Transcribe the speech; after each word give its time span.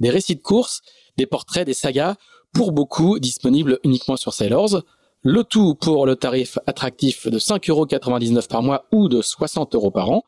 des 0.00 0.10
récits 0.10 0.36
de 0.36 0.42
courses, 0.42 0.80
des 1.16 1.26
portraits, 1.26 1.66
des 1.66 1.74
sagas, 1.74 2.16
pour 2.52 2.72
beaucoup 2.72 3.18
disponibles 3.18 3.78
uniquement 3.84 4.16
sur 4.16 4.32
Sailors. 4.32 4.82
Le 5.22 5.42
tout 5.44 5.74
pour 5.74 6.06
le 6.06 6.16
tarif 6.16 6.58
attractif 6.66 7.26
de 7.26 7.38
5,99€ 7.38 8.46
par 8.48 8.62
mois 8.62 8.86
ou 8.92 9.08
de 9.08 9.20
60 9.20 9.74
euros 9.74 9.90
par 9.90 10.10
an. 10.10 10.22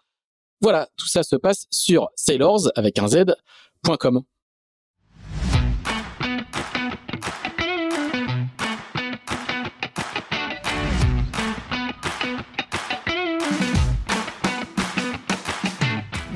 Voilà, 0.60 0.88
tout 0.96 1.06
ça 1.06 1.22
se 1.22 1.36
passe 1.36 1.66
sur 1.70 2.10
sailors 2.16 2.70
avec 2.74 2.98
un 2.98 3.08
z.com. 3.08 4.22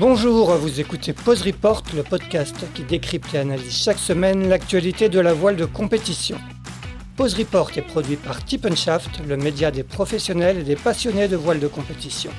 Bonjour, 0.07 0.55
vous 0.57 0.79
écoutez 0.79 1.13
Pause 1.13 1.41
Report, 1.41 1.81
le 1.95 2.03
podcast 2.03 2.55
qui 2.75 2.83
décrypte 2.83 3.33
et 3.33 3.39
analyse 3.39 3.75
chaque 3.75 3.97
semaine 3.97 4.47
l'actualité 4.47 5.09
de 5.09 5.19
la 5.19 5.33
voile 5.33 5.55
de 5.55 5.65
compétition. 5.65 6.37
Pause 7.17 7.33
Report 7.33 7.71
est 7.75 7.81
produit 7.81 8.15
par 8.15 8.45
Tip 8.45 8.71
Shaft, 8.75 9.21
le 9.27 9.35
média 9.35 9.71
des 9.71 9.81
professionnels 9.81 10.59
et 10.59 10.63
des 10.63 10.75
passionnés 10.75 11.27
de 11.27 11.35
voile 11.35 11.59
de 11.59 11.67
compétition. 11.67 12.29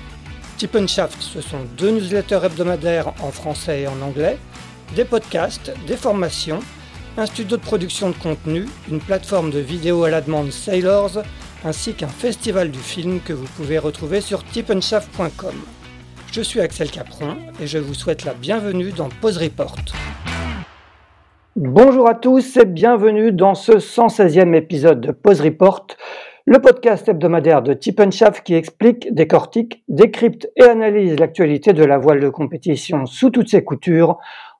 Tip 0.59 0.78
Shaft, 0.87 1.20
ce 1.20 1.41
sont 1.41 1.64
deux 1.77 1.91
newsletters 1.91 2.44
hebdomadaires 2.44 3.12
en 3.20 3.33
français 3.33 3.81
et 3.81 3.89
en 3.89 4.00
anglais, 4.00 4.39
des 4.94 5.05
podcasts, 5.05 5.72
des 5.89 5.97
formations, 5.97 6.61
un 7.17 7.27
studio 7.27 7.56
de 7.56 7.62
production 7.62 8.11
de 8.11 8.14
contenu, 8.14 8.67
une 8.89 9.00
plateforme 9.00 9.50
de 9.50 9.59
vidéo 9.59 10.05
à 10.05 10.11
la 10.11 10.20
demande 10.20 10.53
Sailors, 10.53 11.25
ainsi 11.64 11.94
qu'un 11.94 12.06
festival 12.06 12.70
du 12.70 12.78
film 12.78 13.20
que 13.20 13.33
vous 13.33 13.48
pouvez 13.56 13.78
retrouver 13.78 14.20
sur 14.20 14.44
tipenshaft.com. 14.44 15.56
Je 16.37 16.42
suis 16.42 16.61
Axel 16.61 16.91
Capron 16.91 17.34
et 17.62 17.67
je 17.67 17.79
vous 17.79 17.95
souhaite 17.95 18.27
la 18.27 18.34
bienvenue 18.34 18.92
dans 18.92 19.09
Pause 19.09 19.39
Report. 19.39 19.75
Bonjour 21.56 22.06
à 22.11 22.15
tous 22.15 22.59
et 22.59 22.67
bienvenue 22.67 23.33
dans 23.33 23.55
ce 23.55 23.73
116e 23.73 24.55
épisode 24.55 25.01
de 25.01 25.12
Pause 25.12 25.41
Report, 25.41 25.87
le 26.45 26.59
podcast 26.59 27.09
hebdomadaire 27.09 27.62
de 27.62 27.73
Tippenschaft 27.73 28.45
qui 28.45 28.53
explique, 28.53 29.15
décortique, 29.15 29.83
décrypte 29.89 30.51
et 30.56 30.65
analyse 30.65 31.19
l'actualité 31.19 31.73
de 31.73 31.87
la 31.87 31.97
voile 31.97 32.20
de 32.20 32.28
compétition 32.28 33.06
sous 33.06 33.31
toutes 33.31 33.48
ses 33.48 33.65
coutures 33.65 34.19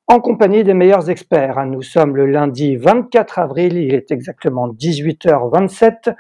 en 0.09 0.21
compagnie 0.21 0.63
des 0.63 0.75
meilleurs 0.75 1.11
experts. 1.11 1.67
Nous 1.67 1.83
sommes 1.83 2.17
le 2.17 2.27
lundi 2.27 2.77
24 2.77 3.41
avril, 3.41 3.77
il 3.77 3.93
est 3.93 4.13
exactement 4.13 4.69
18h27 4.69 6.15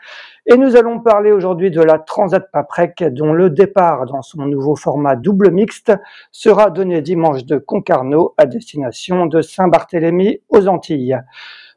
et 0.46 0.56
nous 0.56 0.74
allons 0.74 0.98
parler 0.98 1.30
aujourd'hui 1.30 1.70
de 1.70 1.80
la 1.80 2.00
Transat 2.00 2.50
Paprec 2.50 3.04
dont 3.12 3.32
le 3.32 3.48
départ 3.48 4.06
dans 4.06 4.22
son 4.22 4.42
nouveau 4.42 4.74
format 4.74 5.14
double 5.14 5.52
mixte 5.52 5.92
sera 6.32 6.70
donné 6.70 7.00
dimanche 7.00 7.44
de 7.44 7.58
Concarneau 7.58 8.34
à 8.38 8.46
destination 8.46 9.26
de 9.26 9.40
Saint-Barthélemy 9.40 10.40
aux 10.48 10.66
Antilles. 10.66 11.20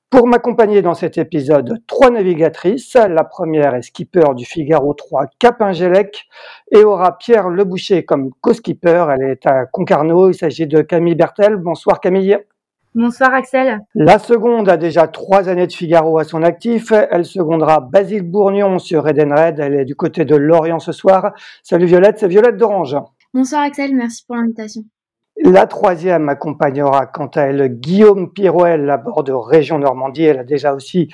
Pour 0.09 0.25
m'accompagner 0.25 0.81
dans 0.81 0.95
cet 0.95 1.19
épisode, 1.19 1.83
trois 1.85 2.09
navigatrices. 2.09 2.95
La 2.95 3.23
première 3.23 3.75
est 3.75 3.83
skipper 3.83 4.33
du 4.35 4.43
Figaro 4.43 4.95
3 4.95 5.27
Cap 5.37 5.61
Ingélec 5.61 6.25
et 6.71 6.83
aura 6.83 7.15
Pierre 7.19 7.49
Leboucher 7.49 8.05
comme 8.05 8.31
co-skipper. 8.41 9.05
Elle 9.11 9.29
est 9.29 9.45
à 9.45 9.67
Concarneau. 9.67 10.31
Il 10.31 10.33
s'agit 10.33 10.65
de 10.65 10.81
Camille 10.81 11.13
Bertel. 11.13 11.57
Bonsoir 11.57 11.99
Camille. 11.99 12.39
Bonsoir 12.95 13.35
Axel. 13.35 13.81
La 13.93 14.17
seconde 14.17 14.67
a 14.67 14.77
déjà 14.77 15.07
trois 15.07 15.47
années 15.47 15.67
de 15.67 15.73
Figaro 15.73 16.17
à 16.17 16.23
son 16.23 16.41
actif. 16.41 16.91
Elle 16.91 17.23
secondera 17.23 17.79
Basile 17.79 18.23
Bourgnon 18.23 18.79
sur 18.79 19.07
Edenred. 19.07 19.59
Elle 19.59 19.75
est 19.75 19.85
du 19.85 19.95
côté 19.95 20.25
de 20.25 20.35
Lorient 20.35 20.79
ce 20.79 20.91
soir. 20.91 21.33
Salut 21.61 21.85
Violette, 21.85 22.17
c'est 22.17 22.27
Violette 22.27 22.57
d'Orange. 22.57 22.97
Bonsoir 23.31 23.61
Axel, 23.61 23.95
merci 23.95 24.25
pour 24.25 24.37
l'invitation. 24.37 24.81
La 25.41 25.67
troisième 25.67 26.27
accompagnera 26.27 27.05
quant 27.05 27.27
à 27.27 27.43
elle 27.43 27.69
Guillaume 27.69 28.31
Pirouel 28.33 28.89
à 28.89 28.97
bord 28.97 29.23
de 29.23 29.31
Région 29.31 29.79
Normandie. 29.79 30.25
Elle 30.25 30.39
a 30.39 30.43
déjà 30.43 30.73
aussi 30.73 31.07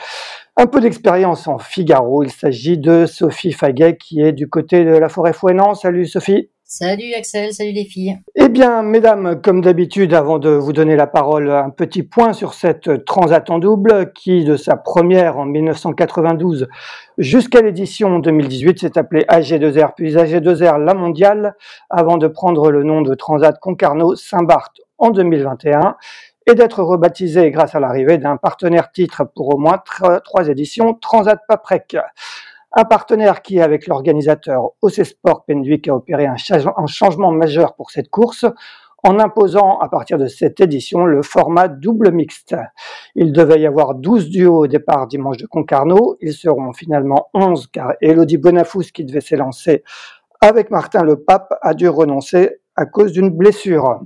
un 0.57 0.65
peu 0.65 0.81
d'expérience 0.81 1.47
en 1.47 1.59
Figaro. 1.59 2.23
Il 2.23 2.31
s'agit 2.31 2.79
de 2.79 3.05
Sophie 3.05 3.51
Faguet 3.51 3.97
qui 3.97 4.21
est 4.21 4.33
du 4.33 4.49
côté 4.49 4.83
de 4.83 4.97
la 4.97 5.09
forêt 5.09 5.31
Fouenant. 5.33 5.75
Salut 5.75 6.07
Sophie. 6.07 6.49
Salut 6.67 7.13
Axel, 7.13 7.53
salut 7.53 7.73
les 7.73 7.85
filles. 7.85 8.17
Eh 8.33 8.49
bien, 8.49 8.81
mesdames, 8.81 9.39
comme 9.39 9.61
d'habitude, 9.61 10.15
avant 10.15 10.39
de 10.39 10.49
vous 10.49 10.73
donner 10.73 10.95
la 10.95 11.05
parole, 11.05 11.51
un 11.51 11.69
petit 11.69 12.01
point 12.01 12.33
sur 12.33 12.55
cette 12.55 13.05
transat 13.05 13.47
en 13.51 13.59
double 13.59 14.11
qui, 14.13 14.43
de 14.43 14.57
sa 14.57 14.75
première 14.75 15.37
en 15.37 15.45
1992 15.45 16.67
jusqu'à 17.19 17.61
l'édition 17.61 18.17
2018, 18.17 18.79
s'est 18.79 18.97
appelée 18.97 19.25
AG2R, 19.29 19.91
puis 19.95 20.15
AG2R 20.15 20.83
La 20.83 20.95
Mondiale, 20.95 21.55
avant 21.91 22.17
de 22.17 22.27
prendre 22.27 22.71
le 22.71 22.81
nom 22.81 23.03
de 23.03 23.13
Transat 23.13 23.59
Concarneau-Saint-Barth 23.59 24.81
en 24.97 25.11
2021 25.11 25.97
et 26.47 26.55
d'être 26.55 26.81
rebaptisée 26.81 27.51
grâce 27.51 27.75
à 27.75 27.79
l'arrivée 27.79 28.17
d'un 28.17 28.37
partenaire 28.37 28.91
titre 28.91 29.23
pour 29.35 29.53
au 29.53 29.59
moins 29.59 29.79
trois 30.23 30.47
éditions, 30.47 30.95
Transat 30.95 31.39
Paprec. 31.47 31.95
Un 32.77 32.83
partenaire 32.83 33.41
qui, 33.41 33.61
avec 33.61 33.87
l'organisateur 33.87 34.71
OC 34.81 35.05
Sport 35.05 35.45
Penduic, 35.45 35.87
a 35.87 35.95
opéré 35.95 36.25
un, 36.25 36.35
changement 36.87 37.31
majeur 37.31 37.73
pour 37.73 37.89
cette 37.89 38.09
course 38.09 38.45
en 39.01 39.17
imposant 39.17 39.79
à 39.79 39.87
partir 39.87 40.17
de 40.17 40.27
cette 40.27 40.59
édition 40.59 41.05
le 41.05 41.21
format 41.21 41.69
double 41.69 42.11
mixte. 42.11 42.53
Il 43.15 43.31
devait 43.31 43.61
y 43.61 43.65
avoir 43.65 43.95
12 43.95 44.29
duos 44.29 44.63
au 44.63 44.67
départ 44.67 45.07
dimanche 45.07 45.37
de 45.37 45.45
Concarneau. 45.45 46.17
Ils 46.19 46.33
seront 46.33 46.73
finalement 46.73 47.29
11 47.33 47.67
car 47.67 47.93
Elodie 48.01 48.37
Bonafous 48.37 48.91
qui 48.93 49.05
devait 49.05 49.21
s'élancer 49.21 49.83
avec 50.41 50.69
Martin 50.69 51.03
Le 51.03 51.15
Pape 51.15 51.53
a 51.61 51.73
dû 51.73 51.87
renoncer 51.87 52.57
à 52.75 52.85
cause 52.85 53.13
d'une 53.13 53.29
blessure. 53.29 54.01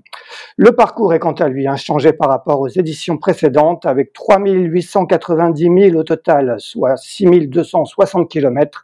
Le 0.58 0.72
parcours 0.72 1.14
est 1.14 1.20
quant 1.20 1.34
à 1.34 1.48
lui 1.48 1.68
inchangé 1.68 2.14
par 2.14 2.30
rapport 2.30 2.60
aux 2.60 2.68
éditions 2.68 3.18
précédentes 3.18 3.86
avec 3.86 4.14
3890 4.14 5.90
000 5.92 5.98
au 5.98 6.04
total, 6.04 6.56
soit 6.60 6.98
6260 6.98 8.30
km 8.30 8.84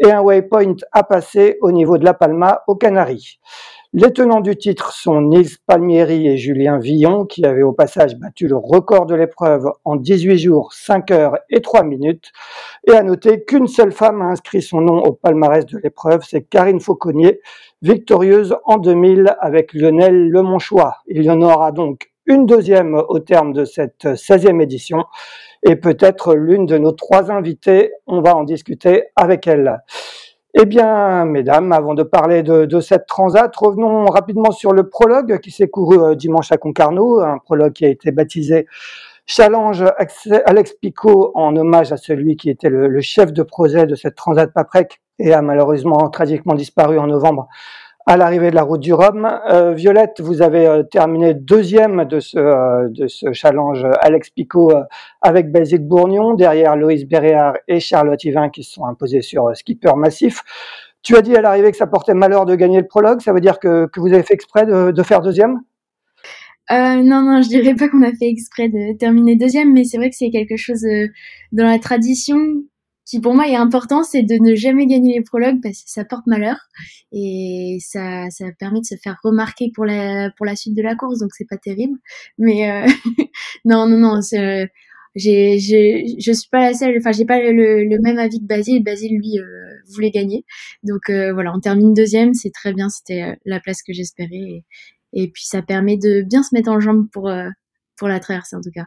et 0.00 0.10
un 0.10 0.20
waypoint 0.20 0.76
à 0.92 1.04
passer 1.04 1.58
au 1.60 1.72
niveau 1.72 1.98
de 1.98 2.04
La 2.04 2.14
Palma 2.14 2.62
aux 2.66 2.76
Canaries. 2.76 3.38
Les 3.94 4.10
tenants 4.10 4.40
du 4.40 4.56
titre 4.56 4.90
sont 4.94 5.20
Nils 5.20 5.58
Palmieri 5.66 6.26
et 6.26 6.38
Julien 6.38 6.78
Villon, 6.78 7.26
qui 7.26 7.44
avaient 7.44 7.62
au 7.62 7.72
passage 7.72 8.16
battu 8.16 8.48
le 8.48 8.56
record 8.56 9.04
de 9.04 9.14
l'épreuve 9.14 9.70
en 9.84 9.96
18 9.96 10.38
jours, 10.38 10.72
5 10.72 11.10
heures 11.10 11.36
et 11.50 11.60
3 11.60 11.82
minutes. 11.84 12.32
Et 12.88 12.92
à 12.92 13.02
noter 13.02 13.44
qu'une 13.44 13.66
seule 13.66 13.92
femme 13.92 14.22
a 14.22 14.24
inscrit 14.24 14.62
son 14.62 14.80
nom 14.80 15.02
au 15.02 15.12
palmarès 15.12 15.66
de 15.66 15.76
l'épreuve, 15.76 16.22
c'est 16.26 16.40
Karine 16.40 16.80
Fauconnier, 16.80 17.42
victorieuse 17.82 18.56
en 18.64 18.78
2000 18.78 19.36
avec 19.40 19.74
Lionel 19.74 20.30
Lemonchois. 20.30 20.98
Il 21.06 21.22
y 21.24 21.30
en 21.30 21.42
aura 21.42 21.72
donc 21.72 22.12
une 22.26 22.46
deuxième 22.46 22.94
au 22.94 23.18
terme 23.18 23.52
de 23.52 23.64
cette 23.64 24.04
16e 24.04 24.62
édition 24.62 25.04
et 25.64 25.76
peut-être 25.76 26.34
l'une 26.34 26.66
de 26.66 26.78
nos 26.78 26.92
trois 26.92 27.30
invités. 27.32 27.92
On 28.06 28.20
va 28.20 28.36
en 28.36 28.44
discuter 28.44 29.06
avec 29.16 29.46
elle. 29.46 29.82
Eh 30.54 30.66
bien, 30.66 31.24
mesdames, 31.24 31.72
avant 31.72 31.94
de 31.94 32.02
parler 32.02 32.42
de, 32.42 32.80
cette 32.80 33.06
transat, 33.06 33.54
revenons 33.56 34.04
rapidement 34.04 34.52
sur 34.52 34.72
le 34.72 34.88
prologue 34.88 35.40
qui 35.40 35.50
s'est 35.50 35.68
couru 35.68 35.98
euh, 35.98 36.14
dimanche 36.14 36.52
à 36.52 36.58
Concarneau, 36.58 37.20
un 37.20 37.38
prologue 37.38 37.72
qui 37.72 37.86
a 37.86 37.88
été 37.88 38.12
baptisé 38.12 38.66
Challenge 39.24 39.84
Alex 40.44 40.74
Picot 40.74 41.32
en 41.34 41.56
hommage 41.56 41.92
à 41.92 41.96
celui 41.96 42.36
qui 42.36 42.50
était 42.50 42.68
le, 42.68 42.88
le 42.88 43.00
chef 43.00 43.32
de 43.32 43.42
projet 43.42 43.86
de 43.86 43.94
cette 43.94 44.14
transat 44.14 44.52
Paprec 44.52 45.00
et 45.22 45.32
a 45.32 45.40
malheureusement 45.40 46.10
tragiquement 46.10 46.54
disparu 46.54 46.98
en 46.98 47.06
novembre 47.06 47.48
à 48.06 48.16
l'arrivée 48.16 48.50
de 48.50 48.56
la 48.56 48.62
route 48.62 48.80
du 48.80 48.92
Rhum. 48.92 49.24
Euh, 49.48 49.72
Violette, 49.74 50.20
vous 50.20 50.42
avez 50.42 50.66
euh, 50.66 50.82
terminé 50.82 51.34
deuxième 51.34 52.04
de 52.04 52.18
ce, 52.18 52.36
euh, 52.36 53.32
challenge 53.32 53.86
Alex 54.00 54.30
Picot 54.30 54.72
avec 55.20 55.52
Basile 55.52 55.86
Bourgnon, 55.86 56.34
derrière 56.34 56.76
Loïs 56.76 57.06
Béréard 57.06 57.54
et 57.68 57.80
Charlotte 57.80 58.22
Yvain 58.24 58.48
qui 58.50 58.64
se 58.64 58.72
sont 58.72 58.84
imposés 58.86 59.22
sur 59.22 59.56
Skipper 59.56 59.94
Massif. 59.96 60.42
Tu 61.02 61.16
as 61.16 61.22
dit 61.22 61.36
à 61.36 61.40
l'arrivée 61.40 61.70
que 61.70 61.76
ça 61.76 61.86
portait 61.86 62.14
malheur 62.14 62.44
de 62.44 62.54
gagner 62.54 62.80
le 62.80 62.86
prologue, 62.86 63.20
ça 63.20 63.32
veut 63.32 63.40
dire 63.40 63.58
que, 63.58 63.86
que 63.86 64.00
vous 64.00 64.12
avez 64.12 64.22
fait 64.22 64.34
exprès 64.34 64.66
de, 64.66 64.90
de 64.90 65.02
faire 65.02 65.20
deuxième? 65.20 65.60
Non, 66.70 67.20
non, 67.20 67.42
je 67.42 67.48
dirais 67.48 67.74
pas 67.74 67.88
qu'on 67.88 68.02
a 68.02 68.12
fait 68.12 68.28
exprès 68.28 68.68
de 68.68 68.96
terminer 68.96 69.36
deuxième, 69.36 69.74
mais 69.74 69.84
c'est 69.84 69.98
vrai 69.98 70.08
que 70.08 70.16
c'est 70.16 70.30
quelque 70.30 70.56
chose 70.56 70.86
dans 71.50 71.66
la 71.66 71.78
tradition 71.78 72.38
qui 73.04 73.20
pour 73.20 73.34
moi 73.34 73.48
est 73.48 73.56
important, 73.56 74.04
c'est 74.04 74.22
de 74.22 74.34
ne 74.34 74.54
jamais 74.54 74.86
gagner 74.86 75.14
les 75.14 75.22
prologues 75.22 75.60
parce 75.62 75.82
que 75.82 75.90
ça 75.90 76.04
porte 76.04 76.26
malheur 76.26 76.56
et 77.10 77.78
ça, 77.80 78.30
ça 78.30 78.46
permet 78.58 78.80
de 78.80 78.86
se 78.86 78.94
faire 79.02 79.18
remarquer 79.24 79.70
pour 79.74 79.84
la, 79.84 80.30
pour 80.36 80.46
la 80.46 80.56
suite 80.56 80.76
de 80.76 80.82
la 80.82 80.94
course, 80.94 81.18
donc 81.18 81.30
c'est 81.32 81.48
pas 81.48 81.56
terrible. 81.58 81.98
Mais 82.38 82.70
euh, 82.70 82.86
non, 83.64 83.88
non, 83.88 83.98
non, 83.98 84.20
j'ai, 85.14 85.58
j'ai, 85.58 86.06
je 86.18 86.32
suis 86.32 86.48
pas 86.50 86.60
la 86.60 86.74
seule, 86.74 86.96
enfin 86.98 87.12
j'ai 87.12 87.26
pas 87.26 87.40
le, 87.40 88.00
même 88.02 88.18
avis 88.18 88.40
que 88.40 88.46
Basile. 88.46 88.82
Basile 88.82 89.18
lui 89.18 89.38
euh, 89.38 89.44
voulait 89.94 90.10
gagner, 90.10 90.44
donc 90.84 91.10
euh, 91.10 91.32
voilà, 91.32 91.52
on 91.54 91.60
termine 91.60 91.94
deuxième, 91.94 92.34
c'est 92.34 92.50
très 92.52 92.72
bien, 92.72 92.88
c'était 92.88 93.36
la 93.44 93.60
place 93.60 93.82
que 93.82 93.92
j'espérais 93.92 94.30
et, 94.32 94.64
et, 95.12 95.28
puis 95.30 95.44
ça 95.44 95.60
permet 95.62 95.96
de 95.98 96.22
bien 96.22 96.42
se 96.42 96.54
mettre 96.54 96.70
en 96.70 96.80
jambe 96.80 97.08
pour 97.12 97.30
pour 97.96 98.08
la 98.08 98.20
traversée 98.20 98.56
en 98.56 98.60
tout 98.62 98.70
cas. 98.74 98.86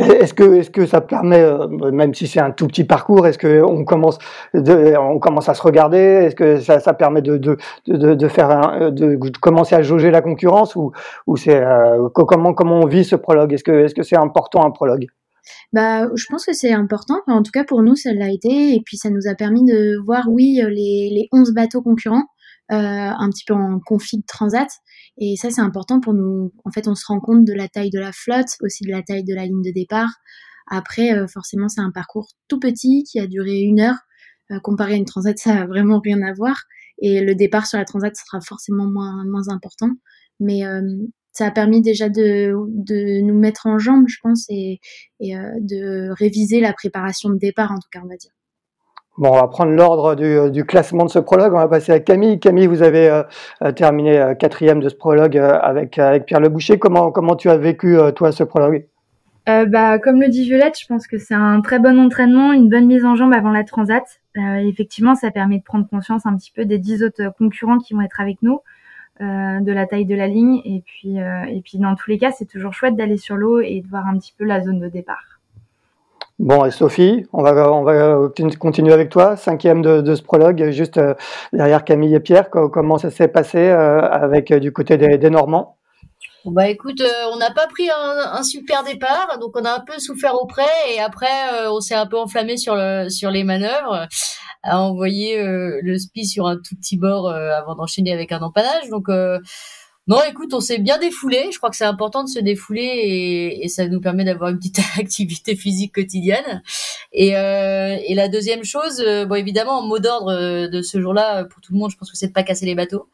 Est-ce 0.00 0.32
que, 0.34 0.54
est-ce 0.56 0.70
que 0.70 0.86
ça 0.86 1.00
permet, 1.00 1.42
euh, 1.42 1.66
même 1.92 2.14
si 2.14 2.26
c'est 2.26 2.40
un 2.40 2.50
tout 2.50 2.66
petit 2.66 2.84
parcours, 2.84 3.26
est-ce 3.26 3.38
qu'on 3.38 3.84
commence, 3.84 4.18
on 4.54 5.18
commence 5.18 5.48
à 5.48 5.54
se 5.54 5.62
regarder? 5.62 5.98
Est-ce 5.98 6.36
que 6.36 6.58
ça, 6.60 6.80
ça 6.80 6.94
permet 6.94 7.22
de, 7.22 7.36
de, 7.36 7.58
de, 7.86 8.14
de 8.14 8.28
faire 8.28 8.50
un, 8.50 8.90
de, 8.90 9.18
commencer 9.40 9.74
à 9.74 9.82
jauger 9.82 10.10
la 10.10 10.22
concurrence 10.22 10.74
ou, 10.76 10.92
ou 11.26 11.36
c'est 11.36 11.62
euh, 11.62 12.08
comment 12.14 12.54
comment 12.54 12.80
on 12.80 12.86
vit 12.86 13.04
ce 13.04 13.16
prologue? 13.16 13.52
Est-ce 13.52 13.64
que 13.64 13.84
est-ce 13.84 13.94
que 13.94 14.02
c'est 14.02 14.16
important 14.16 14.64
un 14.64 14.70
prologue? 14.70 15.06
Bah, 15.72 16.06
je 16.14 16.24
pense 16.30 16.46
que 16.46 16.52
c'est 16.52 16.72
important. 16.72 17.16
en 17.26 17.42
tout 17.42 17.52
cas, 17.52 17.64
pour 17.64 17.82
nous, 17.82 17.96
ça 17.96 18.12
l'a 18.12 18.30
été. 18.30 18.74
Et 18.74 18.82
puis, 18.84 18.96
ça 18.96 19.10
nous 19.10 19.26
a 19.28 19.34
permis 19.34 19.64
de 19.64 19.96
voir, 20.04 20.24
oui, 20.28 20.60
les, 20.62 21.10
les 21.12 21.28
11 21.32 21.52
bateaux 21.52 21.82
concurrents, 21.82 22.24
euh, 22.24 22.29
un 22.70 23.28
petit 23.30 23.44
peu 23.46 23.54
en 23.54 23.80
config 23.80 24.24
transat. 24.26 24.68
Et 25.18 25.36
ça, 25.36 25.50
c'est 25.50 25.60
important 25.60 26.00
pour 26.00 26.14
nous. 26.14 26.52
En 26.64 26.70
fait, 26.70 26.88
on 26.88 26.94
se 26.94 27.04
rend 27.06 27.20
compte 27.20 27.44
de 27.44 27.52
la 27.52 27.68
taille 27.68 27.90
de 27.90 27.98
la 27.98 28.12
flotte, 28.12 28.48
aussi 28.62 28.84
de 28.84 28.90
la 28.90 29.02
taille 29.02 29.24
de 29.24 29.34
la 29.34 29.44
ligne 29.44 29.62
de 29.62 29.72
départ. 29.72 30.10
Après, 30.70 31.12
euh, 31.12 31.26
forcément, 31.26 31.68
c'est 31.68 31.80
un 31.80 31.90
parcours 31.90 32.28
tout 32.48 32.60
petit 32.60 33.04
qui 33.04 33.18
a 33.18 33.26
duré 33.26 33.60
une 33.60 33.80
heure. 33.80 33.98
Euh, 34.52 34.60
comparé 34.60 34.94
à 34.94 34.96
une 34.96 35.04
transat, 35.04 35.36
ça 35.38 35.62
a 35.62 35.66
vraiment 35.66 36.00
rien 36.00 36.22
à 36.22 36.32
voir. 36.32 36.56
Et 37.02 37.20
le 37.20 37.34
départ 37.34 37.66
sur 37.66 37.78
la 37.78 37.84
transat 37.84 38.14
sera 38.16 38.40
forcément 38.40 38.86
moins, 38.86 39.24
moins 39.26 39.48
important. 39.48 39.90
Mais 40.38 40.64
euh, 40.64 40.82
ça 41.32 41.46
a 41.46 41.50
permis 41.50 41.82
déjà 41.82 42.08
de, 42.08 42.54
de 42.68 43.20
nous 43.22 43.38
mettre 43.38 43.66
en 43.66 43.78
jambes, 43.78 44.06
je 44.08 44.18
pense, 44.22 44.46
et, 44.48 44.80
et 45.20 45.34
de 45.34 46.10
réviser 46.18 46.60
la 46.60 46.72
préparation 46.72 47.30
de 47.30 47.38
départ, 47.38 47.72
en 47.72 47.76
tout 47.76 47.88
cas, 47.92 48.00
on 48.04 48.08
va 48.08 48.16
dire. 48.16 48.32
Bon, 49.20 49.28
on 49.32 49.36
va 49.36 49.48
prendre 49.48 49.72
l'ordre 49.72 50.14
du, 50.14 50.50
du, 50.50 50.64
classement 50.64 51.04
de 51.04 51.10
ce 51.10 51.18
prologue. 51.18 51.52
On 51.52 51.58
va 51.58 51.68
passer 51.68 51.92
à 51.92 52.00
Camille. 52.00 52.40
Camille, 52.40 52.66
vous 52.66 52.82
avez 52.82 53.06
euh, 53.10 53.22
euh, 53.62 53.70
terminé 53.70 54.18
euh, 54.18 54.34
quatrième 54.34 54.80
de 54.80 54.88
ce 54.88 54.94
prologue 54.94 55.36
avec, 55.36 56.00
Pierre 56.26 56.40
Leboucher. 56.40 56.78
Comment, 56.78 57.12
comment 57.12 57.36
tu 57.36 57.50
as 57.50 57.58
vécu, 57.58 57.98
toi, 58.16 58.32
ce 58.32 58.44
prologue? 58.44 58.86
Euh, 59.50 59.66
bah, 59.66 59.98
Comme 59.98 60.22
le 60.22 60.28
dit 60.28 60.44
Violette, 60.44 60.78
je 60.80 60.86
pense 60.86 61.06
que 61.06 61.18
c'est 61.18 61.34
un 61.34 61.60
très 61.60 61.78
bon 61.78 61.98
entraînement, 62.00 62.54
une 62.54 62.70
bonne 62.70 62.86
mise 62.86 63.04
en 63.04 63.14
jambe 63.14 63.34
avant 63.34 63.50
la 63.50 63.62
transat. 63.62 64.04
Euh, 64.38 64.56
effectivement, 64.56 65.14
ça 65.14 65.30
permet 65.30 65.58
de 65.58 65.64
prendre 65.64 65.86
conscience 65.86 66.24
un 66.24 66.34
petit 66.34 66.50
peu 66.50 66.64
des 66.64 66.78
dix 66.78 67.02
autres 67.02 67.30
concurrents 67.36 67.76
qui 67.76 67.92
vont 67.92 68.00
être 68.00 68.22
avec 68.22 68.40
nous, 68.40 68.60
euh, 69.20 69.60
de 69.60 69.72
la 69.72 69.86
taille 69.86 70.06
de 70.06 70.14
la 70.14 70.28
ligne. 70.28 70.62
Et 70.64 70.82
puis, 70.86 71.16
et 71.18 71.60
puis 71.62 71.76
dans 71.76 71.94
tous 71.94 72.08
les 72.08 72.16
cas, 72.16 72.32
c'est 72.32 72.46
toujours 72.46 72.72
chouette 72.72 72.96
d'aller 72.96 73.18
sur 73.18 73.36
l'eau 73.36 73.60
et 73.60 73.82
de 73.82 73.86
voir 73.86 74.06
un 74.06 74.16
petit 74.16 74.34
peu 74.38 74.46
la 74.46 74.62
zone 74.62 74.80
de 74.80 74.88
départ. 74.88 75.29
Bon, 76.40 76.64
et 76.64 76.70
Sophie, 76.70 77.26
on 77.34 77.42
va, 77.42 77.70
on 77.70 77.84
va 77.84 78.30
continuer 78.58 78.94
avec 78.94 79.10
toi, 79.10 79.36
cinquième 79.36 79.82
de, 79.82 80.14
ce 80.14 80.22
prologue, 80.22 80.70
juste 80.70 80.96
euh, 80.96 81.12
derrière 81.52 81.84
Camille 81.84 82.14
et 82.14 82.20
Pierre. 82.20 82.48
Comment 82.48 82.96
ça 82.96 83.10
s'est 83.10 83.28
passé 83.28 83.58
euh, 83.58 84.00
avec 84.00 84.50
euh, 84.50 84.58
du 84.58 84.72
côté 84.72 84.96
des, 84.96 85.28
Normands? 85.28 85.76
Bah 86.46 86.70
écoute, 86.70 87.02
on 87.30 87.36
n'a 87.36 87.50
pas 87.50 87.66
pris 87.66 87.90
un, 87.90 88.42
super 88.42 88.82
départ, 88.84 89.36
donc 89.38 89.50
on 89.54 89.66
a 89.66 89.70
un 89.70 89.80
peu 89.80 89.98
souffert 89.98 90.34
auprès 90.40 90.62
et 90.94 90.98
après 90.98 91.28
on 91.68 91.80
s'est 91.80 91.94
un 91.94 92.06
peu 92.06 92.16
enflammé 92.16 92.56
sur 92.56 92.74
sur 93.10 93.30
les 93.30 93.44
manœuvres, 93.44 94.08
à 94.62 94.80
envoyer 94.80 95.44
le 95.44 95.98
spi 95.98 96.24
sur 96.24 96.46
un 96.46 96.56
tout 96.56 96.74
petit 96.80 96.96
bord 96.96 97.28
avant 97.28 97.74
d'enchaîner 97.74 98.14
avec 98.14 98.32
un 98.32 98.40
empannage. 98.40 98.88
Donc 98.88 99.10
non, 100.06 100.18
écoute, 100.28 100.54
on 100.54 100.60
s'est 100.60 100.78
bien 100.78 100.98
défoulé. 100.98 101.50
Je 101.52 101.58
crois 101.58 101.70
que 101.70 101.76
c'est 101.76 101.84
important 101.84 102.24
de 102.24 102.28
se 102.28 102.40
défouler 102.40 102.82
et, 102.82 103.64
et 103.64 103.68
ça 103.68 103.86
nous 103.86 104.00
permet 104.00 104.24
d'avoir 104.24 104.50
une 104.50 104.58
petite 104.58 104.80
activité 104.98 105.54
physique 105.54 105.94
quotidienne. 105.94 106.62
Et, 107.12 107.36
euh, 107.36 107.96
et 108.06 108.14
la 108.14 108.28
deuxième 108.28 108.64
chose, 108.64 109.02
euh, 109.06 109.26
bon 109.26 109.36
évidemment, 109.36 109.78
en 109.78 109.86
mot 109.86 109.98
d'ordre 109.98 110.32
euh, 110.32 110.68
de 110.68 110.82
ce 110.82 111.00
jour-là 111.00 111.44
pour 111.44 111.60
tout 111.60 111.72
le 111.72 111.78
monde, 111.78 111.90
je 111.90 111.96
pense 111.96 112.10
que 112.10 112.16
c'est 112.16 112.28
de 112.28 112.32
pas 112.32 112.42
casser 112.42 112.66
les 112.66 112.74
bateaux. 112.74 113.08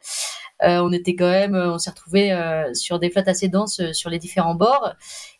Euh, 0.63 0.79
on 0.79 0.91
était 0.91 1.15
quand 1.15 1.29
même, 1.29 1.55
on 1.55 1.77
s'est 1.77 1.91
retrouvé 1.91 2.31
euh, 2.31 2.73
sur 2.73 2.97
des 2.97 3.11
flottes 3.11 3.27
assez 3.27 3.47
denses 3.47 3.79
sur 3.91 4.09
les 4.09 4.17
différents 4.17 4.55
bords. 4.55 4.93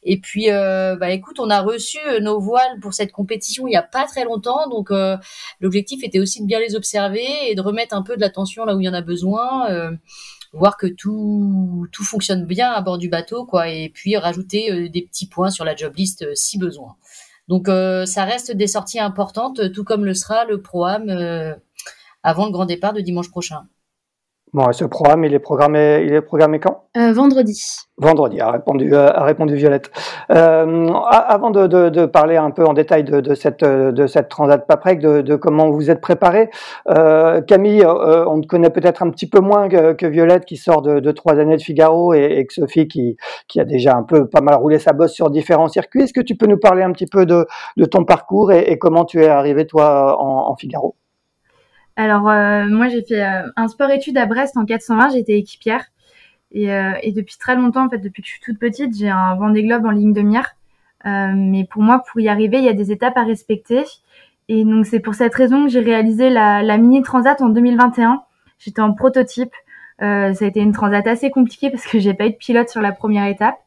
Et 0.04 0.20
puis, 0.20 0.48
bah 0.50 1.10
écoute, 1.10 1.40
on 1.40 1.50
a 1.50 1.62
reçu 1.62 1.98
nos 2.22 2.40
voiles 2.40 2.80
pour 2.82 2.94
cette 2.94 3.12
compétition 3.12 3.68
il 3.68 3.74
y 3.74 3.76
a 3.76 3.82
pas 3.82 4.06
très 4.06 4.24
longtemps, 4.26 4.70
donc 4.70 4.90
l'objectif 5.60 6.04
était 6.04 6.20
aussi 6.20 6.42
de 6.42 6.46
bien 6.46 6.60
les 6.60 6.76
observer 6.76 7.26
et 7.50 7.56
de 7.56 7.62
remettre 7.62 7.96
un 7.96 8.04
peu 8.04 8.16
de 8.16 8.22
l'attention 8.22 8.64
là 8.64 8.76
où 8.76 8.80
il 8.80 8.86
y 8.86 8.90
en 8.90 8.94
a 8.94 9.02
besoin 9.02 9.98
voir 10.54 10.78
que 10.78 10.88
tout 10.88 11.88
tout 11.92 12.04
fonctionne 12.04 12.46
bien 12.46 12.72
à 12.72 12.82
bord 12.82 12.98
du 12.98 13.10
bateau 13.10 13.46
quoi 13.46 13.70
et 13.70 13.90
puis 13.90 14.18
rajouter 14.18 14.72
euh, 14.72 14.90
des 14.90 15.02
petits 15.02 15.28
points 15.28 15.50
sur 15.50 15.66
la 15.66 15.76
job 15.76 15.94
list 15.96 16.24
euh, 16.24 16.36
si 16.36 16.58
besoin. 16.58 16.96
Donc 17.48 17.70
euh, 17.70 18.06
ça 18.06 18.26
reste 18.26 18.52
des 18.52 18.68
sorties 18.68 19.00
importantes 19.00 19.72
tout 19.72 19.84
comme 19.84 20.06
le 20.06 20.14
sera 20.14 20.46
le 20.46 20.62
Pro-Am 20.62 21.10
avant 22.24 22.46
le 22.46 22.52
grand 22.52 22.66
départ 22.66 22.94
de 22.94 23.02
dimanche 23.02 23.30
prochain. 23.30 23.68
Bon, 24.57 24.71
ce 24.71 24.86
programme, 24.86 25.24
il 25.24 25.36
est 25.36 25.39
programmé, 25.39 26.01
il 26.04 26.12
est 26.15 26.21
programmé 26.21 26.59
quand? 26.59 26.86
Euh, 26.98 27.13
Vendredi. 27.13 27.62
Vendredi, 28.00 28.42
a 28.42 28.50
répondu, 28.50 28.92
euh, 28.92 29.07
a 29.07 29.24
répondu 29.24 29.54
Violette. 29.54 29.92
Euh, 30.31 30.89
avant 31.12 31.51
de, 31.51 31.68
de, 31.68 31.89
de, 31.89 32.07
parler 32.07 32.38
un 32.38 32.50
peu 32.50 32.65
en 32.65 32.74
détail 32.74 33.04
de, 33.04 33.21
de 33.21 33.36
cette, 33.36 33.63
de 33.63 34.07
cette 34.07 34.30
Transat 34.30 34.65
Paprec, 34.65 35.00
de, 35.00 35.21
de 35.21 35.36
comment 35.36 35.69
vous 35.69 35.92
êtes 35.92 36.01
préparé, 36.01 36.50
euh, 36.89 37.39
Camille, 37.42 37.83
euh, 37.83 38.25
on 38.25 38.42
te 38.42 38.48
connaît 38.48 38.71
peut-être 38.71 39.04
un 39.04 39.12
petit 39.12 39.30
peu 39.30 39.42
moins 39.42 39.69
que, 39.69 39.94
que, 39.94 40.07
Violette 40.07 40.45
qui 40.45 40.57
sort 40.57 40.81
de, 40.81 41.01
de 41.01 41.12
trois 41.12 41.38
années 41.38 41.57
de 41.57 41.62
Figaro 41.62 42.15
et, 42.15 42.24
et, 42.24 42.48
que 42.48 42.53
Sophie 42.56 42.88
qui, 42.88 43.15
qui 43.48 43.60
a 43.60 43.63
déjà 43.63 43.95
un 43.95 44.01
peu 44.01 44.27
pas 44.27 44.42
mal 44.42 44.56
roulé 44.56 44.80
sa 44.80 44.94
bosse 44.94 45.13
sur 45.13 45.30
différents 45.30 45.68
circuits. 45.68 46.01
Est-ce 46.01 46.13
que 46.13 46.21
tu 46.21 46.36
peux 46.36 46.48
nous 46.48 46.57
parler 46.57 46.81
un 46.81 46.94
petit 46.94 47.06
peu 47.06 47.27
de, 47.27 47.45
de 47.77 47.86
ton 47.86 48.06
parcours 48.06 48.51
et, 48.51 48.71
et 48.71 48.80
comment 48.80 49.06
tu 49.06 49.21
es 49.21 49.27
arrivé 49.27 49.68
toi 49.68 50.19
en, 50.19 50.50
en 50.50 50.56
Figaro? 50.56 50.95
Alors 51.98 52.30
euh, 52.30 52.68
moi 52.70 52.90
j'ai 52.90 53.02
fait 53.02 53.24
euh, 53.24 53.50
un 53.56 53.68
sport 53.68 53.90
études 53.90 54.18
à 54.18 54.28
Brest 54.28 54.56
en 54.56 54.66
420, 54.66 55.10
j'étais 55.10 55.38
équipière 55.38 55.84
et, 56.52 56.72
euh, 56.72 56.94
et, 57.02 57.12
depuis 57.12 57.38
très 57.38 57.56
longtemps 57.56 57.86
en 57.86 57.90
fait 57.90 57.98
depuis 57.98 58.22
que 58.22 58.28
je 58.28 58.34
suis 58.34 58.42
toute 58.42 58.60
petite 58.60 58.96
j'ai 58.96 59.10
un 59.10 59.36
Vendée 59.36 59.64
Globe 59.64 59.86
en 59.86 59.90
ligne 59.90 60.14
de 60.14 60.22
mire. 60.22 60.56
mais 61.04 61.66
pour 61.70 61.82
moi 61.82 62.04
pour 62.10 62.22
y 62.22 62.30
arriver 62.30 62.60
il 62.60 62.66
y 62.66 62.70
a 62.70 62.74
des 62.74 62.92
étapes 62.92 63.18
à 63.18 63.24
respecter 63.24 63.84
et 64.48 64.64
donc 64.64 64.86
c'est 64.86 65.00
pour 65.00 65.16
cette 65.16 65.34
raison 65.34 65.66
que 65.66 65.72
j'ai 65.72 65.80
réalisé 65.80 66.30
la, 66.30 66.62
la, 66.62 66.78
mini 66.78 67.02
transat 67.02 67.42
en 67.42 67.50
2021. 67.50 68.22
J'étais 68.60 68.82
en 68.82 68.94
prototype. 68.94 69.54
ça 70.00 70.06
a 70.30 70.46
été 70.46 70.62
une 70.62 70.72
transat 70.72 71.06
assez 71.06 71.32
compliquée 71.32 71.70
parce 71.70 71.86
que 71.86 72.00
j'ai 72.00 72.14
pas 72.14 72.28
eu 72.28 72.32
de 72.32 72.36
pilote 72.36 72.70
sur 72.70 72.82
la 72.82 72.94
première 72.94 73.26
étape. 73.26 73.58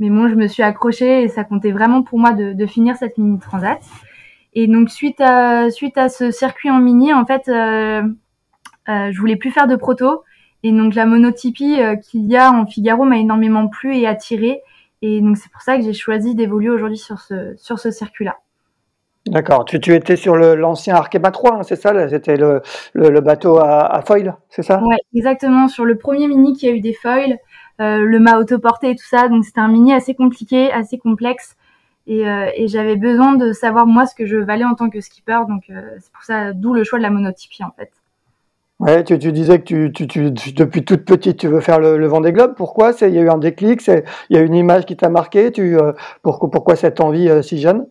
Mais 0.00 0.10
bon, 0.10 0.26
je 0.26 0.34
me 0.34 0.48
suis 0.48 0.64
accrochée 0.64 1.22
et 1.22 1.28
ça 1.28 1.44
comptait 1.44 1.70
vraiment 1.70 2.02
pour 2.02 2.18
moi 2.18 2.32
de, 2.32 2.52
de 2.52 2.66
finir 2.66 2.96
cette 2.96 3.16
mini 3.16 3.38
transat. 3.38 3.78
Et 4.54 4.66
donc 4.66 4.90
suite 4.90 5.20
à 5.20 5.70
suite 5.70 5.98
à 5.98 6.08
ce 6.08 6.30
circuit 6.30 6.70
en 6.70 6.78
mini, 6.78 7.12
en 7.12 7.26
fait, 7.26 7.48
euh, 7.48 8.02
euh, 8.88 9.10
je 9.10 9.18
voulais 9.18 9.36
plus 9.36 9.50
faire 9.50 9.66
de 9.66 9.76
proto. 9.76 10.22
Et 10.62 10.72
donc 10.72 10.94
la 10.94 11.06
monotypie 11.06 11.80
euh, 11.80 11.96
qu'il 11.96 12.24
y 12.26 12.36
a 12.36 12.50
en 12.50 12.64
Figaro 12.66 13.04
m'a 13.04 13.18
énormément 13.18 13.68
plu 13.68 13.96
et 13.96 14.06
attiré. 14.06 14.62
Et 15.02 15.20
donc 15.20 15.36
c'est 15.36 15.50
pour 15.50 15.60
ça 15.60 15.76
que 15.76 15.82
j'ai 15.82 15.92
choisi 15.92 16.34
d'évoluer 16.34 16.70
aujourd'hui 16.70 16.98
sur 16.98 17.20
ce 17.20 17.54
sur 17.56 17.78
ce 17.78 17.90
circuit-là. 17.90 18.36
D'accord. 19.26 19.64
Tu, 19.64 19.80
tu, 19.80 19.94
étais 19.94 20.16
sur 20.16 20.36
l'ancien 20.36 20.96
Arkema 20.96 21.30
3, 21.30 21.54
hein, 21.54 21.62
c'est 21.62 21.76
ça 21.76 22.08
C'était 22.10 22.36
le, 22.36 22.60
le, 22.92 23.08
le, 23.08 23.20
bateau 23.22 23.56
à, 23.56 23.86
à 23.86 24.02
foil, 24.02 24.36
c'est 24.50 24.62
ça? 24.62 24.82
Ouais, 24.82 24.98
exactement. 25.14 25.66
Sur 25.66 25.86
le 25.86 25.96
premier 25.96 26.28
mini 26.28 26.52
qui 26.52 26.68
a 26.68 26.70
eu 26.70 26.80
des 26.80 26.92
foils, 26.92 27.38
euh, 27.80 27.98
le 27.98 28.18
mât 28.20 28.38
autoporté 28.38 28.90
et 28.90 28.96
tout 28.96 29.06
ça. 29.06 29.28
Donc 29.28 29.44
c'était 29.44 29.60
un 29.60 29.68
mini 29.68 29.92
assez 29.92 30.14
compliqué, 30.14 30.70
assez 30.72 30.98
complexe. 30.98 31.56
Et, 32.06 32.28
euh, 32.28 32.50
et 32.54 32.68
j'avais 32.68 32.96
besoin 32.96 33.34
de 33.36 33.52
savoir 33.52 33.86
moi 33.86 34.04
ce 34.04 34.14
que 34.14 34.26
je 34.26 34.36
valais 34.36 34.64
en 34.64 34.74
tant 34.74 34.90
que 34.90 35.00
skipper, 35.00 35.40
donc 35.48 35.64
euh, 35.70 35.80
c'est 36.00 36.12
pour 36.12 36.22
ça, 36.22 36.52
d'où 36.52 36.74
le 36.74 36.84
choix 36.84 36.98
de 36.98 37.02
la 37.02 37.10
monotypie 37.10 37.64
en 37.64 37.70
fait. 37.70 37.90
Ouais, 38.78 39.02
tu, 39.04 39.18
tu 39.18 39.32
disais 39.32 39.58
que 39.60 39.64
tu, 39.64 39.92
tu, 39.92 40.06
tu, 40.06 40.30
depuis 40.30 40.84
toute 40.84 41.04
petite, 41.04 41.38
tu 41.38 41.48
veux 41.48 41.60
faire 41.60 41.80
le, 41.80 41.96
le 41.96 42.06
Vendée 42.06 42.32
Globe. 42.32 42.54
Pourquoi? 42.56 42.92
C'est 42.92 43.08
il 43.08 43.14
y 43.14 43.18
a 43.18 43.22
eu 43.22 43.30
un 43.30 43.38
déclic, 43.38 43.80
c'est 43.80 44.04
il 44.28 44.36
y 44.36 44.38
a 44.38 44.42
une 44.42 44.54
image 44.54 44.84
qui 44.84 44.96
t'a 44.96 45.08
marqué. 45.08 45.50
Tu 45.52 45.78
euh, 45.78 45.92
pourquoi, 46.22 46.50
pourquoi 46.50 46.76
cette 46.76 47.00
envie 47.00 47.30
si 47.42 47.58
jeune? 47.58 47.86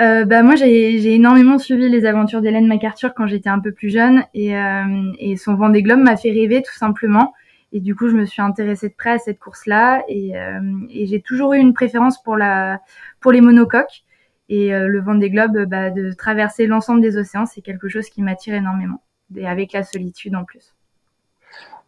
Euh, 0.00 0.24
bah 0.24 0.42
moi 0.42 0.54
j'ai 0.54 1.14
énormément 1.14 1.58
suivi 1.58 1.88
les 1.88 2.06
aventures 2.06 2.40
d'Hélène 2.40 2.68
MacArthur 2.68 3.14
quand 3.14 3.26
j'étais 3.26 3.50
un 3.50 3.58
peu 3.58 3.72
plus 3.72 3.90
jeune 3.90 4.22
et, 4.32 4.56
euh, 4.56 5.12
et 5.18 5.36
son 5.36 5.56
Vendée 5.56 5.82
Globe 5.82 5.98
m'a 5.98 6.16
fait 6.16 6.30
rêver 6.30 6.62
tout 6.62 6.74
simplement 6.74 7.34
et 7.72 7.80
du 7.80 7.94
coup, 7.94 8.08
je 8.08 8.14
me 8.14 8.24
suis 8.24 8.40
intéressée 8.40 8.88
de 8.88 8.94
près 8.96 9.10
à 9.10 9.18
cette 9.18 9.38
course-là 9.38 10.02
et, 10.08 10.38
euh, 10.38 10.60
et 10.88 11.06
j'ai 11.06 11.20
toujours 11.20 11.52
eu 11.52 11.58
une 11.58 11.74
préférence 11.74 12.22
pour 12.22 12.36
la 12.36 12.80
pour 13.20 13.32
les 13.32 13.40
monocoques. 13.40 14.04
Et 14.48 14.74
euh, 14.74 14.88
le 14.88 15.00
Vendée 15.00 15.30
Globe, 15.30 15.64
bah, 15.66 15.90
de 15.90 16.12
traverser 16.12 16.66
l'ensemble 16.66 17.00
des 17.00 17.16
océans, 17.18 17.46
c'est 17.46 17.60
quelque 17.60 17.88
chose 17.88 18.08
qui 18.08 18.22
m'attire 18.22 18.54
énormément, 18.54 19.02
et 19.36 19.46
avec 19.46 19.72
la 19.72 19.82
solitude 19.82 20.34
en 20.34 20.44
plus. 20.44 20.74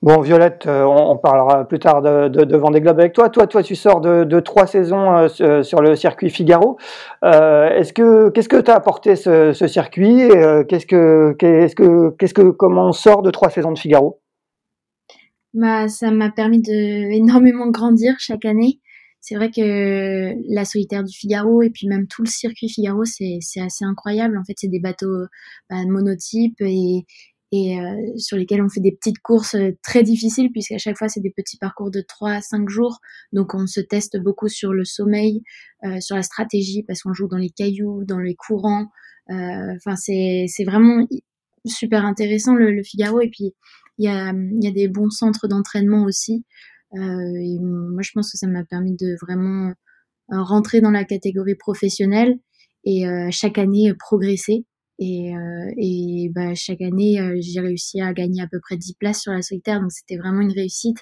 Bon, 0.03 0.23
Violette, 0.23 0.67
euh, 0.67 0.83
on, 0.85 1.19
parlera 1.19 1.69
plus 1.69 1.79
tard 1.79 2.01
de, 2.01 2.29
de, 2.29 2.45
de 2.45 2.57
Vendée 2.57 2.81
Globe 2.81 2.99
avec 2.99 3.13
toi. 3.13 3.29
Toi, 3.29 3.47
toi, 3.47 3.63
tu 3.63 3.75
sors 3.75 4.01
de, 4.01 4.41
trois 4.41 4.67
saisons 4.67 5.29
euh, 5.43 5.63
sur 5.63 5.83
le 5.83 5.95
circuit 5.95 6.31
Figaro. 6.31 6.79
Euh, 7.23 7.69
est-ce 7.69 7.93
que 7.93 8.31
qu'est-ce 8.31 8.49
que 8.49 8.57
t'as 8.57 8.75
apporté 8.75 9.15
ce, 9.15 9.53
circuit 9.53 10.31
Qu'est-ce 10.69 10.87
que 10.87 11.37
qu'est-ce 11.39 11.77
que 11.77 12.15
qu'est-ce 12.19 12.33
que 12.33 12.49
comment 12.51 12.89
on 12.89 12.93
sort 12.93 13.21
de 13.21 13.31
trois 13.31 13.51
saisons 13.51 13.73
de 13.73 13.79
Figaro? 13.79 14.23
Bah, 15.53 15.89
ça 15.89 16.11
m'a 16.11 16.31
permis 16.31 16.63
de 16.63 17.13
énormément 17.13 17.67
grandir 17.67 18.15
chaque 18.21 18.47
année. 18.47 18.81
C'est 19.21 19.35
vrai 19.35 19.51
que 19.51 20.35
la 20.53 20.65
solitaire 20.65 21.05
du 21.05 21.15
Figaro 21.17 21.63
et 21.63 21.71
puis 21.71 21.87
même 21.89 22.07
tout 22.07 22.23
le 22.23 22.29
circuit 22.29 22.69
Figaro, 22.69 23.05
c'est 23.05 23.39
assez 23.61 23.85
incroyable. 23.85 24.39
En 24.39 24.45
fait, 24.45 24.55
c'est 24.57 24.69
des 24.69 24.81
bateaux 24.81 25.27
bah, 25.69 25.85
monotypes 25.87 26.61
et 26.61 27.05
et 27.53 27.81
euh, 27.81 28.17
sur 28.17 28.37
lesquels 28.37 28.63
on 28.63 28.69
fait 28.69 28.81
des 28.81 28.93
petites 28.93 29.19
courses 29.19 29.57
euh, 29.57 29.77
très 29.83 30.03
difficiles 30.03 30.51
puisqu'à 30.53 30.79
chaque 30.79 30.97
fois 30.97 31.09
c'est 31.09 31.21
des 31.21 31.33
petits 31.33 31.57
parcours 31.57 31.91
de 31.91 32.01
3 32.01 32.33
à 32.33 32.41
5 32.41 32.69
jours. 32.69 33.01
Donc 33.33 33.55
on 33.55 33.67
se 33.67 33.81
teste 33.81 34.19
beaucoup 34.19 34.49
sur 34.49 34.73
le 34.73 34.85
sommeil, 34.85 35.43
euh, 35.85 36.01
sur 36.01 36.17
la 36.17 36.23
stratégie 36.23 36.85
parce 36.85 37.03
qu'on 37.03 37.13
joue 37.13 37.29
dans 37.29 37.37
les 37.37 37.51
cailloux, 37.51 38.05
dans 38.05 38.19
les 38.19 38.35
courants. 38.35 38.87
Enfin 39.29 39.95
c'est 39.95 40.47
c'est 40.49 40.65
vraiment 40.65 41.07
super 41.65 42.05
intéressant 42.05 42.55
le, 42.55 42.73
le 42.73 42.83
Figaro 42.83 43.21
et 43.21 43.29
puis 43.29 43.55
il 43.99 44.05
y 44.05 44.09
a 44.09 44.33
y 44.35 44.67
a 44.67 44.73
des 44.73 44.89
bons 44.89 45.11
centres 45.11 45.47
d'entraînement 45.47 46.05
aussi. 46.05 46.45
Et 46.95 47.59
moi 47.61 48.03
je 48.03 48.11
pense 48.15 48.33
que 48.33 48.39
ça 48.39 48.47
m'a 48.47 48.65
permis 48.65 48.97
de 48.97 49.17
vraiment 49.23 49.73
rentrer 50.29 50.81
dans 50.81 50.91
la 50.91 51.05
catégorie 51.05 51.55
professionnelle 51.55 52.39
et 52.85 53.05
chaque 53.31 53.59
année 53.59 53.93
progresser 53.99 54.65
et, 55.01 55.35
euh, 55.35 55.71
et 55.79 56.31
bah, 56.35 56.55
chaque 56.55 56.83
année, 56.83 57.19
euh, 57.21 57.39
j'ai 57.41 57.61
réussi 57.61 58.03
à 58.03 58.13
gagner 58.13 58.43
à 58.43 58.47
peu 58.47 58.61
près 58.61 58.77
10 58.77 58.95
places 58.97 59.23
sur 59.23 59.33
la 59.33 59.41
solitaire, 59.41 59.81
donc 59.81 59.91
c'était 59.93 60.19
vraiment 60.19 60.43
une 60.43 60.53
réussite. 60.53 60.99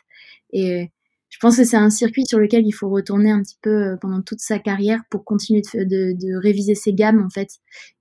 Et 0.52 0.82
euh, 0.82 0.84
je 1.30 1.38
pense 1.40 1.56
que 1.56 1.64
c'est 1.64 1.76
un 1.76 1.90
circuit 1.90 2.24
sur 2.24 2.38
lequel 2.38 2.64
il 2.64 2.72
faut 2.72 2.88
retourner 2.88 3.30
un 3.32 3.42
petit 3.42 3.58
peu 3.60 3.96
pendant 4.00 4.22
toute 4.22 4.38
sa 4.38 4.60
carrière 4.60 5.00
pour 5.10 5.24
continuer 5.24 5.62
de, 5.74 5.80
de, 5.84 6.12
de 6.12 6.36
réviser 6.40 6.74
ses 6.74 6.94
gammes 6.94 7.22
en 7.22 7.28
fait 7.28 7.48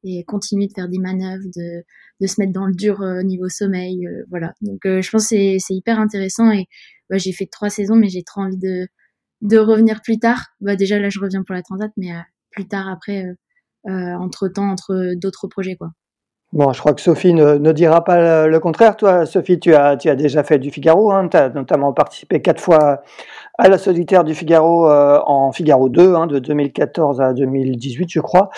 et 0.04 0.24
continuer 0.24 0.68
de 0.68 0.74
faire 0.74 0.88
des 0.88 1.00
manœuvres, 1.00 1.44
de, 1.56 1.84
de 2.22 2.28
se 2.28 2.40
mettre 2.40 2.54
dans 2.54 2.68
le 2.68 2.74
dur 2.74 3.00
au 3.02 3.24
niveau 3.24 3.50
sommeil, 3.50 4.08
voilà. 4.30 4.54
Donc 4.62 4.80
je 4.86 5.10
pense 5.10 5.30
que 5.30 5.58
c'est 5.60 5.74
hyper 5.74 6.00
intéressant 6.00 6.52
et 6.52 6.68
bah, 7.10 7.18
j'ai 7.18 7.32
fait 7.32 7.48
trois 7.48 7.70
saisons, 7.70 7.96
mais 7.96 8.10
j'ai 8.10 8.24
trop 8.24 8.42
envie 8.42 8.58
de 8.58 8.88
de 9.42 9.58
revenir 9.58 10.02
plus 10.02 10.20
tard. 10.20 10.48
Bah 10.62 10.76
déjà 10.76 11.00
là 11.00 11.10
je 11.10 11.20
reviens 11.20 11.44
pour 11.44 11.54
la 11.54 11.62
transat, 11.62 11.92
mais 11.98 12.12
plus 12.52 12.68
tard 12.68 12.90
après 12.90 13.26
euh, 13.88 14.14
entre 14.16 14.48
temps, 14.50 14.70
entre 14.70 15.14
d'autres 15.16 15.48
projets, 15.48 15.76
quoi. 15.76 15.90
Bon, 16.54 16.72
je 16.72 16.80
crois 16.80 16.94
que 16.94 17.02
Sophie 17.02 17.34
ne, 17.34 17.72
dira 17.74 18.04
pas 18.06 18.48
le, 18.48 18.60
contraire. 18.60 18.96
Toi, 18.96 19.26
Sophie, 19.26 19.60
tu 19.60 19.76
as, 19.76 19.98
tu 19.98 20.10
as 20.10 20.16
déjà 20.16 20.44
fait 20.44 20.60
du 20.60 20.72
Figaro. 20.72 21.12
Hein, 21.12 21.28
tu 21.28 21.36
as 21.36 21.50
notamment 21.50 21.92
participé 21.92 22.42
quatre 22.42 22.62
fois 22.62 23.02
à 23.58 23.68
la 23.68 23.78
solitaire 23.78 24.24
du 24.24 24.34
Figaro 24.34 24.90
euh, 24.90 25.20
en 25.26 25.52
Figaro 25.52 25.90
2, 25.90 26.16
hein, 26.16 26.26
de 26.26 26.40
2014 26.40 27.20
à 27.20 27.34
2018, 27.34 28.08
je 28.10 28.20
crois. 28.22 28.50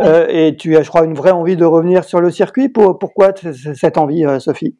Euh, 0.00 0.26
et 0.28 0.56
tu 0.56 0.76
as, 0.76 0.82
je 0.82 0.88
crois, 0.88 1.04
une 1.04 1.14
vraie 1.14 1.30
envie 1.30 1.56
de 1.56 1.64
revenir 1.64 2.02
sur 2.04 2.20
le 2.20 2.32
circuit. 2.32 2.68
pourquoi 2.68 3.32
cette 3.52 3.96
envie, 3.96 4.24
Sophie? 4.40 4.76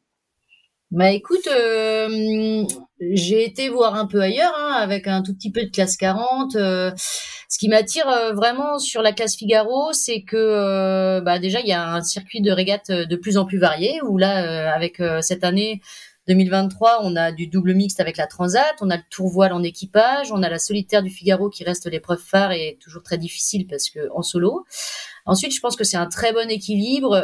Bah 0.91 1.11
écoute, 1.11 1.49
euh, 1.49 2.65
j'ai 3.01 3.45
été 3.45 3.69
voir 3.69 3.95
un 3.95 4.07
peu 4.07 4.21
ailleurs 4.21 4.55
hein, 4.57 4.73
avec 4.79 5.07
un 5.07 5.23
tout 5.23 5.35
petit 5.35 5.51
peu 5.51 5.65
de 5.65 5.71
classe 5.71 5.97
40. 5.97 6.57
Euh, 6.57 6.91
ce 7.49 7.59
qui 7.59 7.69
m'attire 7.69 8.09
euh, 8.09 8.33
vraiment 8.33 8.79
sur 8.79 9.03
la 9.03 9.13
classe 9.13 9.37
Figaro, 9.37 9.93
c'est 9.93 10.23
que 10.23 11.21
bah 11.21 11.39
déjà 11.39 11.61
il 11.61 11.67
y 11.67 11.73
a 11.73 11.87
un 11.93 12.03
circuit 12.03 12.41
de 12.41 12.51
régate 12.51 12.91
de 12.91 13.17
plus 13.17 13.37
en 13.37 13.45
plus 13.45 13.59
varié. 13.59 14.01
Où 14.03 14.17
là, 14.19 14.73
avec 14.75 15.03
cette 15.21 15.45
année 15.45 15.81
2023, 16.29 17.01
on 17.03 17.15
a 17.17 17.33
du 17.33 17.47
double 17.47 17.75
mixte 17.75 18.01
avec 18.01 18.17
la 18.17 18.27
Transat, 18.27 18.75
on 18.81 18.91
a 18.91 18.97
le 18.97 19.03
tour 19.11 19.29
voile 19.29 19.53
en 19.53 19.63
équipage, 19.63 20.33
on 20.33 20.43
a 20.43 20.49
la 20.49 20.59
solitaire 20.59 21.03
du 21.03 21.11
Figaro 21.11 21.51
qui 21.51 21.65
reste 21.65 21.87
l'épreuve 21.87 22.19
phare 22.19 22.53
et 22.53 22.79
toujours 22.81 23.03
très 23.03 23.19
difficile 23.19 23.67
parce 23.67 23.91
que 23.91 24.09
en 24.13 24.23
solo. 24.23 24.65
Ensuite, 25.27 25.55
je 25.55 25.61
pense 25.61 25.77
que 25.77 25.85
c'est 25.85 25.97
un 25.97 26.07
très 26.07 26.33
bon 26.33 26.49
équilibre 26.49 27.15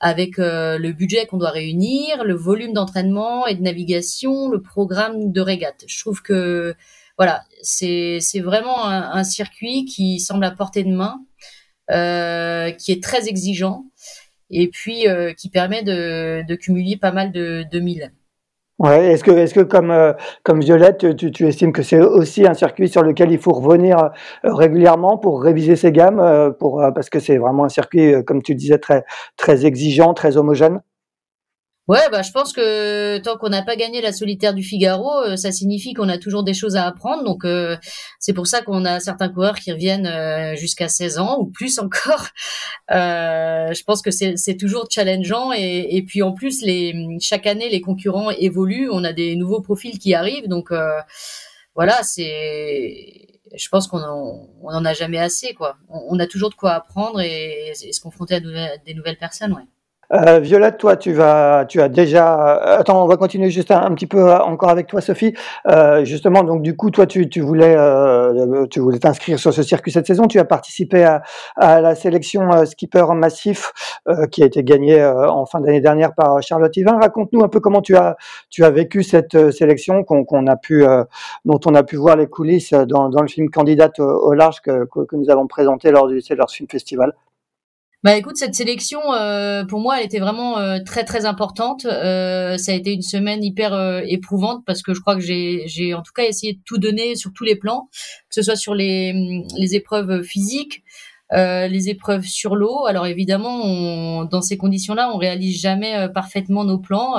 avec 0.00 0.38
euh, 0.38 0.78
le 0.78 0.92
budget 0.92 1.26
qu'on 1.26 1.38
doit 1.38 1.50
réunir, 1.50 2.24
le 2.24 2.34
volume 2.34 2.72
d'entraînement 2.72 3.46
et 3.46 3.54
de 3.54 3.62
navigation, 3.62 4.48
le 4.48 4.62
programme 4.62 5.32
de 5.32 5.40
régate. 5.40 5.84
Je 5.86 5.98
trouve 5.98 6.22
que 6.22 6.74
voilà, 7.16 7.44
c'est 7.62 8.20
vraiment 8.40 8.86
un, 8.86 9.24
circuit 9.24 9.84
qui 9.86 10.20
semble 10.20 10.44
à 10.44 10.52
portée 10.52 10.84
de 10.84 10.94
main, 10.94 11.20
euh, 11.90 12.70
qui 12.70 12.92
est 12.92 13.02
très 13.02 13.28
exigeant 13.28 13.86
et 14.50 14.68
puis 14.68 15.08
euh, 15.08 15.32
qui 15.32 15.48
permet 15.50 15.82
de, 15.82 16.44
de 16.46 16.54
cumuler 16.54 16.96
pas 16.96 17.10
mal 17.12 17.32
de, 17.32 17.64
de 17.70 17.80
milles. 17.80 18.12
Ouais, 18.78 19.06
est-ce 19.12 19.24
que, 19.24 19.32
est-ce 19.32 19.54
que 19.54 19.60
comme, 19.60 19.90
euh, 19.90 20.12
comme 20.44 20.60
Violette, 20.60 21.16
tu, 21.16 21.32
tu 21.32 21.46
estimes 21.48 21.72
que 21.72 21.82
c'est 21.82 21.98
aussi 22.00 22.46
un 22.46 22.54
circuit 22.54 22.88
sur 22.88 23.02
lequel 23.02 23.32
il 23.32 23.38
faut 23.38 23.52
revenir 23.52 23.98
euh, 23.98 24.08
régulièrement 24.54 25.18
pour 25.18 25.42
réviser 25.42 25.74
ses 25.74 25.90
gammes, 25.90 26.20
euh, 26.20 26.50
pour, 26.52 26.80
parce 26.94 27.10
que 27.10 27.18
c'est 27.18 27.38
vraiment 27.38 27.64
un 27.64 27.68
circuit, 27.68 28.14
comme 28.24 28.40
tu 28.40 28.54
disais, 28.54 28.78
très, 28.78 29.04
très 29.36 29.66
exigeant, 29.66 30.14
très 30.14 30.36
homogène? 30.36 30.80
Ouais, 31.88 32.10
bah 32.12 32.20
je 32.20 32.30
pense 32.32 32.52
que 32.52 33.16
tant 33.18 33.38
qu'on 33.38 33.48
n'a 33.48 33.62
pas 33.62 33.74
gagné 33.74 34.02
la 34.02 34.12
solitaire 34.12 34.52
du 34.52 34.62
Figaro, 34.62 35.22
euh, 35.22 35.36
ça 35.36 35.52
signifie 35.52 35.94
qu'on 35.94 36.10
a 36.10 36.18
toujours 36.18 36.44
des 36.44 36.52
choses 36.52 36.76
à 36.76 36.86
apprendre. 36.86 37.24
Donc 37.24 37.46
euh, 37.46 37.78
c'est 38.18 38.34
pour 38.34 38.46
ça 38.46 38.60
qu'on 38.60 38.84
a 38.84 39.00
certains 39.00 39.30
coureurs 39.30 39.58
qui 39.58 39.72
reviennent 39.72 40.06
euh, 40.06 40.54
jusqu'à 40.54 40.88
16 40.88 41.18
ans 41.18 41.38
ou 41.40 41.46
plus 41.46 41.78
encore. 41.78 42.26
je 42.90 43.82
pense 43.84 44.02
que 44.02 44.10
c'est 44.10 44.56
toujours 44.58 44.86
challengeant 44.90 45.50
et, 45.54 45.96
et, 45.96 46.02
puis 46.02 46.22
en 46.22 46.32
plus 46.32 46.60
les 46.62 46.94
chaque 47.20 47.46
année 47.46 47.70
les 47.70 47.80
concurrents 47.80 48.30
évoluent, 48.32 48.90
on 48.92 49.02
a 49.02 49.14
des 49.14 49.34
nouveaux 49.36 49.62
profils 49.62 49.98
qui 49.98 50.12
arrivent. 50.14 50.48
Donc 50.48 50.70
voilà, 51.74 52.02
c'est 52.02 53.28
je 53.56 53.68
pense 53.70 53.88
qu'on 53.88 54.02
en, 54.02 54.48
on 54.62 54.68
en 54.74 54.84
a 54.84 54.92
jamais 54.92 55.18
assez 55.18 55.54
quoi. 55.54 55.78
On, 55.88 56.18
a 56.18 56.26
toujours 56.26 56.50
de 56.50 56.54
quoi 56.54 56.72
apprendre 56.72 57.20
et, 57.22 57.72
se 57.74 58.00
confronter 58.00 58.34
à, 58.36 58.40
des 58.40 58.94
nouvelles 58.94 59.18
personnes, 59.18 59.54
ouais. 59.54 59.64
Euh, 60.12 60.38
Violette, 60.40 60.78
toi, 60.78 60.96
tu 60.96 61.12
vas, 61.12 61.66
tu 61.68 61.82
as 61.82 61.88
déjà. 61.90 62.56
Euh, 62.56 62.78
attends, 62.78 63.04
on 63.04 63.06
va 63.06 63.16
continuer 63.18 63.50
juste 63.50 63.70
un, 63.70 63.92
petit 63.94 64.06
peu 64.06 64.30
euh, 64.30 64.38
encore 64.38 64.70
avec 64.70 64.86
toi, 64.86 65.02
Sophie. 65.02 65.34
Euh, 65.66 66.04
justement, 66.04 66.44
donc 66.44 66.62
du 66.62 66.74
coup, 66.76 66.90
toi, 66.90 67.06
tu, 67.06 67.28
tu 67.28 67.40
voulais, 67.40 67.74
euh, 67.76 68.66
tu 68.70 68.80
voulais 68.80 68.98
t'inscrire 68.98 69.38
sur 69.38 69.52
ce 69.52 69.62
circuit 69.62 69.92
cette 69.92 70.06
saison. 70.06 70.26
Tu 70.26 70.38
as 70.38 70.46
participé 70.46 71.04
à, 71.04 71.22
à 71.56 71.82
la 71.82 71.94
sélection 71.94 72.64
skipper 72.64 73.04
massif 73.14 73.72
qui 74.30 74.42
a 74.42 74.46
été 74.46 74.64
gagnée 74.64 75.04
en 75.04 75.44
fin 75.44 75.60
d'année 75.60 75.80
dernière 75.80 76.14
par 76.14 76.42
Charlotte 76.42 76.74
Yvain. 76.76 76.98
Raconte-nous 76.98 77.42
un 77.42 77.48
peu 77.48 77.60
comment 77.60 77.82
tu 77.82 77.96
as, 77.96 78.16
tu 78.50 78.64
as 78.64 78.70
vécu 78.70 79.02
cette 79.02 79.50
sélection 79.50 80.04
qu'on 80.04 80.46
a 80.46 80.56
pu, 80.56 80.84
dont 81.44 81.60
on 81.66 81.74
a 81.74 81.82
pu 81.82 81.96
voir 81.96 82.16
les 82.16 82.26
coulisses 82.26 82.72
dans, 82.72 83.08
dans 83.08 83.22
le 83.22 83.28
film 83.28 83.50
Candidate 83.50 83.98
au, 83.98 84.32
large 84.32 84.60
que, 84.62 84.86
que, 84.86 85.16
nous 85.16 85.30
avons 85.30 85.46
présenté 85.46 85.90
lors 85.90 86.08
du 86.08 86.20
Sailors 86.20 86.50
Film 86.50 86.68
Festival. 86.70 87.12
Bah 88.04 88.16
écoute, 88.16 88.36
cette 88.36 88.54
sélection, 88.54 89.00
euh, 89.12 89.64
pour 89.64 89.80
moi, 89.80 89.98
elle 89.98 90.06
était 90.06 90.20
vraiment 90.20 90.56
euh, 90.58 90.78
très 90.86 91.02
très 91.02 91.26
importante. 91.26 91.84
Euh, 91.84 92.56
ça 92.56 92.70
a 92.70 92.74
été 92.76 92.92
une 92.92 93.02
semaine 93.02 93.42
hyper 93.42 94.02
éprouvante 94.06 94.62
parce 94.64 94.82
que 94.82 94.94
je 94.94 95.00
crois 95.00 95.16
que 95.16 95.20
j'ai, 95.20 95.94
en 95.94 96.02
tout 96.02 96.12
cas 96.14 96.22
essayé 96.22 96.52
de 96.52 96.60
tout 96.64 96.78
donner 96.78 97.16
sur 97.16 97.32
tous 97.32 97.42
les 97.42 97.56
plans, 97.56 97.88
que 98.28 98.36
ce 98.36 98.42
soit 98.42 98.54
sur 98.54 98.76
les, 98.76 99.42
les 99.56 99.74
épreuves 99.74 100.22
physiques, 100.22 100.84
les 101.32 101.88
épreuves 101.88 102.24
sur 102.24 102.54
l'eau. 102.54 102.86
Alors 102.86 103.06
évidemment, 103.06 103.62
on, 103.64 104.24
dans 104.26 104.42
ces 104.42 104.56
conditions-là, 104.56 105.10
on 105.12 105.18
réalise 105.18 105.60
jamais 105.60 106.08
parfaitement 106.14 106.62
nos 106.64 106.78
plans. 106.78 107.16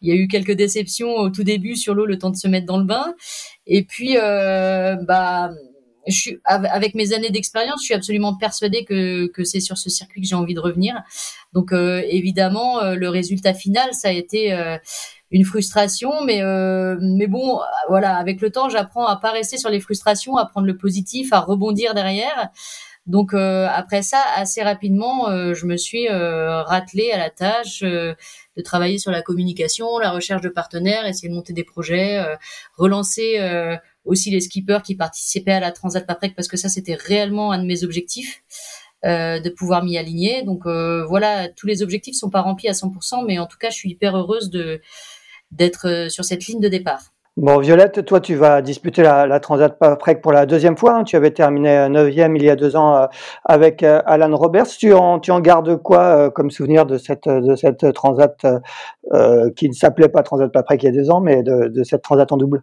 il 0.00 0.08
y 0.08 0.12
a 0.12 0.14
eu 0.14 0.28
quelques 0.28 0.52
déceptions 0.56 1.14
au 1.16 1.28
tout 1.28 1.44
début 1.44 1.76
sur 1.76 1.94
l'eau, 1.94 2.06
le 2.06 2.16
temps 2.18 2.30
de 2.30 2.36
se 2.36 2.48
mettre 2.48 2.66
dans 2.66 2.78
le 2.78 2.86
bain. 2.86 3.14
Et 3.66 3.84
puis, 3.84 4.16
bah 4.16 5.50
je 6.06 6.16
suis 6.16 6.38
avec 6.44 6.94
mes 6.94 7.12
années 7.12 7.30
d'expérience, 7.30 7.80
je 7.80 7.86
suis 7.86 7.94
absolument 7.94 8.36
persuadée 8.36 8.84
que, 8.84 9.26
que 9.26 9.44
c'est 9.44 9.60
sur 9.60 9.76
ce 9.76 9.90
circuit 9.90 10.20
que 10.20 10.26
j'ai 10.26 10.36
envie 10.36 10.54
de 10.54 10.60
revenir. 10.60 11.02
Donc 11.52 11.72
euh, 11.72 12.02
évidemment, 12.08 12.80
euh, 12.80 12.94
le 12.94 13.08
résultat 13.08 13.54
final, 13.54 13.92
ça 13.92 14.08
a 14.08 14.12
été 14.12 14.52
euh, 14.52 14.76
une 15.30 15.44
frustration, 15.44 16.22
mais 16.24 16.42
mais 17.00 17.26
bon, 17.26 17.60
voilà, 17.88 18.16
avec 18.16 18.40
le 18.40 18.50
temps, 18.50 18.68
j'apprends 18.68 19.06
à 19.06 19.16
pas 19.16 19.32
rester 19.32 19.56
sur 19.58 19.70
les 19.70 19.80
frustrations, 19.80 20.36
à 20.36 20.46
prendre 20.46 20.66
le 20.66 20.76
positif, 20.76 21.32
à 21.32 21.40
rebondir 21.40 21.94
derrière. 21.94 22.50
Donc 23.06 23.34
après 23.34 24.02
ça, 24.02 24.18
assez 24.36 24.62
rapidement, 24.62 25.26
je 25.54 25.66
me 25.66 25.76
suis 25.76 26.08
ratelée 26.08 27.10
à 27.10 27.18
la 27.18 27.30
tâche 27.30 27.80
de 27.82 28.62
travailler 28.64 28.98
sur 28.98 29.10
la 29.10 29.22
communication, 29.22 29.98
la 29.98 30.10
recherche 30.10 30.42
de 30.42 30.48
partenaires, 30.48 31.06
essayer 31.06 31.28
de 31.28 31.34
monter 31.34 31.52
des 31.52 31.64
projets, 31.64 32.24
relancer 32.76 33.38
aussi 34.06 34.30
les 34.30 34.40
skippers 34.40 34.80
qui 34.84 34.94
participaient 34.94 35.52
à 35.52 35.60
la 35.60 35.72
Transat 35.72 36.06
Paprec 36.06 36.34
parce 36.34 36.48
que 36.48 36.56
ça 36.56 36.68
c'était 36.68 36.94
réellement 36.94 37.52
un 37.52 37.58
de 37.58 37.66
mes 37.66 37.84
objectifs 37.84 38.42
euh, 39.04 39.38
de 39.40 39.50
pouvoir 39.50 39.84
m'y 39.84 39.98
aligner. 39.98 40.42
Donc 40.42 40.66
euh, 40.66 41.04
voilà, 41.04 41.48
tous 41.48 41.66
les 41.66 41.82
objectifs 41.82 42.16
sont 42.16 42.30
pas 42.30 42.40
remplis 42.40 42.68
à 42.68 42.72
100%, 42.72 43.24
mais 43.26 43.38
en 43.38 43.46
tout 43.46 43.58
cas 43.58 43.68
je 43.70 43.74
suis 43.74 43.90
hyper 43.90 44.16
heureuse 44.16 44.50
de 44.50 44.80
d'être 45.52 45.86
euh, 45.86 46.08
sur 46.08 46.24
cette 46.24 46.46
ligne 46.46 46.60
de 46.60 46.68
départ. 46.68 47.02
Bon, 47.36 47.58
Violette, 47.58 48.06
toi, 48.06 48.20
tu 48.20 48.34
vas 48.34 48.62
disputer 48.62 49.02
la, 49.02 49.38
Transat 49.40 49.78
Prec 49.98 50.22
pour 50.22 50.32
la 50.32 50.46
deuxième 50.46 50.78
fois. 50.78 50.94
Hein. 50.94 51.04
Tu 51.04 51.16
avais 51.16 51.30
terminé 51.30 51.86
neuvième 51.90 52.34
il 52.34 52.42
y 52.42 52.48
a 52.48 52.56
deux 52.56 52.76
ans 52.76 53.08
avec 53.44 53.82
Alan 53.82 54.34
Roberts. 54.34 54.68
Tu 54.78 54.94
en, 54.94 55.20
tu 55.20 55.30
en 55.30 55.40
gardes 55.40 55.76
quoi 55.76 56.30
comme 56.30 56.50
souvenir 56.50 56.86
de 56.86 56.96
cette, 56.96 57.28
de 57.28 57.54
cette 57.54 57.92
Transat 57.92 58.38
qui 59.54 59.68
ne 59.68 59.74
s'appelait 59.74 60.08
pas 60.08 60.22
Transat 60.22 60.50
Prec 60.50 60.82
il 60.82 60.86
y 60.86 60.88
a 60.88 60.92
deux 60.92 61.10
ans, 61.10 61.20
mais 61.20 61.42
de 61.42 61.84
cette 61.84 62.00
Transat 62.00 62.32
en 62.32 62.38
double? 62.38 62.62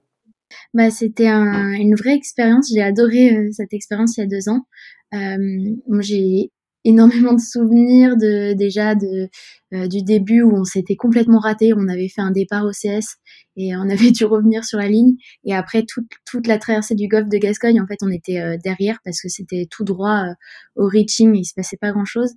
Bah, 0.73 0.91
C'était 0.91 1.27
un, 1.27 1.73
une 1.73 1.95
vraie 1.95 2.15
expérience. 2.15 2.71
J'ai 2.73 2.81
adoré 2.81 3.50
cette 3.51 3.73
expérience 3.73 4.17
il 4.17 4.21
y 4.21 4.23
a 4.23 4.27
deux 4.27 4.50
ans. 4.50 4.65
moi, 5.12 6.01
j'ai 6.01 6.51
énormément 6.83 7.33
de 7.33 7.39
souvenirs 7.39 8.17
de 8.17 8.53
déjà 8.53 8.95
de 8.95 9.29
euh, 9.73 9.88
du 9.88 10.03
début 10.03 10.41
où 10.41 10.55
on 10.55 10.63
s'était 10.63 10.95
complètement 10.95 11.39
raté, 11.39 11.73
on 11.73 11.88
avait 11.88 12.09
fait 12.09 12.21
un 12.21 12.31
départ 12.31 12.65
au 12.65 12.71
CS 12.71 13.17
et 13.55 13.75
on 13.75 13.89
avait 13.89 14.12
dû 14.12 14.25
revenir 14.25 14.63
sur 14.65 14.79
la 14.79 14.88
ligne 14.88 15.15
et 15.45 15.53
après 15.53 15.83
toute 15.88 16.07
toute 16.25 16.47
la 16.47 16.57
traversée 16.57 16.95
du 16.95 17.07
golfe 17.07 17.29
de 17.29 17.38
Gascogne 17.38 17.81
en 17.81 17.88
fait 17.88 18.00
on 18.01 18.12
était 18.12 18.39
euh, 18.39 18.57
derrière 18.63 19.00
parce 19.03 19.21
que 19.21 19.29
c'était 19.29 19.67
tout 19.69 19.83
droit 19.83 20.25
euh, 20.25 20.33
au 20.75 20.88
reaching, 20.88 21.35
il 21.35 21.45
se 21.45 21.53
passait 21.53 21.77
pas 21.77 21.91
grand-chose. 21.91 22.31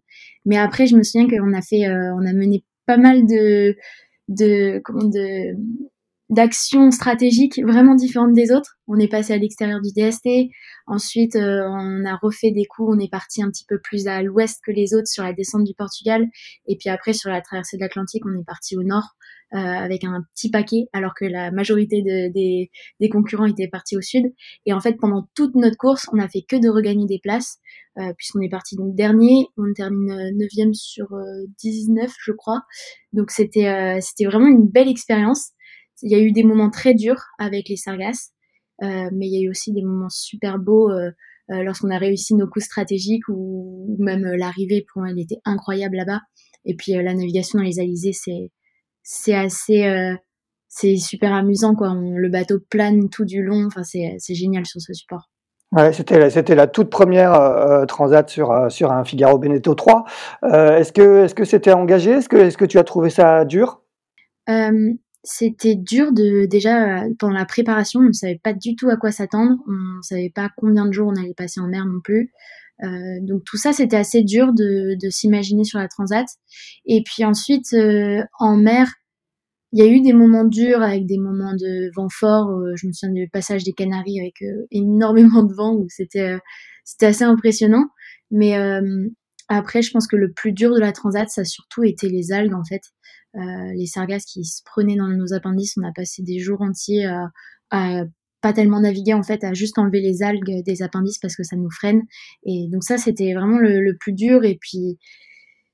Mais 0.45 0.57
après 0.57 0.87
je 0.87 0.97
me 0.97 1.03
souviens 1.03 1.29
qu'on 1.29 1.53
a 1.53 1.63
fait 1.63 1.89
on 1.89 2.27
a 2.27 2.33
mené 2.33 2.65
pas 2.87 2.97
mal 2.97 3.27
de 3.27 3.77
de 4.29 4.81
comment 4.85 5.05
de 5.05 5.57
d'actions 6.29 6.91
stratégiques 6.91 7.61
vraiment 7.63 7.95
différentes 7.95 8.33
des 8.33 8.51
autres. 8.51 8.77
On 8.89 8.99
est 8.99 9.09
passé 9.09 9.33
à 9.33 9.37
l'extérieur 9.37 9.81
du 9.81 9.91
DST. 9.93 10.51
Ensuite, 10.87 11.37
euh, 11.37 11.63
on 11.69 12.05
a 12.05 12.17
refait 12.17 12.51
des 12.51 12.65
coups. 12.65 12.95
On 12.97 12.99
est 12.99 13.11
parti 13.11 13.43
un 13.43 13.51
petit 13.51 13.65
peu 13.69 13.79
plus 13.81 14.09
à 14.09 14.23
l'ouest 14.23 14.61
que 14.65 14.73
les 14.73 14.95
autres 14.95 15.07
sur 15.07 15.23
la 15.23 15.33
descente 15.33 15.65
du 15.65 15.75
Portugal. 15.75 16.27
Et 16.67 16.77
puis 16.77 16.89
après, 16.89 17.13
sur 17.13 17.31
la 17.31 17.41
traversée 17.43 17.77
de 17.77 17.83
l'Atlantique, 17.83 18.25
on 18.27 18.41
est 18.41 18.45
parti 18.45 18.77
au 18.77 18.83
nord 18.83 19.15
euh, 19.55 19.59
avec 19.59 20.03
un 20.03 20.25
petit 20.35 20.51
paquet, 20.51 20.89
alors 20.93 21.15
que 21.15 21.25
la 21.25 21.53
majorité 21.53 22.03
de, 22.03 22.33
des, 22.33 22.73
des, 22.99 23.09
concurrents 23.09 23.47
étaient 23.47 23.69
partis 23.69 23.97
au 23.97 24.01
sud. 24.01 24.25
Et 24.67 24.73
en 24.73 24.81
fait, 24.81 24.97
pendant 25.01 25.29
toute 25.37 25.55
notre 25.55 25.77
course, 25.77 26.09
on 26.13 26.19
a 26.19 26.29
fait 26.29 26.43
que 26.43 26.57
de 26.57 26.69
regagner 26.69 27.07
des 27.07 27.21
places, 27.21 27.59
euh, 27.99 28.13
puisqu'on 28.17 28.41
est 28.41 28.49
parti 28.49 28.75
donc 28.75 28.97
dernier. 28.97 29.47
On 29.57 29.73
termine 29.73 30.37
neuvième 30.37 30.75
sur 30.75 31.07
19, 31.61 32.13
je 32.19 32.33
crois. 32.33 32.63
Donc 33.13 33.31
c'était 33.31 34.01
c'était 34.01 34.25
vraiment 34.25 34.49
une 34.49 34.67
belle 34.67 34.89
expérience. 34.89 35.53
Il 36.03 36.11
y 36.11 36.15
a 36.15 36.21
eu 36.21 36.33
des 36.33 36.43
moments 36.43 36.71
très 36.71 36.95
durs 36.95 37.25
avec 37.39 37.69
les 37.69 37.77
sargasses, 37.77 38.33
euh, 38.83 39.09
mais 39.13 39.27
il 39.27 39.35
y 39.35 39.39
a 39.39 39.47
eu 39.47 39.51
aussi 39.51 39.73
des 39.73 39.83
moments 39.83 40.11
super 40.11 40.59
beaux 40.59 40.91
euh, 40.91 41.11
euh, 41.51 41.63
lorsqu'on 41.63 41.91
a 41.91 41.99
réussi 41.99 42.35
nos 42.35 42.47
coups 42.47 42.67
stratégiques 42.67 43.29
ou, 43.29 43.97
même 43.99 44.25
l'arrivée 44.37 44.85
pour 44.93 45.03
moi 45.03 45.11
elle 45.11 45.21
était 45.21 45.41
incroyable 45.45 45.97
là-bas. 45.97 46.21
Et 46.65 46.75
puis 46.75 46.93
la 46.93 47.15
navigation 47.15 47.59
dans 47.59 47.65
les 47.65 47.79
alizés 47.79 48.13
c'est 48.13 48.51
c'est 49.03 49.35
assez 49.35 50.17
c'est 50.69 50.97
super 50.97 51.33
amusant 51.33 51.75
quoi. 51.77 51.95
le 51.95 52.29
bateau 52.29 52.59
plane 52.69 53.09
tout 53.09 53.25
du 53.25 53.43
long. 53.43 53.67
Enfin 53.67 53.85
c'est 53.85 54.17
c'est 54.19 54.35
génial 54.35 54.67
sur 54.67 54.81
ce 54.81 54.93
support. 54.93 55.31
Ouais, 55.73 55.93
c'était 55.93 56.29
c'était 56.29 56.57
la 56.57 56.67
toute 56.67 56.91
première 56.91 57.87
transat 57.87 58.29
sur 58.29 58.71
sur 58.71 58.91
un 58.91 59.05
Figaro 59.05 59.39
Beneteau 59.39 59.75
3. 59.75 60.05
est-ce 60.43 60.93
que 60.93 61.25
est-ce 61.25 61.35
que 61.37 61.45
c'était 61.45 61.73
engagé? 61.73 62.11
Est-ce 62.11 62.29
que 62.29 62.37
est-ce 62.37 62.59
que 62.59 62.65
tu 62.65 62.79
as 62.79 62.85
trouvé 62.85 63.11
ça 63.11 63.45
dur? 63.45 63.81
C'était 65.27 65.75
dur 65.75 66.13
de 66.13 66.47
déjà 66.47 67.03
pendant 67.19 67.35
la 67.35 67.45
préparation, 67.45 68.01
on 68.01 68.05
ne 68.05 68.13
savait 68.13 68.41
pas 68.43 68.53
du 68.53 68.77
tout 68.77 68.89
à 68.89 68.97
quoi 68.97 69.11
s'attendre, 69.11 69.57
on 69.67 69.97
ne 69.99 70.03
savait 70.03 70.31
pas 70.33 70.51
combien 70.57 70.87
de 70.87 70.93
jours 70.93 71.09
on 71.09 71.21
allait 71.21 71.35
passer 71.35 71.61
en 71.61 71.67
mer 71.67 71.85
non 71.85 72.01
plus. 72.01 72.33
Euh, 72.85 73.19
donc 73.23 73.43
tout 73.45 73.57
ça, 73.57 73.73
c'était 73.73 73.97
assez 73.97 74.23
dur 74.23 74.53
de, 74.53 74.97
de 75.03 75.11
s'imaginer 75.11 75.65
sur 75.65 75.79
la 75.79 75.89
transat. 75.89 76.27
Et 76.85 77.03
puis 77.05 77.25
ensuite, 77.25 77.73
euh, 77.73 78.23
en 78.39 78.57
mer, 78.57 78.93
il 79.73 79.85
y 79.85 79.87
a 79.87 79.91
eu 79.91 80.01
des 80.01 80.13
moments 80.13 80.45
durs 80.45 80.83
avec 80.83 81.07
des 81.07 81.19
moments 81.19 81.55
de 81.55 81.91
vent 81.97 82.09
fort. 82.09 82.51
Euh, 82.51 82.75
je 82.77 82.87
me 82.87 82.93
souviens 82.93 83.13
du 83.15 83.29
passage 83.29 83.65
des 83.65 83.73
Canaries 83.73 84.21
avec 84.21 84.45
énormément 84.71 85.43
de 85.43 85.53
vent 85.55 85.75
où 85.75 85.87
c'était 85.89 86.39
c'était 86.85 87.07
assez 87.07 87.25
impressionnant. 87.25 87.87
Mais 88.31 88.57
après, 89.49 89.83
je 89.83 89.91
pense 89.93 90.07
que 90.07 90.17
le 90.17 90.33
plus 90.33 90.53
dur 90.53 90.75
de 90.75 90.81
la 90.81 90.93
transat, 90.93 91.29
ça 91.29 91.43
a 91.43 91.45
surtout 91.45 91.85
été 91.85 92.09
les 92.09 92.33
algues 92.33 92.55
en 92.55 92.65
fait. 92.65 92.83
Euh, 93.37 93.73
les 93.75 93.87
sargasses 93.87 94.25
qui 94.25 94.45
se 94.45 94.63
prenaient 94.65 94.97
dans 94.97 95.09
nos 95.09 95.33
appendices. 95.35 95.75
On 95.77 95.87
a 95.87 95.93
passé 95.93 96.23
des 96.23 96.39
jours 96.39 96.63
entiers 96.63 97.07
à, 97.07 97.31
à 97.71 98.05
pas 98.41 98.53
tellement 98.53 98.81
naviguer 98.81 99.15
en 99.15 99.23
fait, 99.23 99.45
à 99.45 99.55
juste 99.55 99.79
enlever 99.79 100.01
les 100.01 100.23
algues 100.23 100.63
des 100.65 100.83
appendices 100.83 101.19
parce 101.19 101.37
que 101.37 101.43
ça 101.43 101.57
nous 101.57 101.71
freine. 101.71 102.03
Et 102.45 102.69
donc 102.71 102.85
ça, 102.85 102.99
c'était 102.99 103.35
vraiment 103.35 103.59
le, 103.59 103.97
plus 103.99 104.13
dur. 104.13 104.45
Et 104.45 104.59
puis 104.61 104.99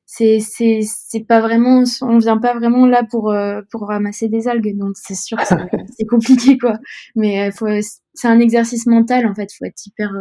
c'est 0.06 0.40
c'est 0.40 0.80
c'est 0.82 1.24
pas 1.24 1.40
vraiment 1.40 1.84
on 2.02 2.18
vient 2.18 2.38
pas 2.38 2.54
vraiment 2.54 2.86
là 2.86 3.04
pour 3.10 3.30
euh, 3.30 3.62
pour 3.70 3.88
ramasser 3.88 4.28
des 4.28 4.46
algues 4.46 4.76
donc 4.76 4.92
c'est 4.94 5.14
sûr 5.14 5.38
que 5.38 5.44
c'est 5.46 6.04
compliqué 6.10 6.58
quoi 6.58 6.78
mais 7.16 7.48
euh, 7.48 7.50
faut 7.50 7.66
c'est 8.12 8.28
un 8.28 8.38
exercice 8.38 8.86
mental 8.86 9.26
en 9.26 9.34
fait 9.34 9.48
faut 9.58 9.64
être 9.64 9.86
hyper 9.86 10.12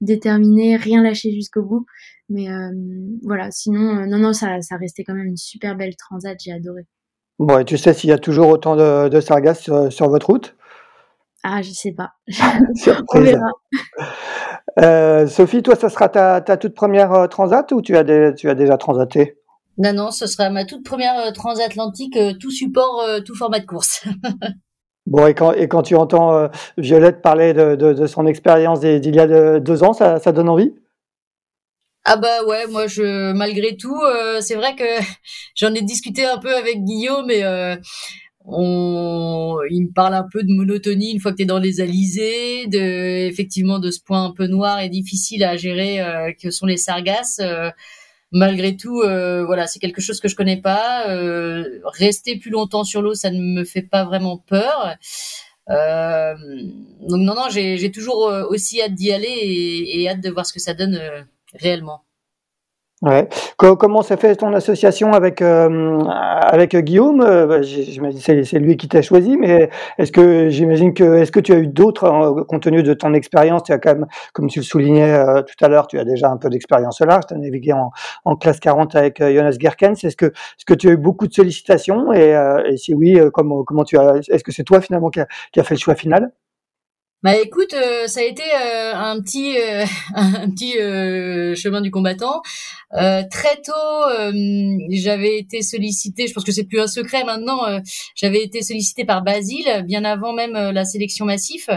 déterminé 0.00 0.76
rien 0.76 1.02
lâcher 1.02 1.32
jusqu'au 1.32 1.62
bout 1.62 1.86
mais 2.28 2.50
euh, 2.50 2.70
voilà, 3.22 3.50
sinon, 3.50 3.98
euh, 3.98 4.06
non, 4.06 4.18
non, 4.18 4.32
ça, 4.32 4.60
ça 4.60 4.76
restait 4.76 5.04
quand 5.04 5.14
même 5.14 5.26
une 5.26 5.36
super 5.36 5.76
belle 5.76 5.94
transat, 5.96 6.36
j'ai 6.40 6.52
adoré. 6.52 6.82
Bon, 7.38 7.58
et 7.58 7.64
tu 7.64 7.76
sais 7.76 7.92
s'il 7.92 8.10
y 8.10 8.12
a 8.12 8.18
toujours 8.18 8.48
autant 8.48 8.76
de, 8.76 9.08
de 9.08 9.20
sargasses 9.20 9.62
sur, 9.90 10.08
votre 10.08 10.26
route? 10.26 10.56
Ah, 11.44 11.62
je 11.62 11.70
sais 11.70 11.92
pas. 11.92 12.12
On 13.14 13.20
verra. 13.20 13.50
Euh, 14.78 15.26
Sophie, 15.26 15.62
toi, 15.62 15.74
ça 15.74 15.88
sera 15.88 16.10
ta, 16.10 16.42
ta 16.42 16.58
toute 16.58 16.74
première 16.74 17.30
transat 17.30 17.72
ou 17.72 17.80
tu 17.80 17.96
as, 17.96 18.04
tu 18.34 18.50
as 18.50 18.54
déjà 18.54 18.76
transaté? 18.76 19.38
Non, 19.78 19.94
non, 19.94 20.10
ce 20.10 20.26
sera 20.26 20.50
ma 20.50 20.66
toute 20.66 20.84
première 20.84 21.32
transatlantique, 21.32 22.18
tout 22.38 22.50
support, 22.50 23.02
tout 23.24 23.34
format 23.34 23.60
de 23.60 23.64
course. 23.64 24.04
Bon, 25.06 25.26
et 25.26 25.34
quand, 25.34 25.52
et 25.52 25.68
quand 25.68 25.82
tu 25.82 25.94
entends 25.94 26.48
Violette 26.76 27.22
parler 27.22 27.52
de, 27.54 27.76
de, 27.76 27.92
de 27.92 28.06
son 28.06 28.26
expérience 28.26 28.80
d'il 28.80 29.14
y 29.14 29.20
a 29.20 29.60
deux 29.60 29.82
ans, 29.82 29.92
ça, 29.92 30.18
ça 30.18 30.32
donne 30.32 30.48
envie? 30.48 30.72
Ah 32.08 32.16
bah 32.16 32.44
ouais, 32.46 32.68
moi 32.68 32.86
je 32.86 33.32
malgré 33.32 33.76
tout, 33.76 33.96
euh, 34.04 34.40
c'est 34.40 34.54
vrai 34.54 34.76
que 34.76 34.84
j'en 35.56 35.74
ai 35.74 35.82
discuté 35.82 36.24
un 36.24 36.38
peu 36.38 36.54
avec 36.54 36.84
Guillaume 36.84 37.30
et 37.32 37.42
euh, 37.42 37.74
on, 38.44 39.58
il 39.70 39.86
me 39.88 39.92
parle 39.92 40.14
un 40.14 40.24
peu 40.32 40.44
de 40.44 40.52
monotonie 40.52 41.10
une 41.12 41.18
fois 41.20 41.32
que 41.32 41.38
tu 41.38 41.42
es 41.42 41.46
dans 41.46 41.58
les 41.58 41.80
alizés, 41.80 42.68
de 42.68 43.26
effectivement 43.28 43.80
de 43.80 43.90
ce 43.90 44.00
point 44.00 44.24
un 44.26 44.32
peu 44.32 44.46
noir 44.46 44.80
et 44.80 44.88
difficile 44.88 45.42
à 45.42 45.56
gérer 45.56 46.00
euh, 46.00 46.32
que 46.40 46.50
sont 46.50 46.66
les 46.66 46.76
sargasses. 46.76 47.40
Malgré 48.32 48.76
tout, 48.76 49.00
voilà, 49.00 49.66
c'est 49.66 49.78
quelque 49.78 50.00
chose 50.00 50.20
que 50.20 50.28
je 50.28 50.36
connais 50.36 50.60
pas. 50.60 51.04
rester 51.84 52.38
plus 52.38 52.50
longtemps 52.50 52.84
sur 52.84 53.02
l'eau, 53.02 53.14
ça 53.14 53.30
ne 53.30 53.40
me 53.40 53.64
fait 53.64 53.82
pas 53.82 54.04
vraiment 54.04 54.38
peur. 54.38 54.96
donc 55.68 57.20
non, 57.20 57.34
non, 57.34 57.48
j'ai 57.50 57.90
toujours 57.90 58.32
aussi 58.50 58.80
hâte 58.80 58.94
d'y 58.94 59.12
aller 59.12 59.28
et, 59.28 60.02
et, 60.02 60.08
hâte 60.08 60.20
de 60.20 60.30
voir 60.30 60.46
ce 60.46 60.52
que 60.52 60.60
ça 60.60 60.74
donne 60.74 61.00
réellement. 61.54 62.05
Ouais. 63.06 63.28
Comment 63.56 64.02
s'est 64.02 64.16
fait 64.16 64.34
ton 64.34 64.52
association 64.52 65.12
avec 65.12 65.40
euh, 65.40 66.00
avec 66.00 66.74
Guillaume? 66.74 67.20
Euh, 67.20 67.46
bah, 67.46 67.60
c'est 67.62 68.58
lui 68.58 68.76
qui 68.76 68.88
t'a 68.88 69.00
choisi, 69.00 69.36
mais 69.36 69.70
est-ce 69.98 70.10
que 70.10 70.48
j'imagine 70.48 70.92
que 70.92 71.18
est-ce 71.18 71.30
que 71.30 71.38
tu 71.38 71.52
as 71.52 71.58
eu 71.58 71.68
d'autres 71.68 72.04
euh, 72.04 72.42
compte 72.42 72.64
tenu 72.64 72.82
de 72.82 72.94
ton 72.94 73.14
expérience? 73.14 73.62
Tu 73.62 73.72
as 73.72 73.78
quand 73.78 73.94
même, 73.94 74.06
comme 74.32 74.48
tu 74.48 74.58
le 74.58 74.64
soulignais 74.64 75.16
tout 75.44 75.64
à 75.64 75.68
l'heure, 75.68 75.86
tu 75.86 76.00
as 76.00 76.04
déjà 76.04 76.28
un 76.28 76.36
peu 76.36 76.50
d'expérience 76.50 77.00
là. 77.00 77.20
Tu 77.20 77.32
as 77.32 77.38
navigué 77.38 77.72
en, 77.72 77.92
en, 78.24 78.34
classe 78.34 78.58
40 78.58 78.96
avec 78.96 79.20
Jonas 79.20 79.56
Gerkens. 79.60 80.02
Est-ce 80.02 80.16
que 80.16 80.26
est-ce 80.26 80.64
que 80.66 80.74
tu 80.74 80.88
as 80.88 80.92
eu 80.92 80.96
beaucoup 80.96 81.28
de 81.28 81.32
sollicitations? 81.32 82.12
Et, 82.12 82.34
et 82.68 82.76
si 82.76 82.92
oui, 82.92 83.20
comment 83.32 83.62
comment 83.62 83.84
tu 83.84 83.96
as 83.98 84.16
Est-ce 84.28 84.42
que 84.42 84.50
c'est 84.50 84.64
toi 84.64 84.80
finalement 84.80 85.10
qui 85.10 85.20
a, 85.20 85.28
qui 85.52 85.60
a 85.60 85.62
fait 85.62 85.74
le 85.74 85.80
choix 85.80 85.94
final? 85.94 86.32
Bah 87.22 87.34
écoute, 87.34 87.72
euh, 87.72 88.06
ça 88.06 88.20
a 88.20 88.22
été 88.24 88.42
euh, 88.42 88.94
un 88.94 89.20
petit 89.20 89.58
euh, 89.58 89.84
un 90.14 90.50
petit 90.50 90.72
chemin 91.60 91.80
du 91.80 91.90
combattant. 91.90 92.42
très 92.92 93.56
tôt, 93.64 93.72
j'avais 94.90 95.38
été 95.38 95.62
sollicité. 95.62 96.26
Je 96.26 96.34
pense 96.34 96.44
que 96.44 96.52
c'est 96.52 96.64
plus 96.64 96.80
un 96.80 96.86
secret 96.86 97.24
maintenant. 97.24 97.60
j'avais 98.14 98.42
été 98.42 98.62
sollicité 98.62 99.04
par 99.04 99.22
Basile 99.22 99.82
bien 99.86 100.04
avant 100.04 100.32
même 100.34 100.52
la 100.52 100.84
sélection 100.84 101.24
massif. 101.24 101.68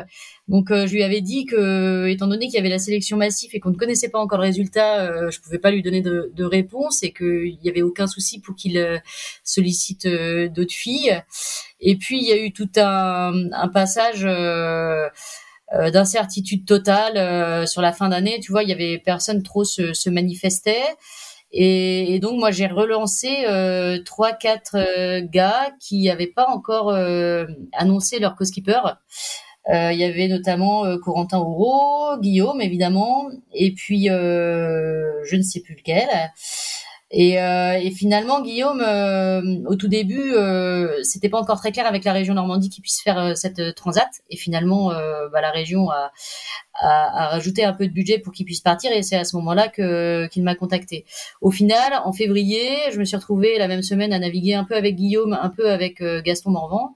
Donc 0.49 0.67
je 0.69 0.91
lui 0.93 1.03
avais 1.03 1.21
dit 1.21 1.45
que, 1.45 2.07
étant 2.07 2.27
donné 2.27 2.47
qu'il 2.47 2.55
y 2.55 2.59
avait 2.59 2.69
la 2.69 2.79
sélection 2.79 3.15
massif 3.17 3.53
et 3.53 3.59
qu'on 3.59 3.69
ne 3.69 3.77
connaissait 3.77 4.09
pas 4.09 4.19
encore 4.19 4.39
le 4.39 4.45
résultat, 4.45 5.29
je 5.29 5.39
pouvais 5.39 5.59
pas 5.59 5.71
lui 5.71 5.81
donner 5.81 6.01
de, 6.01 6.31
de 6.35 6.43
réponse 6.43 7.03
et 7.03 7.13
qu'il 7.13 7.57
y 7.63 7.69
avait 7.69 7.83
aucun 7.83 8.07
souci 8.07 8.41
pour 8.41 8.55
qu'il 8.55 9.01
sollicite 9.43 10.07
d'autres 10.07 10.73
filles. 10.73 11.21
Et 11.79 11.95
puis 11.95 12.19
il 12.19 12.27
y 12.27 12.33
a 12.33 12.37
eu 12.37 12.51
tout 12.51 12.69
un, 12.77 13.31
un 13.53 13.67
passage 13.67 14.25
euh, 15.71 15.91
d'incertitude 15.91 16.65
totale 16.65 17.17
euh, 17.17 17.65
sur 17.67 17.81
la 17.81 17.91
fin 17.91 18.09
d'année. 18.09 18.39
Tu 18.41 18.51
vois, 18.51 18.63
il 18.63 18.69
y 18.69 18.73
avait 18.73 18.97
personne 18.97 19.43
trop 19.43 19.63
se, 19.63 19.93
se 19.93 20.09
manifestait. 20.09 20.81
Et, 21.51 22.15
et, 22.15 22.19
donc 22.19 22.39
moi 22.39 22.51
j'ai 22.51 22.67
relancé 22.67 23.45
euh, 23.47 23.99
trois 24.03 24.33
quatre 24.33 24.75
euh, 24.75 25.21
gars 25.23 25.71
qui 25.79 26.05
n'avaient 26.05 26.27
pas 26.27 26.47
encore 26.47 26.91
annoncé 27.73 28.19
leur 28.19 28.35
co-skipper. 28.35 28.79
Il 29.67 29.97
y 29.97 30.03
avait 30.03 30.27
notamment 30.27 30.85
Corentin 30.97 31.39
Auro, 31.39 32.17
Guillaume 32.19 32.61
évidemment, 32.61 33.29
et 33.53 33.73
puis 33.73 34.05
je 34.05 35.35
ne 35.35 35.41
sais 35.41 35.61
plus 35.61 35.75
lequel. 35.75 36.07
Et, 37.11 37.41
euh, 37.41 37.73
et 37.73 37.89
finalement, 37.89 38.41
Guillaume, 38.41 38.83
euh, 38.87 39.41
au 39.65 39.75
tout 39.75 39.87
début, 39.87 40.33
euh, 40.35 41.01
c'était 41.01 41.29
pas 41.29 41.39
encore 41.39 41.59
très 41.59 41.71
clair 41.71 41.87
avec 41.87 42.03
la 42.03 42.13
région 42.13 42.35
Normandie 42.35 42.69
qui 42.69 42.81
puisse 42.81 43.01
faire 43.01 43.17
euh, 43.17 43.33
cette 43.33 43.73
transat. 43.73 44.07
Et 44.29 44.37
finalement, 44.37 44.89
bah, 44.89 45.41
la 45.41 45.49
région 45.49 45.89
a, 45.89 46.11
a, 46.75 47.23
a, 47.23 47.27
rajouté 47.29 47.63
un 47.63 47.73
peu 47.73 47.87
de 47.87 47.93
budget 47.93 48.19
pour 48.19 48.31
qu'il 48.31 48.45
puisse 48.45 48.61
partir. 48.61 48.91
Et 48.91 49.01
c'est 49.01 49.15
à 49.15 49.23
ce 49.23 49.35
moment-là 49.37 49.69
que 49.69 50.27
qu'il 50.27 50.43
m'a 50.43 50.53
contacté. 50.53 51.05
Au 51.41 51.49
final, 51.49 51.99
en 52.05 52.13
février, 52.13 52.77
je 52.91 52.99
me 52.99 53.05
suis 53.05 53.17
retrouvée 53.17 53.57
la 53.57 53.67
même 53.67 53.81
semaine 53.81 54.13
à 54.13 54.19
naviguer 54.19 54.53
un 54.53 54.63
peu 54.63 54.75
avec 54.75 54.95
Guillaume, 54.95 55.33
un 55.33 55.49
peu 55.49 55.71
avec 55.71 56.03
Gaston 56.03 56.51
Morvan. 56.51 56.95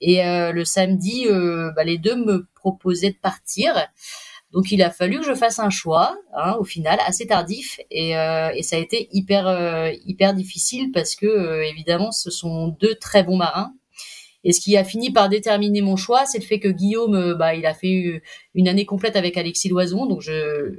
Et 0.00 0.22
le 0.22 0.64
samedi, 0.64 1.26
bah, 1.74 1.84
les 1.84 1.98
deux 1.98 2.16
me 2.16 2.46
proposaient 2.54 3.10
de 3.10 3.16
partir. 3.16 3.88
Donc 4.54 4.70
il 4.70 4.82
a 4.82 4.90
fallu 4.90 5.18
que 5.18 5.26
je 5.26 5.34
fasse 5.34 5.58
un 5.58 5.68
choix, 5.68 6.16
hein, 6.32 6.54
au 6.60 6.64
final, 6.64 7.00
assez 7.04 7.26
tardif, 7.26 7.80
et, 7.90 8.16
euh, 8.16 8.50
et 8.54 8.62
ça 8.62 8.76
a 8.76 8.78
été 8.78 9.08
hyper 9.10 9.48
euh, 9.48 9.90
hyper 10.06 10.32
difficile 10.32 10.92
parce 10.92 11.16
que 11.16 11.26
euh, 11.26 11.68
évidemment 11.68 12.12
ce 12.12 12.30
sont 12.30 12.68
deux 12.68 12.94
très 12.94 13.24
bons 13.24 13.36
marins. 13.36 13.74
Et 14.44 14.52
ce 14.52 14.60
qui 14.60 14.76
a 14.76 14.84
fini 14.84 15.10
par 15.10 15.28
déterminer 15.28 15.80
mon 15.80 15.96
choix, 15.96 16.24
c'est 16.26 16.38
le 16.38 16.44
fait 16.44 16.60
que 16.60 16.68
Guillaume, 16.68 17.34
bah, 17.34 17.56
il 17.56 17.66
a 17.66 17.74
fait 17.74 18.22
une 18.54 18.68
année 18.68 18.86
complète 18.86 19.16
avec 19.16 19.36
Alexis 19.36 19.70
Loison, 19.70 20.06
donc 20.06 20.20
je 20.20 20.70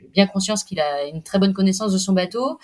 j'ai 0.00 0.08
bien 0.12 0.26
conscience 0.28 0.62
qu'il 0.62 0.78
a 0.78 1.06
une 1.06 1.24
très 1.24 1.40
bonne 1.40 1.54
connaissance 1.54 1.92
de 1.92 1.98
son 1.98 2.12
bateau. 2.12 2.58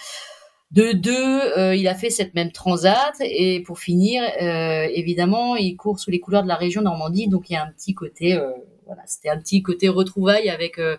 De 0.70 0.92
deux, 0.92 1.74
il 1.74 1.88
a 1.88 1.94
fait 1.96 2.10
cette 2.10 2.34
même 2.34 2.52
transat 2.52 3.16
et 3.20 3.60
pour 3.60 3.80
finir, 3.80 4.22
évidemment, 4.40 5.56
il 5.56 5.74
court 5.76 5.98
sous 5.98 6.12
les 6.12 6.20
couleurs 6.20 6.44
de 6.44 6.48
la 6.48 6.54
région 6.54 6.82
Normandie, 6.82 7.26
donc 7.26 7.50
il 7.50 7.54
y 7.54 7.56
a 7.56 7.64
un 7.64 7.72
petit 7.72 7.92
côté 7.92 8.38
voilà, 8.90 9.04
c'était 9.06 9.28
un 9.28 9.38
petit 9.38 9.62
côté 9.62 9.88
retrouvaille 9.88 10.50
avec 10.50 10.80
euh, 10.80 10.96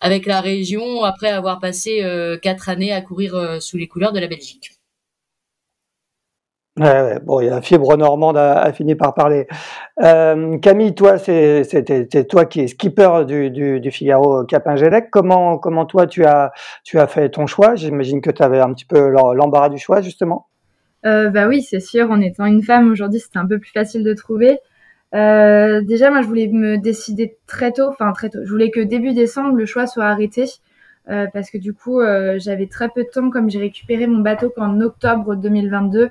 avec 0.00 0.26
la 0.26 0.40
région 0.40 1.04
après 1.04 1.28
avoir 1.28 1.60
passé 1.60 2.02
euh, 2.02 2.36
quatre 2.36 2.68
années 2.68 2.90
à 2.90 3.00
courir 3.00 3.36
euh, 3.36 3.60
sous 3.60 3.76
les 3.76 3.86
couleurs 3.86 4.12
de 4.12 4.18
la 4.18 4.26
Belgique. 4.26 4.77
Bon, 7.24 7.40
il 7.40 7.46
y 7.46 7.48
a 7.48 7.56
la 7.56 7.62
fibre 7.62 7.96
normande 7.96 8.36
a, 8.36 8.72
fini 8.72 8.94
par 8.94 9.14
parler. 9.14 9.46
Camille, 9.98 10.94
toi, 10.94 11.18
c'était 11.18 12.24
toi 12.24 12.44
qui 12.44 12.60
es 12.60 12.68
skipper 12.68 13.24
du, 13.26 13.50
du, 13.50 13.90
Figaro 13.90 14.44
Cap 14.44 14.66
Ingelec. 14.66 15.10
Comment, 15.10 15.58
comment 15.58 15.86
toi, 15.86 16.06
tu 16.06 16.24
as, 16.24 16.52
tu 16.84 16.98
as 16.98 17.06
fait 17.06 17.28
ton 17.30 17.46
choix? 17.46 17.74
J'imagine 17.74 18.20
que 18.20 18.30
tu 18.30 18.42
avais 18.42 18.60
un 18.60 18.72
petit 18.72 18.86
peu 18.86 19.08
l'embarras 19.08 19.68
du 19.68 19.78
choix, 19.78 20.00
justement. 20.00 20.46
bah 21.02 21.48
oui, 21.48 21.62
c'est 21.62 21.80
sûr. 21.80 22.10
En 22.10 22.20
étant 22.20 22.46
une 22.46 22.62
femme, 22.62 22.90
aujourd'hui, 22.90 23.20
c'était 23.20 23.38
un 23.38 23.46
peu 23.46 23.58
plus 23.58 23.72
facile 23.72 24.04
de 24.04 24.14
trouver. 24.14 24.58
Euh, 25.14 25.80
déjà, 25.82 26.10
moi, 26.10 26.22
je 26.22 26.26
voulais 26.26 26.48
me 26.48 26.76
décider 26.76 27.36
très 27.46 27.72
tôt, 27.72 27.88
enfin 27.88 28.12
très 28.12 28.28
tôt. 28.30 28.40
Je 28.44 28.50
voulais 28.50 28.70
que 28.70 28.80
début 28.80 29.14
décembre, 29.14 29.56
le 29.56 29.66
choix 29.66 29.86
soit 29.86 30.04
arrêté. 30.04 30.44
Euh, 31.08 31.26
parce 31.32 31.50
que 31.50 31.56
du 31.56 31.72
coup, 31.72 32.00
euh, 32.00 32.38
j'avais 32.38 32.66
très 32.66 32.90
peu 32.90 33.02
de 33.02 33.08
temps, 33.08 33.30
comme 33.30 33.48
j'ai 33.48 33.58
récupéré 33.58 34.06
mon 34.06 34.18
bateau 34.18 34.50
qu'en 34.50 34.80
octobre 34.80 35.36
2022, 35.36 36.10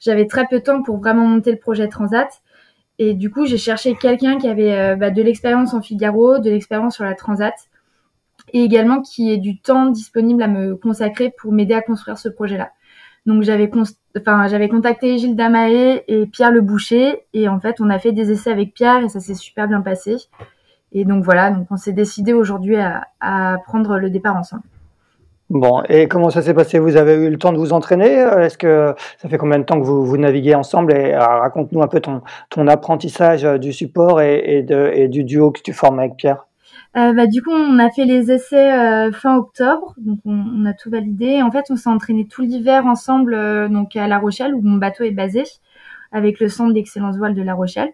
j'avais 0.00 0.26
très 0.26 0.46
peu 0.46 0.58
de 0.58 0.64
temps 0.64 0.82
pour 0.82 0.98
vraiment 0.98 1.26
monter 1.26 1.50
le 1.50 1.58
projet 1.58 1.88
Transat. 1.88 2.42
Et 2.98 3.14
du 3.14 3.30
coup, 3.30 3.46
j'ai 3.46 3.58
cherché 3.58 3.94
quelqu'un 3.94 4.38
qui 4.38 4.48
avait 4.48 4.96
bah, 4.96 5.10
de 5.10 5.22
l'expérience 5.22 5.72
en 5.74 5.80
Figaro, 5.80 6.38
de 6.38 6.50
l'expérience 6.50 6.96
sur 6.96 7.04
la 7.04 7.14
Transat, 7.14 7.54
et 8.52 8.62
également 8.62 9.02
qui 9.02 9.30
ait 9.30 9.38
du 9.38 9.60
temps 9.60 9.86
disponible 9.86 10.42
à 10.42 10.48
me 10.48 10.76
consacrer 10.76 11.32
pour 11.38 11.52
m'aider 11.52 11.74
à 11.74 11.82
construire 11.82 12.18
ce 12.18 12.28
projet-là. 12.28 12.72
Donc 13.26 13.42
j'avais 13.42 13.70
enfin 14.16 14.48
j'avais 14.48 14.68
contacté 14.68 15.18
Gilles 15.18 15.36
Damaé 15.36 16.02
et 16.08 16.26
Pierre 16.26 16.50
Le 16.50 16.62
Boucher 16.62 17.26
et 17.34 17.48
en 17.48 17.60
fait 17.60 17.80
on 17.80 17.90
a 17.90 17.98
fait 17.98 18.12
des 18.12 18.30
essais 18.30 18.50
avec 18.50 18.72
Pierre 18.72 19.04
et 19.04 19.08
ça 19.08 19.20
s'est 19.20 19.34
super 19.34 19.68
bien 19.68 19.82
passé. 19.82 20.16
Et 20.92 21.04
donc 21.04 21.24
voilà, 21.24 21.50
donc 21.50 21.66
on 21.70 21.76
s'est 21.76 21.92
décidé 21.92 22.32
aujourd'hui 22.32 22.76
à, 22.76 23.58
prendre 23.66 23.98
le 23.98 24.08
départ 24.08 24.36
ensemble. 24.36 24.62
Bon, 25.50 25.82
et 25.88 26.08
comment 26.08 26.28
ça 26.28 26.42
s'est 26.42 26.52
passé? 26.52 26.78
Vous 26.78 26.96
avez 26.96 27.14
eu 27.14 27.30
le 27.30 27.38
temps 27.38 27.52
de 27.52 27.58
vous 27.58 27.72
entraîner? 27.72 28.10
Est-ce 28.38 28.58
que 28.58 28.94
ça 29.16 29.28
fait 29.30 29.38
combien 29.38 29.58
de 29.58 29.64
temps 29.64 29.80
que 29.80 29.86
vous, 29.86 30.04
vous 30.04 30.18
naviguez 30.18 30.54
ensemble? 30.54 30.92
Et 30.92 31.16
raconte-nous 31.16 31.82
un 31.82 31.88
peu 31.88 32.00
ton, 32.00 32.66
apprentissage 32.66 33.44
du 33.44 33.72
support 33.72 34.20
et, 34.20 34.62
du 35.08 35.24
duo 35.24 35.50
que 35.50 35.62
tu 35.62 35.72
formes 35.72 36.00
avec 36.00 36.16
Pierre. 36.16 36.48
Euh, 36.96 37.12
bah, 37.12 37.26
du 37.26 37.42
coup, 37.42 37.50
on 37.50 37.78
a 37.78 37.90
fait 37.90 38.04
les 38.04 38.30
essais 38.30 38.72
euh, 38.72 39.12
fin 39.12 39.36
octobre, 39.36 39.94
donc 39.98 40.18
on, 40.24 40.32
on, 40.32 40.64
a 40.66 40.72
tout 40.72 40.90
validé. 40.90 41.42
En 41.42 41.50
fait, 41.50 41.64
on 41.70 41.76
s'est 41.76 41.90
entraîné 41.90 42.26
tout 42.26 42.42
l'hiver 42.42 42.86
ensemble, 42.86 43.34
euh, 43.34 43.68
donc 43.68 43.94
à 43.94 44.08
La 44.08 44.18
Rochelle 44.18 44.54
où 44.54 44.62
mon 44.62 44.76
bateau 44.76 45.04
est 45.04 45.10
basé, 45.10 45.44
avec 46.12 46.40
le 46.40 46.48
centre 46.48 46.72
d'excellence 46.72 47.16
voile 47.16 47.34
de 47.34 47.42
La 47.42 47.54
Rochelle. 47.54 47.90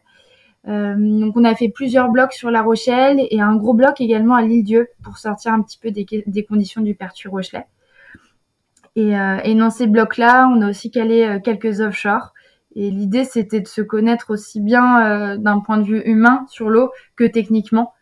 Euh, 0.67 0.95
donc, 0.97 1.37
on 1.37 1.45
a 1.45 1.55
fait 1.55 1.69
plusieurs 1.69 2.09
blocs 2.11 2.33
sur 2.33 2.51
La 2.51 2.63
Rochelle 2.63 3.27
et 3.31 3.41
un 3.41 3.57
gros 3.57 3.75
bloc 3.75 4.01
également 4.01 4.35
à 4.35 4.43
l'île-Dieu 4.43 4.89
pour 5.03 5.19
sortir 5.19 5.53
un 5.53 5.63
petit 5.63 5.79
peu 5.79 5.91
des, 5.91 6.45
conditions 6.45 6.81
du 6.81 6.95
Pertu 6.95 7.29
Rochelet. 7.29 7.67
Et, 8.97 9.11
et 9.11 9.55
dans 9.57 9.71
ces 9.71 9.89
blocs-là, 9.89 10.49
on 10.49 10.63
a 10.63 10.71
aussi 10.71 10.91
calé 10.91 11.41
quelques 11.43 11.81
offshore. 11.81 12.33
Et 12.77 12.91
l'idée, 12.91 13.25
c'était 13.25 13.61
de 13.61 13.67
se 13.67 13.83
connaître 13.83 14.31
aussi 14.31 14.61
bien 14.61 15.37
d'un 15.37 15.59
point 15.59 15.79
de 15.79 15.85
vue 15.85 16.01
humain 16.05 16.47
sur 16.49 16.71
l'eau 16.71 16.93
que 17.17 17.25
techniquement 17.25 17.93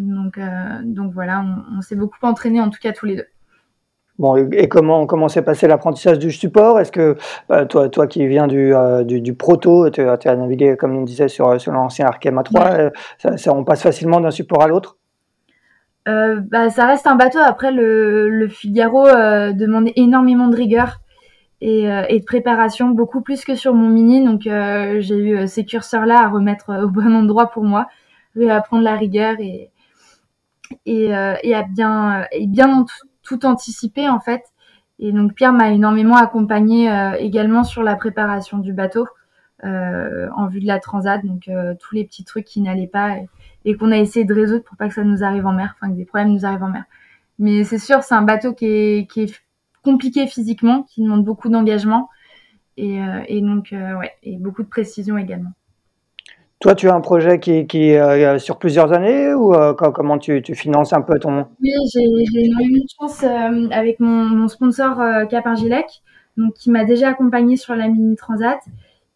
donc, 0.00 0.38
euh, 0.38 0.80
donc 0.82 1.12
voilà, 1.12 1.44
on, 1.76 1.80
s'est 1.82 1.96
beaucoup 1.96 2.18
entraîné 2.22 2.60
en 2.60 2.70
tout 2.70 2.78
cas 2.80 2.92
tous 2.92 3.06
les 3.06 3.16
deux. 3.16 3.26
Bon, 4.20 4.36
et 4.36 4.68
comment 4.68 5.06
comment 5.06 5.28
s'est 5.28 5.40
passé 5.40 5.66
l'apprentissage 5.66 6.18
du 6.18 6.30
support? 6.30 6.78
Est-ce 6.78 6.92
que 6.92 7.16
bah, 7.48 7.64
toi 7.64 7.88
toi 7.88 8.06
qui 8.06 8.26
viens 8.26 8.46
du, 8.46 8.74
euh, 8.74 9.02
du, 9.02 9.34
proto, 9.34 9.88
tu 9.88 10.02
as, 10.02 10.36
navigué 10.36 10.76
comme 10.76 10.94
on 10.94 11.02
disait 11.02 11.28
sur, 11.28 11.58
sur 11.58 11.72
l'ancien 11.72 12.04
Arkema 12.04 12.42
3, 12.42 12.70
euh, 12.72 12.90
ça, 13.16 13.54
on 13.54 13.64
passe 13.64 13.82
facilement 13.82 14.20
d'un 14.20 14.30
support 14.30 14.62
à 14.62 14.68
l'autre? 14.68 14.98
Bah, 16.06 16.68
ça 16.70 16.86
reste 16.86 17.06
un 17.06 17.14
bateau. 17.14 17.38
Après, 17.38 17.72
le, 17.72 18.28
le 18.28 18.48
Figaro 18.48 19.04
demandait 19.06 19.94
énormément 19.96 20.48
de 20.48 20.56
rigueur 20.56 21.00
et, 21.62 21.84
et, 21.84 22.20
de 22.20 22.24
préparation, 22.24 22.88
beaucoup 22.88 23.22
plus 23.22 23.44
que 23.44 23.54
sur 23.54 23.74
mon 23.74 23.88
mini. 23.88 24.24
Donc, 24.24 24.42
j'ai 24.42 25.16
eu 25.16 25.46
ces 25.46 25.64
curseurs-là 25.64 26.24
à 26.24 26.28
remettre 26.28 26.84
au 26.84 26.88
bon 26.88 27.14
endroit 27.14 27.50
pour 27.50 27.62
moi, 27.62 27.86
apprendre 28.50 28.82
la 28.82 28.96
rigueur 28.96 29.36
et, 29.38 29.70
et, 30.86 31.14
euh, 31.14 31.34
et 31.42 31.54
à 31.54 31.62
bien, 31.62 32.26
et 32.32 32.46
bien 32.46 32.68
tout, 33.38 33.46
anticiper 33.46 34.08
en 34.08 34.20
fait. 34.20 34.44
Et 34.98 35.12
donc 35.12 35.34
Pierre 35.34 35.52
m'a 35.52 35.70
énormément 35.70 36.16
accompagné 36.16 36.90
euh, 36.90 37.12
également 37.18 37.64
sur 37.64 37.82
la 37.82 37.96
préparation 37.96 38.58
du 38.58 38.72
bateau 38.72 39.06
euh, 39.64 40.28
en 40.36 40.46
vue 40.46 40.60
de 40.60 40.66
la 40.66 40.78
transat, 40.78 41.24
donc 41.24 41.48
tous 41.80 41.94
les 41.94 42.04
petits 42.04 42.24
trucs 42.24 42.44
qui 42.44 42.60
n'allaient 42.60 42.86
pas 42.86 43.16
et, 43.64 43.76
qu'on 43.76 43.92
a 43.92 43.98
essayé 43.98 44.24
de 44.24 44.34
résoudre 44.34 44.64
pour 44.64 44.76
pas 44.76 44.88
que 44.88 44.94
ça 44.94 45.04
nous 45.04 45.22
arrive 45.22 45.46
en 45.46 45.52
mer, 45.52 45.74
enfin 45.76 45.92
que 45.92 45.96
des 45.96 46.04
problèmes 46.04 46.32
nous 46.32 46.44
arrivent 46.44 46.62
en 46.62 46.70
mer. 46.70 46.84
Mais 47.38 47.64
c'est 47.64 47.78
sûr, 47.78 48.02
c'est 48.02 48.14
un 48.14 48.22
bateau 48.22 48.52
qui 48.52 48.66
est, 48.66 49.10
qui 49.10 49.22
est 49.22 49.42
compliqué 49.82 50.26
physiquement, 50.26 50.82
qui 50.82 51.02
demande 51.02 51.24
beaucoup 51.24 51.48
d'engagement 51.48 52.08
et, 52.76 53.00
et 53.28 53.40
donc 53.40 53.68
ouais, 53.72 54.12
et 54.22 54.36
beaucoup 54.36 54.62
de 54.62 54.68
précision 54.68 55.18
également. 55.18 55.52
Toi, 56.60 56.74
tu 56.74 56.90
as 56.90 56.94
un 56.94 57.00
projet 57.00 57.40
qui, 57.40 57.66
qui 57.66 57.94
euh, 57.94 58.38
sur 58.38 58.58
plusieurs 58.58 58.92
années 58.92 59.32
ou 59.32 59.54
euh, 59.54 59.72
comment 59.72 60.18
tu, 60.18 60.42
tu, 60.42 60.54
finances 60.54 60.92
un 60.92 61.00
peu 61.00 61.18
ton... 61.18 61.46
Oui, 61.62 61.70
j'ai 61.94 62.04
eu 62.04 62.24
une 62.60 62.84
chance 63.00 63.22
euh, 63.22 63.68
avec 63.70 63.98
mon, 63.98 64.26
mon 64.26 64.46
sponsor 64.46 65.00
Cap 65.30 65.46
Gilec, 65.56 65.86
donc 66.36 66.52
qui 66.52 66.70
m'a 66.70 66.84
déjà 66.84 67.08
accompagné 67.08 67.56
sur 67.56 67.74
la 67.74 67.88
Mini 67.88 68.14
Transat. 68.14 68.58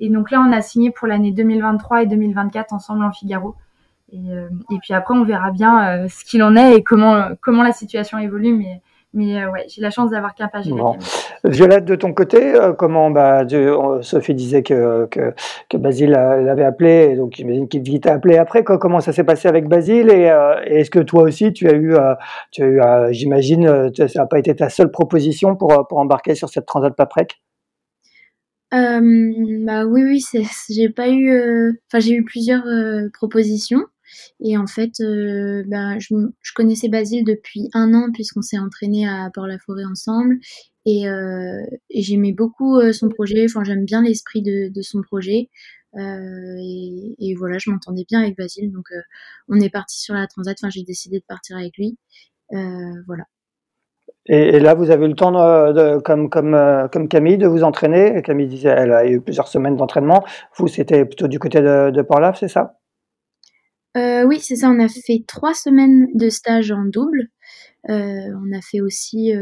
Et 0.00 0.09
donc 0.09 0.30
là, 0.30 0.40
on 0.40 0.52
a 0.52 0.62
signé 0.62 0.90
pour 0.90 1.07
l'année 1.07 1.33
2023 1.33 2.04
et 2.04 2.07
2024 2.07 2.72
ensemble 2.72 3.04
en 3.04 3.12
Figaro. 3.12 3.57
Et, 4.11 4.16
et 4.16 4.78
puis 4.83 4.94
après, 4.94 5.12
on 5.12 5.24
verra 5.24 5.50
bien 5.50 6.09
ce 6.09 6.24
qu'il 6.24 6.42
en 6.42 6.57
est 6.57 6.76
et 6.76 6.83
comment, 6.83 7.28
comment 7.42 7.62
la 7.62 7.72
situation 7.72 8.16
évolue. 8.16 8.54
Mais 8.54 8.80
mais 9.14 9.40
euh, 9.40 9.50
ouais, 9.50 9.64
j'ai 9.68 9.81
la 9.81 9.90
chance 9.90 10.11
d'avoir 10.11 10.35
qu'un 10.35 10.48
page. 10.48 10.66
Violette, 11.44 11.85
de 11.85 11.94
ton 11.94 12.12
côté, 12.12 12.55
euh, 12.55 12.72
comment 12.72 13.11
bah, 13.11 13.44
Sophie 14.03 14.35
disait 14.35 14.62
que, 14.62 15.07
que, 15.07 15.33
que 15.70 15.77
Basile 15.77 16.11
l'avait 16.11 16.64
appelé, 16.64 17.16
donc 17.16 17.35
j'imagine 17.37 17.68
qu'il 17.68 18.00
t'a 18.00 18.14
appelé 18.14 18.37
après. 18.37 18.64
comment 18.64 19.00
ça 19.00 19.12
s'est 19.12 19.24
passé 19.24 19.46
avec 19.48 19.68
Basile 19.68 20.11
et, 20.11 20.29
euh, 20.29 20.61
est-ce 20.64 20.90
que 20.90 20.98
toi 20.98 21.22
aussi 21.22 21.53
tu 21.53 21.68
as 21.68 21.74
eu, 21.74 21.94
tu 22.50 22.62
as 22.81 23.11
eu 23.11 23.14
j'imagine, 23.14 23.92
ça 23.94 24.20
n'a 24.20 24.27
pas 24.27 24.38
été 24.38 24.55
ta 24.55 24.68
seule 24.68 24.90
proposition 24.90 25.55
pour, 25.55 25.87
pour 25.88 25.98
embarquer 25.98 26.35
sur 26.35 26.48
cette 26.48 26.66
Transat 26.66 26.94
Paprec? 26.94 27.40
Bah 28.72 29.85
oui, 29.87 30.03
oui, 30.03 30.24
j'ai 30.68 30.88
pas 30.88 31.09
eu, 31.09 31.79
enfin 31.87 32.00
j'ai 32.00 32.14
eu 32.14 32.24
plusieurs 32.24 32.64
propositions. 33.12 33.85
Et 34.40 34.57
en 34.57 34.66
fait, 34.66 35.00
euh, 35.00 35.62
bah, 35.66 35.98
je, 35.98 36.14
connaissais 36.55 36.88
Basile 36.88 37.24
depuis 37.24 37.68
un 37.72 37.94
an 37.94 38.11
puisqu'on 38.12 38.42
s'est 38.42 38.59
entraîné 38.59 39.09
à 39.09 39.31
Port-la-Forêt 39.33 39.85
ensemble. 39.85 40.37
Et, 40.87 41.09
euh, 41.09 41.62
j'aimais 41.94 42.33
beaucoup 42.33 42.79
euh, 42.79 42.92
son 42.92 43.09
projet. 43.09 43.44
Enfin, 43.44 43.64
j'aime 43.64 43.85
bien 43.85 44.03
l'esprit 44.03 44.42
de, 44.42 44.83
son 44.83 45.03
projet. 45.03 45.48
Et, 45.96 47.35
voilà, 47.38 47.59
je 47.59 47.70
m'entendais 47.70 48.05
bien 48.09 48.20
avec 48.20 48.37
Basile. 48.37 48.70
Donc, 48.72 48.87
on 49.48 49.61
est 49.61 49.70
parti 49.70 50.00
sur 50.00 50.14
la 50.14 50.27
transat. 50.27 50.57
Enfin, 50.61 50.70
j'ai 50.70 50.83
décidé 50.83 51.18
de 51.18 51.24
partir 51.27 51.57
avec 51.57 51.77
lui. 51.79 51.96
voilà. 52.50 53.24
Et, 54.27 54.59
là, 54.59 54.74
vous 54.74 54.90
avez 54.90 55.05
eu 55.07 55.09
le 55.09 55.14
temps, 55.14 55.33
comme, 56.03 56.29
comme, 56.31 56.88
comme 56.92 57.09
Camille, 57.09 57.38
de 57.38 57.46
vous 57.46 57.62
entraîner. 57.62 58.22
Camille 58.22 58.48
disait, 58.48 58.74
elle 58.77 58.92
a 58.92 59.07
eu 59.07 59.20
plusieurs 59.20 59.48
semaines 59.48 59.77
d'entraînement. 59.77 60.24
Vous, 60.57 60.68
c'était 60.68 61.05
plutôt 61.05 61.29
du 61.29 61.38
côté 61.38 61.61
de, 61.61 61.90
de 61.90 62.03
Port-Lave, 62.03 62.37
c'est 62.38 62.48
ça? 62.48 62.79
Euh, 63.96 64.24
oui, 64.24 64.40
c'est 64.40 64.57
ça, 64.57 64.70
on 64.70 64.80
a 64.80 64.88
fait 64.88 65.24
trois 65.26 65.54
semaines 65.54 66.09
de 66.14 66.28
stage 66.28 66.72
en 66.72 66.85
double. 66.85 67.28
on 67.88 68.52
a 68.52 68.61
fait 68.61 68.80
aussi 68.80 69.33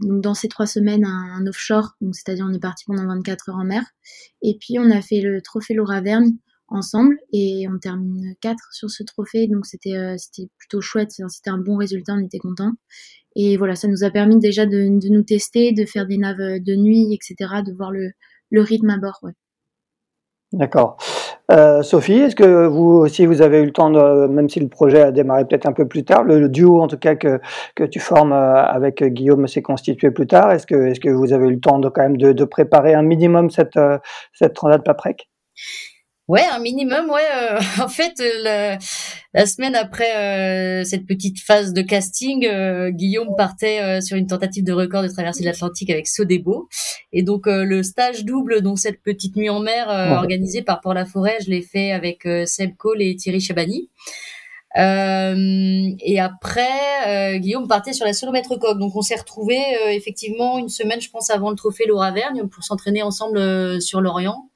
donc 0.00 0.20
dans 0.20 0.34
ces 0.34 0.48
trois 0.48 0.66
semaines 0.66 1.04
un, 1.04 1.46
offshore, 1.46 1.94
donc 2.00 2.14
c'est-à-dire 2.14 2.46
on 2.48 2.52
est 2.52 2.60
parti 2.60 2.84
pendant 2.86 3.06
24 3.06 3.48
heures 3.50 3.56
en 3.56 3.64
mer. 3.64 3.82
Et 4.42 4.56
puis 4.60 4.78
on 4.78 4.90
a 4.90 5.00
fait 5.00 5.20
le 5.20 5.40
trophée 5.40 5.74
Laura 5.74 6.00
Verne 6.00 6.32
ensemble 6.68 7.16
et 7.32 7.66
on 7.70 7.78
termine 7.78 8.34
4 8.40 8.58
sur 8.72 8.90
ce 8.90 9.02
trophée, 9.04 9.46
donc 9.46 9.64
c'était 9.64 10.16
c'était 10.18 10.48
plutôt 10.58 10.80
chouette, 10.80 11.12
c'était 11.12 11.50
un 11.50 11.58
bon 11.58 11.76
résultat, 11.76 12.14
on 12.14 12.24
était 12.24 12.38
content. 12.38 12.72
Et 13.36 13.56
voilà, 13.56 13.74
ça 13.74 13.88
nous 13.88 14.04
a 14.04 14.10
permis 14.10 14.38
déjà 14.38 14.64
de, 14.64 14.98
de, 15.00 15.08
nous 15.08 15.22
tester, 15.22 15.72
de 15.72 15.84
faire 15.84 16.06
des 16.06 16.18
naves 16.18 16.36
de 16.38 16.76
nuit, 16.76 17.12
etc., 17.14 17.62
de 17.66 17.72
voir 17.72 17.90
le, 17.90 18.12
le 18.50 18.62
rythme 18.62 18.90
à 18.90 18.98
bord. 18.98 19.18
Ouais. 19.22 19.32
D'accord. 20.52 20.96
Euh, 21.50 21.82
Sophie, 21.82 22.14
est-ce 22.14 22.34
que 22.34 22.66
vous 22.66 22.84
aussi 22.84 23.26
vous 23.26 23.42
avez 23.42 23.60
eu 23.60 23.66
le 23.66 23.72
temps, 23.72 23.90
de, 23.90 24.26
même 24.28 24.48
si 24.48 24.60
le 24.60 24.68
projet 24.68 25.02
a 25.02 25.12
démarré 25.12 25.44
peut-être 25.44 25.66
un 25.66 25.72
peu 25.72 25.86
plus 25.86 26.02
tard, 26.02 26.24
le, 26.24 26.48
duo 26.48 26.80
en 26.80 26.86
tout 26.88 26.96
cas 26.96 27.16
que, 27.16 27.38
que 27.74 27.84
tu 27.84 28.00
formes 28.00 28.32
euh, 28.32 28.64
avec 28.64 29.04
Guillaume 29.04 29.46
s'est 29.46 29.60
constitué 29.60 30.10
plus 30.10 30.26
tard. 30.26 30.52
Est-ce 30.52 30.66
que, 30.66 30.86
est-ce 30.86 31.00
que 31.00 31.10
vous 31.10 31.34
avez 31.34 31.48
eu 31.48 31.52
le 31.52 31.60
temps 31.60 31.78
de 31.78 31.88
quand 31.90 32.02
même 32.02 32.16
de, 32.16 32.44
préparer 32.44 32.94
un 32.94 33.02
minimum 33.02 33.50
cette, 33.50 33.76
euh, 33.76 33.98
cette 34.32 34.54
Transat 34.54 34.82
Paprec? 34.82 35.28
Ouais, 36.26 36.42
un 36.50 36.58
minimum, 36.58 37.10
ouais. 37.10 37.20
Euh, 37.36 37.60
en 37.82 37.88
fait, 37.88 38.18
euh, 38.20 38.76
la, 39.34 39.46
semaine 39.46 39.74
après 39.74 40.16
euh, 40.16 40.84
cette 40.84 41.04
petite 41.04 41.38
phase 41.38 41.74
de 41.74 41.82
casting, 41.82 42.48
Guillaume 42.90 43.34
partait 43.36 44.00
sur 44.00 44.16
une 44.16 44.26
tentative 44.26 44.64
de 44.64 44.72
record 44.72 45.02
de 45.02 45.08
traverser 45.08 45.44
l'Atlantique 45.44 45.90
avec 45.90 46.06
Sodebo. 46.06 46.68
Et 47.12 47.22
donc, 47.22 47.42
le 47.46 47.82
stage 47.82 48.24
double, 48.24 48.62
donc 48.62 48.78
cette 48.78 49.02
petite 49.02 49.36
nuit 49.36 49.50
en 49.50 49.60
mer 49.60 49.88
organisée 49.88 50.62
par 50.62 50.80
Port-la-Forêt, 50.80 51.38
je 51.44 51.50
l'ai 51.50 51.62
fait 51.62 51.92
avec 51.92 52.26
Seb 52.46 52.76
Cole 52.76 53.02
et 53.02 53.14
Thierry 53.16 53.40
Chabani. 53.40 53.90
Et 54.76 56.20
après, 56.20 57.38
Guillaume 57.38 57.68
partait 57.68 57.92
sur 57.92 58.04
la 58.04 58.12
solomètre 58.12 58.58
coque. 58.58 58.78
Donc, 58.78 58.96
on 58.96 59.02
s'est 59.02 59.16
retrouvés 59.16 59.62
effectivement 59.90 60.58
une 60.58 60.68
semaine, 60.68 61.00
je 61.00 61.10
pense, 61.10 61.30
avant 61.30 61.50
le 61.50 61.56
trophée 61.56 61.84
Laura 61.86 62.10
Vergne 62.10 62.48
pour 62.48 62.64
s'entraîner 62.64 63.02
ensemble 63.02 63.80
sur 63.80 64.00
l'Orient. 64.00 64.48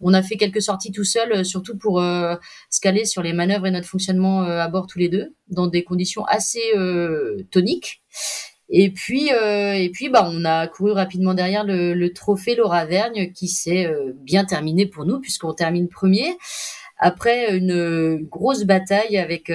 On 0.00 0.14
a 0.14 0.22
fait 0.22 0.36
quelques 0.36 0.62
sorties 0.62 0.92
tout 0.92 1.04
seul, 1.04 1.32
euh, 1.32 1.44
surtout 1.44 1.76
pour 1.76 2.00
euh, 2.00 2.34
se 2.70 2.80
caler 2.80 3.04
sur 3.04 3.22
les 3.22 3.32
manœuvres 3.32 3.66
et 3.66 3.70
notre 3.70 3.86
fonctionnement 3.86 4.44
euh, 4.44 4.58
à 4.58 4.68
bord 4.68 4.86
tous 4.86 4.98
les 4.98 5.08
deux, 5.08 5.34
dans 5.48 5.66
des 5.66 5.84
conditions 5.84 6.24
assez 6.24 6.60
toniques. 7.50 8.02
Et 8.72 8.90
puis, 8.90 9.30
et 9.30 9.90
puis, 9.92 10.08
bah, 10.10 10.30
on 10.32 10.44
a 10.44 10.68
couru 10.68 10.92
rapidement 10.92 11.34
derrière 11.34 11.64
le, 11.64 12.08
trophée 12.12 12.54
Laura 12.54 12.84
Vergne, 12.86 13.32
qui 13.32 13.48
s'est 13.48 13.92
bien 14.14 14.44
terminé 14.44 14.86
pour 14.86 15.04
nous, 15.04 15.18
puisqu'on 15.18 15.54
termine 15.54 15.88
premier 15.88 16.36
après 17.00 17.56
une 17.56 18.26
grosse 18.30 18.64
bataille 18.64 19.16
avec, 19.18 19.50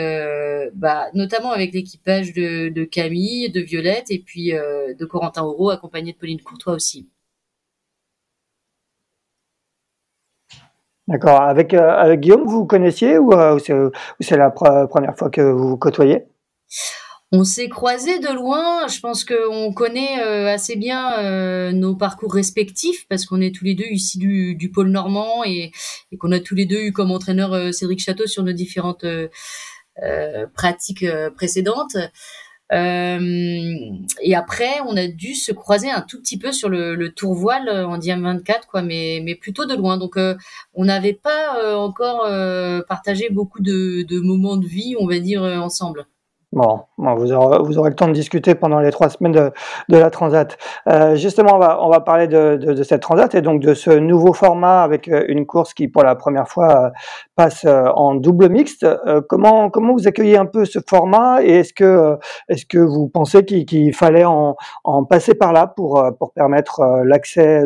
bah, 0.76 1.08
notamment 1.14 1.52
avec 1.52 1.74
l'équipage 1.74 2.34
de, 2.34 2.84
Camille, 2.86 3.52
de 3.52 3.62
Violette 3.62 4.12
et 4.12 4.20
puis 4.20 4.52
de 4.52 5.06
Corentin 5.06 5.44
Auro, 5.44 5.70
accompagné 5.70 6.14
de 6.14 6.18
Pauline 6.18 6.42
Courtois 6.42 6.74
aussi. 6.74 7.08
D'accord. 11.08 11.42
Avec, 11.42 11.74
euh, 11.74 12.16
Guillaume, 12.16 12.44
vous 12.46 12.62
vous 12.62 12.66
connaissiez 12.66 13.18
ou, 13.20 13.32
euh, 13.34 13.60
c'est 14.20 14.38
la 14.38 14.50
première 14.50 15.16
fois 15.16 15.30
que 15.30 15.42
vous 15.42 15.70
vous 15.70 15.78
côtoyez? 15.78 16.26
On 17.36 17.44
s'est 17.44 17.70
croisés 17.70 18.20
de 18.20 18.34
loin. 18.34 18.88
Je 18.88 19.00
pense 19.00 19.26
qu'on 19.26 19.74
connaît 19.74 20.22
euh, 20.22 20.48
assez 20.48 20.76
bien 20.76 21.72
nos 21.74 21.96
parcours 21.96 22.34
respectifs 22.34 23.08
parce 23.08 23.26
qu'on 23.26 23.42
est 23.42 23.54
tous 23.54 23.66
les 23.66 23.76
deux 23.76 23.88
ici 23.90 24.18
du, 24.18 24.72
pôle 24.74 24.90
normand 24.90 25.44
et, 25.46 25.72
qu'on 26.20 26.32
a 26.32 26.40
tous 26.40 26.56
les 26.56 26.66
deux 26.66 26.82
eu 26.82 26.92
comme 26.92 27.12
entraîneur 27.12 27.74
Cédric 27.74 28.00
Château 28.00 28.28
sur 28.28 28.44
nos 28.44 28.54
différentes 28.54 29.06
pratiques 30.54 31.06
précédentes. 31.36 31.98
Euh, 32.74 33.20
et 34.22 34.36
après, 34.36 34.82
on 34.88 34.98
a 34.98 35.08
dû 35.08 35.36
se 35.36 35.52
croiser 35.52 35.92
un 35.92 36.02
tout 36.02 36.20
petit 36.20 36.38
peu 36.40 36.52
sur 36.52 36.70
le, 36.70 37.10
tour 37.14 37.34
voile 37.34 37.70
en 37.70 37.98
Diam 37.98 38.24
24, 38.24 38.68
quoi, 38.68 38.82
mais, 38.82 39.38
plutôt 39.40 39.66
de 39.66 39.76
loin. 39.76 39.98
Donc, 39.98 40.18
euh, 40.18 40.36
on 40.74 40.86
n'avait 40.86 41.14
pas 41.14 41.60
euh, 41.64 41.76
encore 41.76 42.28
partagé 42.88 43.30
beaucoup 43.30 43.62
de, 43.62 44.20
moments 44.22 44.58
de 44.58 44.68
vie, 44.68 44.96
on 45.00 45.08
va 45.08 45.20
dire, 45.20 45.44
ensemble. 45.44 46.08
Bon, 46.56 46.84
vous, 46.98 47.34
aurez, 47.34 47.58
vous, 47.62 47.78
aurez, 47.80 47.90
le 47.90 47.98
temps 47.98 48.08
de 48.08 48.14
discuter 48.14 48.56
pendant 48.56 48.80
les 48.80 48.90
trois 48.90 49.10
semaines 49.10 49.34
de, 49.34 49.52
de 49.90 49.98
la 49.98 50.10
Transat. 50.10 50.58
Euh, 50.88 51.18
justement, 51.18 51.56
on 51.56 51.60
va, 51.60 51.84
on 51.84 51.90
va 51.90 52.00
parler 52.00 52.28
de, 52.30 52.56
de, 52.56 52.72
de, 52.72 52.84
cette 52.84 53.02
Transat 53.02 53.36
et 53.36 53.42
donc 53.42 53.60
de 53.62 53.74
ce 53.74 53.90
nouveau 53.92 54.32
format 54.32 54.82
avec 54.82 55.10
euh, 55.10 55.26
une 55.28 55.46
course 55.46 55.74
qui, 55.74 55.90
pour 55.90 56.04
la 56.04 56.16
première 56.16 56.48
fois, 56.48 56.86
euh, 56.86 56.90
passe 57.36 57.66
euh, 57.66 57.88
en 57.96 58.16
double 58.16 58.48
mixte. 58.48 58.88
comment, 59.28 59.70
comment 59.70 59.92
vous 59.92 60.08
accueillez 60.08 60.38
un 60.38 60.46
peu 60.46 60.64
ce 60.64 60.80
format 60.88 61.44
et 61.44 61.56
est-ce 61.56 61.74
que, 61.74 62.18
est-ce 62.48 62.66
que 62.66 62.78
vous 62.78 63.10
pensez 63.10 63.44
qu'il 63.44 63.94
fallait 63.94 64.24
en, 64.24 64.56
en, 64.86 65.04
passer 65.04 65.36
par 65.36 65.52
là 65.52 65.68
pour, 65.68 66.02
pour 66.18 66.32
permettre 66.32 67.04
l'accès 67.04 67.66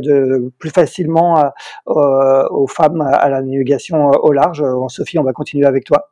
plus 0.58 0.72
facilement 0.72 1.44
aux 1.86 2.68
femmes 2.68 3.02
à 3.02 3.30
la 3.30 3.44
navigation 3.44 4.10
au 4.10 4.32
large? 4.32 4.64
Sophie, 4.88 5.20
on 5.20 5.24
va 5.24 5.34
continuer 5.34 5.68
avec 5.68 5.84
toi. 5.84 6.10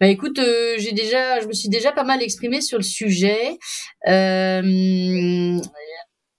Bah 0.00 0.06
écoute, 0.06 0.38
euh, 0.38 0.76
j'ai 0.78 0.92
déjà, 0.92 1.40
je 1.40 1.46
me 1.46 1.52
suis 1.52 1.68
déjà 1.68 1.92
pas 1.92 2.04
mal 2.04 2.22
exprimée 2.22 2.62
sur 2.62 2.78
le 2.78 2.82
sujet. 2.82 3.58
Euh, 4.08 5.60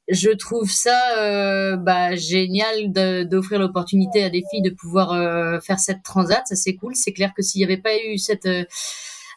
je 0.07 0.31
trouve 0.31 0.71
ça 0.71 1.19
euh, 1.19 1.77
bah, 1.77 2.15
génial 2.15 2.91
d'offrir 3.27 3.59
l'opportunité 3.59 4.23
à 4.23 4.31
des 4.31 4.41
filles 4.49 4.63
de 4.63 4.71
pouvoir 4.71 5.13
euh, 5.13 5.59
faire 5.59 5.79
cette 5.79 6.01
transat. 6.01 6.41
Ça 6.47 6.55
c'est 6.55 6.75
cool. 6.75 6.95
C'est 6.95 7.13
clair 7.13 7.33
que 7.37 7.43
s'il 7.43 7.59
n'y 7.59 7.65
avait 7.65 7.81
pas 7.81 7.95
eu 8.03 8.17
cette 8.17 8.47
euh, 8.47 8.65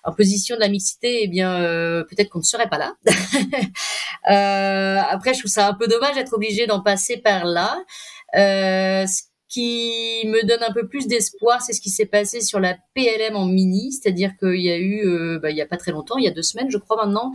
imposition 0.04 0.56
de 0.56 0.60
la 0.60 0.68
mixité, 0.68 1.20
eh 1.22 1.28
bien 1.28 1.58
peut-être 2.08 2.30
qu'on 2.30 2.38
ne 2.38 2.44
serait 2.44 2.68
pas 2.68 2.78
là. 2.78 2.94
après, 5.10 5.34
je 5.34 5.40
trouve 5.40 5.50
ça 5.50 5.68
un 5.68 5.74
peu 5.74 5.86
dommage 5.86 6.14
d'être 6.14 6.32
obligé 6.34 6.66
d'en 6.66 6.82
passer 6.82 7.18
par 7.18 7.44
là. 7.44 7.76
Euh, 8.36 9.06
qui 9.54 10.22
me 10.26 10.44
donne 10.44 10.64
un 10.68 10.72
peu 10.72 10.88
plus 10.88 11.06
d'espoir, 11.06 11.62
c'est 11.62 11.72
ce 11.72 11.80
qui 11.80 11.90
s'est 11.90 12.06
passé 12.06 12.40
sur 12.40 12.58
la 12.58 12.76
PLM 12.94 13.36
en 13.36 13.46
mini, 13.46 13.92
c'est-à-dire 13.92 14.32
qu'il 14.36 14.60
y 14.60 14.70
a 14.70 14.76
eu, 14.76 15.06
euh, 15.06 15.38
bah, 15.38 15.50
il 15.50 15.56
y 15.56 15.62
a 15.62 15.66
pas 15.66 15.76
très 15.76 15.92
longtemps, 15.92 16.16
il 16.18 16.24
y 16.24 16.28
a 16.28 16.32
deux 16.32 16.42
semaines, 16.42 16.70
je 16.70 16.78
crois 16.78 16.96
maintenant, 16.96 17.32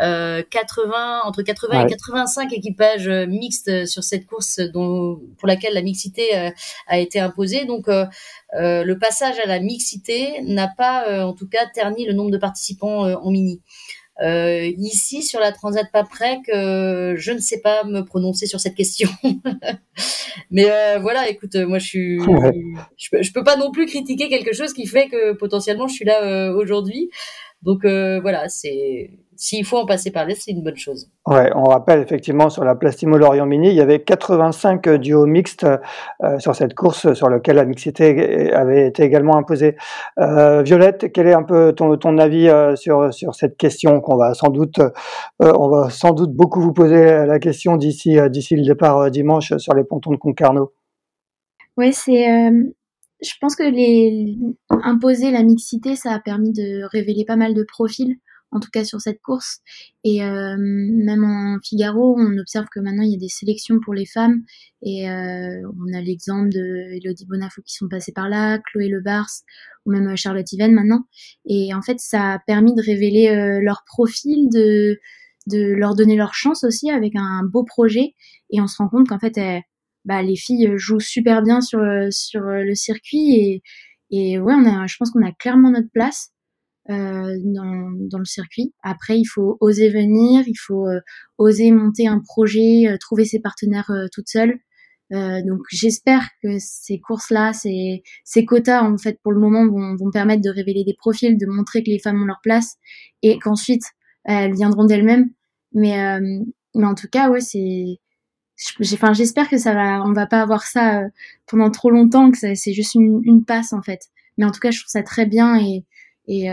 euh, 0.00 0.42
80 0.48 1.22
entre 1.24 1.42
80 1.42 1.86
et 1.86 1.90
85 1.90 2.52
équipages 2.52 3.08
euh, 3.08 3.26
mixtes 3.26 3.86
sur 3.86 4.04
cette 4.04 4.26
course 4.26 4.60
dont 4.60 5.20
pour 5.38 5.48
laquelle 5.48 5.74
la 5.74 5.82
mixité 5.82 6.38
euh, 6.38 6.50
a 6.86 6.98
été 6.98 7.18
imposée. 7.18 7.64
Donc 7.64 7.88
le 7.88 8.94
passage 8.94 9.38
à 9.40 9.46
la 9.46 9.60
mixité 9.60 10.40
n'a 10.42 10.68
pas, 10.68 11.24
en 11.24 11.34
tout 11.34 11.48
cas, 11.48 11.66
terni 11.66 12.06
le 12.06 12.14
nombre 12.14 12.30
de 12.30 12.38
participants 12.38 13.04
en 13.12 13.30
mini. 13.30 13.60
Euh, 14.20 14.64
ici, 14.78 15.22
sur 15.22 15.38
la 15.38 15.52
Transat 15.52 15.86
Paprec, 15.92 16.40
euh, 16.48 17.14
je 17.16 17.32
ne 17.32 17.38
sais 17.38 17.60
pas 17.60 17.84
me 17.84 18.00
prononcer 18.00 18.46
sur 18.46 18.60
cette 18.60 18.74
question. 18.74 19.08
Mais 20.50 20.70
euh, 20.70 20.98
voilà, 20.98 21.28
écoute, 21.28 21.54
moi, 21.54 21.78
je 21.78 21.86
suis, 21.86 22.18
je, 22.18 23.32
peux 23.32 23.44
pas 23.44 23.56
non 23.56 23.70
plus 23.70 23.86
critiquer 23.86 24.28
quelque 24.28 24.52
chose 24.52 24.72
qui 24.72 24.86
fait 24.86 25.08
que 25.08 25.32
potentiellement 25.32 25.86
je 25.86 25.94
suis 25.94 26.04
là 26.04 26.52
aujourd'hui. 26.52 27.10
Donc 27.62 27.82
voilà, 27.82 28.48
c'est 28.48 29.10
s'il 29.40 29.64
faut 29.64 29.76
en 29.78 29.86
passer 29.86 30.10
par 30.10 30.26
là, 30.26 30.34
c'est 30.36 30.50
une 30.50 30.64
bonne 30.64 30.76
chose. 30.76 31.08
Ouais, 31.24 31.48
on 31.54 31.62
rappelle 31.62 32.00
effectivement 32.00 32.50
sur 32.50 32.64
la 32.64 32.74
Plastimo 32.74 33.16
Lorient 33.16 33.46
Mini, 33.46 33.68
il 33.68 33.74
y 33.74 33.80
avait 33.80 34.02
85 34.02 34.88
duos 34.96 35.26
mixtes 35.26 35.64
euh, 36.24 36.38
sur 36.40 36.56
cette 36.56 36.74
course 36.74 37.12
sur 37.14 37.30
laquelle 37.30 37.54
la 37.54 37.64
mixité 37.64 38.52
avait 38.52 38.88
été 38.88 39.04
également 39.04 39.36
imposée. 39.36 39.76
Euh, 40.18 40.62
Violette, 40.62 41.12
quel 41.12 41.28
est 41.28 41.34
un 41.34 41.44
peu 41.44 41.72
ton, 41.72 41.96
ton 41.96 42.18
avis 42.18 42.48
euh, 42.48 42.74
sur, 42.74 43.14
sur 43.14 43.36
cette 43.36 43.56
question 43.56 44.00
qu'on 44.00 44.16
va 44.16 44.34
sans 44.34 44.48
doute 44.48 44.80
on 45.38 45.68
va 45.68 45.88
sans 45.88 46.10
doute 46.10 46.32
beaucoup 46.32 46.60
vous 46.60 46.72
poser 46.72 47.24
la 47.24 47.38
question 47.38 47.76
d'ici 47.76 48.18
d'ici 48.30 48.56
le 48.56 48.64
départ 48.64 49.08
dimanche 49.08 49.56
sur 49.58 49.72
les 49.74 49.84
pontons 49.84 50.10
de 50.10 50.16
Concarneau? 50.16 50.72
Ouais, 51.76 51.92
c'est 51.92 52.26
je 53.20 53.32
pense 53.40 53.54
que 53.54 53.62
les 53.62 54.36
imposer 54.68 55.30
la 55.30 55.44
mixité, 55.44 55.94
ça 55.94 56.12
a 56.12 56.18
permis 56.18 56.52
de 56.52 56.82
révéler 56.90 57.24
pas 57.24 57.36
mal 57.36 57.54
de 57.54 57.62
profils 57.62 58.16
en 58.50 58.60
tout 58.60 58.70
cas 58.72 58.84
sur 58.84 59.00
cette 59.00 59.20
course. 59.20 59.58
Et 60.04 60.22
euh, 60.22 60.56
même 60.58 61.24
en 61.24 61.58
Figaro, 61.62 62.16
on 62.18 62.38
observe 62.38 62.66
que 62.72 62.80
maintenant 62.80 63.02
il 63.02 63.12
y 63.12 63.16
a 63.16 63.18
des 63.18 63.28
sélections 63.28 63.78
pour 63.80 63.94
les 63.94 64.06
femmes. 64.06 64.42
Et 64.82 65.08
euh, 65.10 65.62
on 65.78 65.96
a 65.96 66.00
l'exemple 66.00 66.48
de 66.48 66.96
Elodie 66.96 67.26
Bonafou 67.26 67.62
qui 67.62 67.74
sont 67.74 67.88
passées 67.88 68.12
par 68.12 68.28
là, 68.28 68.58
Chloé 68.58 68.88
Lebars 68.88 69.30
ou 69.84 69.92
même 69.92 70.16
Charlotte 70.16 70.50
Yven 70.52 70.72
maintenant. 70.72 71.04
Et 71.46 71.74
en 71.74 71.82
fait, 71.82 71.98
ça 72.00 72.34
a 72.34 72.38
permis 72.38 72.74
de 72.74 72.82
révéler 72.82 73.28
euh, 73.28 73.60
leur 73.62 73.84
profil, 73.86 74.48
de, 74.50 74.98
de 75.46 75.72
leur 75.72 75.94
donner 75.94 76.16
leur 76.16 76.34
chance 76.34 76.64
aussi 76.64 76.90
avec 76.90 77.14
un 77.16 77.42
beau 77.44 77.64
projet. 77.64 78.14
Et 78.50 78.60
on 78.60 78.66
se 78.66 78.76
rend 78.78 78.88
compte 78.88 79.08
qu'en 79.08 79.18
fait, 79.18 79.38
bah, 80.04 80.22
les 80.22 80.36
filles 80.36 80.72
jouent 80.76 81.00
super 81.00 81.42
bien 81.42 81.60
sur, 81.60 81.80
sur 82.10 82.40
le 82.42 82.74
circuit. 82.74 83.34
Et, 83.34 83.62
et 84.10 84.38
ouais, 84.38 84.54
on 84.54 84.64
a, 84.64 84.86
je 84.86 84.96
pense 84.98 85.10
qu'on 85.10 85.26
a 85.26 85.32
clairement 85.32 85.70
notre 85.70 85.90
place. 85.92 86.32
Euh, 86.90 87.36
dans, 87.44 87.90
dans, 88.08 88.18
le 88.18 88.24
circuit. 88.24 88.72
Après, 88.82 89.18
il 89.18 89.26
faut 89.26 89.58
oser 89.60 89.90
venir, 89.90 90.44
il 90.46 90.56
faut 90.56 90.86
euh, 90.86 91.00
oser 91.36 91.70
monter 91.70 92.06
un 92.06 92.18
projet, 92.18 92.88
euh, 92.88 92.96
trouver 92.96 93.26
ses 93.26 93.40
partenaires 93.40 93.92
toute 94.10 94.28
seule. 94.28 94.58
donc 95.10 95.60
j'espère 95.70 96.30
que 96.42 96.56
ces 96.58 96.98
courses-là, 96.98 97.52
ces, 97.52 98.02
ces 98.24 98.46
quotas 98.46 98.82
en 98.82 98.96
fait 98.96 99.18
pour 99.22 99.32
le 99.32 99.40
moment 99.40 99.66
vont, 99.66 99.96
vont 99.96 100.10
permettre 100.10 100.40
de 100.42 100.48
révéler 100.48 100.82
des 100.84 100.94
profils, 100.94 101.36
de 101.36 101.46
montrer 101.46 101.82
que 101.82 101.90
les 101.90 101.98
femmes 101.98 102.22
ont 102.22 102.26
leur 102.26 102.40
place 102.42 102.76
et 103.22 103.38
qu'ensuite 103.38 103.84
elles 104.24 104.54
viendront 104.54 104.84
d'elles-mêmes. 104.86 105.30
Mais 105.74 106.18
mais 106.74 106.86
en 106.86 106.94
tout 106.94 107.08
cas 107.10 107.28
ouais 107.30 107.40
c'est 107.42 107.98
enfin 108.94 109.12
j'espère 109.12 109.50
que 109.50 109.58
ça 109.58 109.74
va 109.74 110.02
on 110.04 110.12
va 110.14 110.26
pas 110.26 110.40
avoir 110.40 110.62
ça 110.62 111.02
pendant 111.46 111.70
trop 111.70 111.90
longtemps 111.90 112.30
que 112.30 112.54
c'est 112.54 112.72
juste 112.72 112.94
une, 112.94 113.20
une 113.24 113.44
passe 113.44 113.72
en 113.74 113.82
fait 113.82 114.08
mais 114.38 114.46
en 114.46 114.50
tout 114.52 114.60
cas 114.60 114.70
je 114.70 114.80
trouve 114.80 114.90
ça 114.90 115.02
très 115.02 115.26
bien 115.26 115.56
et 115.60 115.84
et, 116.28 116.46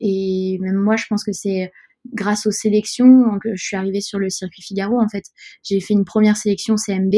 et 0.00 0.58
même 0.60 0.76
moi 0.76 0.96
je 0.96 1.04
pense 1.08 1.24
que 1.24 1.32
c'est 1.32 1.72
grâce 2.12 2.46
aux 2.46 2.50
sélections 2.50 3.38
que 3.42 3.54
je 3.54 3.64
suis 3.64 3.76
arrivée 3.76 4.00
sur 4.00 4.18
le 4.18 4.28
circuit 4.28 4.62
Figaro. 4.62 5.00
En 5.00 5.08
fait, 5.08 5.24
j'ai 5.62 5.80
fait 5.80 5.94
une 5.94 6.04
première 6.04 6.36
sélection 6.36 6.76
CMB, 6.76 7.14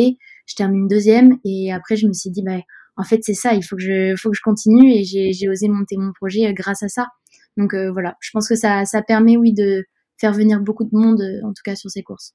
je 0.47 0.55
termine 0.55 0.89
deuxième 0.89 1.39
et 1.45 1.73
après 1.73 1.97
je 1.97 2.07
me 2.07 2.13
suis 2.13 2.31
dit 2.31 2.43
bah 2.43 2.61
en 2.97 3.05
fait 3.05 3.21
c'est 3.23 3.35
ça, 3.35 3.55
il 3.55 3.63
faut 3.63 3.77
que 3.77 3.83
je 3.83 4.15
faut 4.17 4.31
que 4.31 4.37
je 4.37 4.43
continue 4.43 4.93
et 4.93 5.05
j'ai 5.05 5.49
osé 5.49 5.69
monter 5.69 5.97
mon 5.97 6.13
projet 6.13 6.49
euh, 6.49 6.53
grâce 6.53 6.83
à 6.83 6.89
ça. 6.89 7.09
Donc 7.57 7.75
euh, 7.75 7.91
voilà, 7.93 8.17
je 8.21 8.31
pense 8.33 8.49
que 8.49 8.57
ça 8.57 8.85
ça 8.85 9.03
permet 9.03 9.37
oui 9.37 9.53
de 9.53 9.85
faire 10.21 10.33
venir 10.33 10.61
beaucoup 10.61 10.85
de 10.85 10.97
monde 10.97 11.21
euh, 11.21 11.47
en 11.47 11.53
tout 11.53 11.63
cas 11.65 11.77
sur 11.77 11.91
ces 11.91 12.03
courses. 12.03 12.35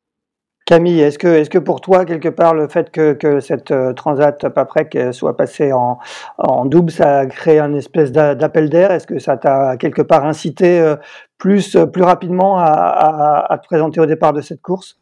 Camille, 0.69 0.99
est-ce 0.99 1.17
que, 1.17 1.27
est-ce 1.27 1.49
que 1.49 1.57
pour 1.57 1.81
toi, 1.81 2.05
quelque 2.05 2.29
part, 2.29 2.53
le 2.53 2.67
fait 2.67 2.91
que, 2.91 3.39
cette 3.39 3.71
euh, 3.71 3.91
Transat 3.91 4.49
Paprec 4.49 4.95
soit 5.13 5.35
passée 5.35 5.73
en, 5.73 5.97
en 6.37 6.65
double, 6.65 6.91
ça 6.91 7.21
a 7.21 7.25
créé 7.25 7.57
un 7.57 7.73
espèce 7.73 8.11
d'appel 8.11 8.69
d'air? 8.69 8.91
Est-ce 8.91 9.07
que 9.07 9.17
ça 9.17 9.35
t'a 9.35 9.77
quelque 9.77 10.03
part 10.03 10.27
incité 10.27 10.79
euh, 10.79 10.95
plus, 11.39 11.75
plus 11.91 12.03
rapidement 12.03 12.59
à, 12.59 13.59
te 13.59 13.65
présenter 13.65 13.99
au 13.99 14.05
départ 14.05 14.31
de 14.31 14.41
cette 14.41 14.61
course? 14.61 14.99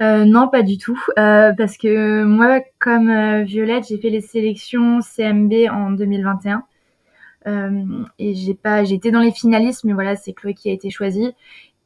Euh, 0.00 0.24
Non, 0.24 0.48
pas 0.48 0.62
du 0.62 0.78
tout. 0.78 0.98
Euh, 1.18 1.52
parce 1.52 1.76
que 1.76 2.24
moi, 2.24 2.60
comme 2.78 3.10
euh, 3.10 3.42
Violette, 3.42 3.88
j'ai 3.90 3.98
fait 3.98 4.08
les 4.08 4.22
sélections 4.22 5.00
CMB 5.02 5.52
en 5.70 5.90
2021. 5.90 6.62
et 8.18 8.34
j'ai 8.34 8.54
pas, 8.54 8.82
j'étais 8.84 9.10
dans 9.10 9.20
les 9.20 9.30
finalistes, 9.30 9.84
mais 9.84 9.92
voilà, 9.92 10.16
c'est 10.16 10.32
Chloé 10.32 10.54
qui 10.54 10.70
a 10.70 10.72
été 10.72 10.88
choisie. 10.88 11.34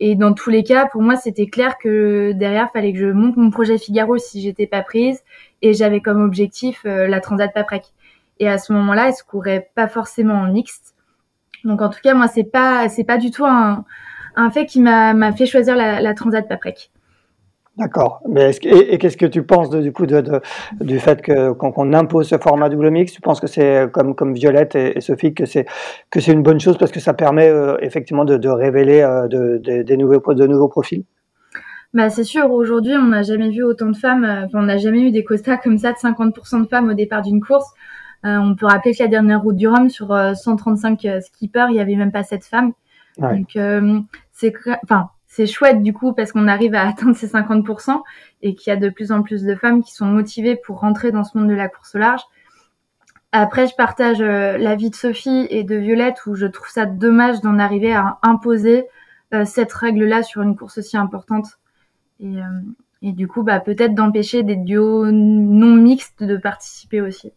Et 0.00 0.16
dans 0.16 0.32
tous 0.32 0.48
les 0.48 0.64
cas, 0.64 0.86
pour 0.86 1.02
moi, 1.02 1.16
c'était 1.16 1.46
clair 1.46 1.76
que 1.78 2.32
derrière, 2.32 2.70
fallait 2.72 2.92
que 2.92 2.98
je 2.98 3.06
monte 3.06 3.36
mon 3.36 3.50
projet 3.50 3.76
Figaro 3.76 4.16
si 4.16 4.40
j'étais 4.40 4.66
pas 4.66 4.82
prise. 4.82 5.22
Et 5.60 5.74
j'avais 5.74 6.00
comme 6.00 6.22
objectif 6.22 6.82
euh, 6.86 7.06
la 7.06 7.20
Transat 7.20 7.52
Paprec. 7.52 7.84
Et 8.38 8.48
à 8.48 8.56
ce 8.56 8.72
moment-là, 8.72 9.08
elle 9.08 9.14
se 9.14 9.22
courait 9.22 9.70
pas 9.74 9.88
forcément 9.88 10.34
en 10.34 10.50
mixte. 10.50 10.94
Donc 11.64 11.82
en 11.82 11.90
tout 11.90 12.00
cas, 12.02 12.14
moi, 12.14 12.28
c'est 12.28 12.44
pas, 12.44 12.88
c'est 12.88 13.04
pas 13.04 13.18
du 13.18 13.30
tout 13.30 13.44
un, 13.44 13.84
un 14.36 14.50
fait 14.50 14.64
qui 14.64 14.80
m'a 14.80 15.32
fait 15.32 15.44
choisir 15.44 15.76
la, 15.76 16.00
la 16.00 16.14
Transat 16.14 16.48
Paprec. 16.48 16.90
D'accord. 17.80 18.20
Mais 18.28 18.50
et, 18.64 18.98
qu'est-ce 18.98 19.16
que 19.16 19.24
tu 19.24 19.42
penses 19.42 19.70
du 19.70 19.90
coup 19.90 20.04
de, 20.04 20.22
du 20.80 20.98
fait 20.98 21.22
que 21.22 21.52
qu'on 21.52 21.92
impose 21.94 22.28
ce 22.28 22.36
format 22.36 22.68
double 22.68 22.90
mix? 22.90 23.10
Tu 23.10 23.22
penses 23.22 23.40
que 23.40 23.46
c'est 23.46 23.90
comme 23.90 24.14
comme 24.14 24.34
Violette 24.34 24.74
et, 24.74 25.00
Sophie 25.00 25.32
que 25.32 25.46
c'est 25.46 25.64
que 26.10 26.20
c'est 26.20 26.32
une 26.32 26.42
bonne 26.42 26.60
chose 26.60 26.76
parce 26.76 26.92
que 26.92 27.00
ça 27.00 27.14
permet 27.14 27.48
euh, 27.48 27.78
effectivement 27.80 28.26
de, 28.26 28.48
révéler 28.48 29.00
euh, 29.00 29.58
des 29.58 29.96
nouveaux 29.96 30.34
de 30.34 30.46
nouveaux 30.46 30.68
profils? 30.68 31.04
Bah 31.94 32.10
c'est 32.10 32.24
sûr. 32.24 32.50
Aujourd'hui, 32.50 32.94
on 32.96 33.06
n'a 33.06 33.22
jamais 33.22 33.48
vu 33.48 33.62
autant 33.62 33.88
de 33.88 33.96
femmes. 33.96 34.24
Euh, 34.24 34.46
on 34.52 34.62
n'a 34.64 34.76
jamais 34.76 35.00
eu 35.00 35.10
des 35.10 35.24
costas 35.24 35.56
comme 35.56 35.78
ça 35.78 35.92
de 35.92 35.96
50% 35.96 36.64
de 36.64 36.68
femmes 36.68 36.90
au 36.90 36.94
départ 36.94 37.22
d'une 37.22 37.40
course. 37.40 37.72
on 38.24 38.54
peut 38.56 38.66
rappeler 38.66 38.92
que 38.92 39.02
la 39.02 39.08
dernière 39.08 39.40
route 39.40 39.56
du 39.56 39.68
Rhum 39.68 39.88
sur 39.88 40.08
135 40.08 41.06
skippers, 41.22 41.68
il 41.70 41.76
y 41.76 41.80
avait 41.80 41.96
même 41.96 42.12
pas 42.12 42.24
sept 42.24 42.44
femmes. 42.44 42.72
Donc 43.18 43.56
c'est 44.32 44.52
enfin 44.84 45.08
c'est 45.30 45.46
chouette 45.46 45.80
du 45.80 45.92
coup 45.92 46.12
parce 46.12 46.32
qu'on 46.32 46.48
arrive 46.48 46.74
à 46.74 46.86
atteindre 46.86 47.16
ces 47.16 47.28
50% 47.28 48.02
et 48.42 48.56
qu'il 48.56 48.70
y 48.70 48.74
a 48.74 48.76
de 48.76 48.88
plus 48.88 49.12
en 49.12 49.22
plus 49.22 49.44
de 49.44 49.54
femmes 49.54 49.82
qui 49.82 49.94
sont 49.94 50.06
motivées 50.06 50.56
pour 50.56 50.80
rentrer 50.80 51.12
dans 51.12 51.22
ce 51.22 51.38
monde 51.38 51.48
de 51.48 51.54
la 51.54 51.68
course 51.68 51.94
au 51.94 51.98
large. 51.98 52.22
Après, 53.30 53.68
je 53.68 53.76
partage 53.76 54.20
euh, 54.20 54.58
l'avis 54.58 54.90
de 54.90 54.96
Sophie 54.96 55.46
et 55.50 55.62
de 55.62 55.76
Violette 55.76 56.26
où 56.26 56.34
je 56.34 56.46
trouve 56.46 56.68
ça 56.68 56.84
dommage 56.84 57.40
d'en 57.42 57.60
arriver 57.60 57.92
à 57.92 58.18
imposer 58.22 58.88
euh, 59.32 59.44
cette 59.44 59.72
règle-là 59.72 60.24
sur 60.24 60.42
une 60.42 60.56
course 60.56 60.78
aussi 60.78 60.96
importante. 60.96 61.60
Et, 62.18 62.42
euh, 62.42 62.42
et 63.02 63.12
du 63.12 63.28
coup, 63.28 63.44
bah, 63.44 63.60
peut-être 63.60 63.94
d'empêcher 63.94 64.42
des 64.42 64.56
duos 64.56 65.12
non 65.12 65.76
mixtes 65.76 66.24
de 66.24 66.36
participer 66.38 67.00
aussi. 67.00 67.32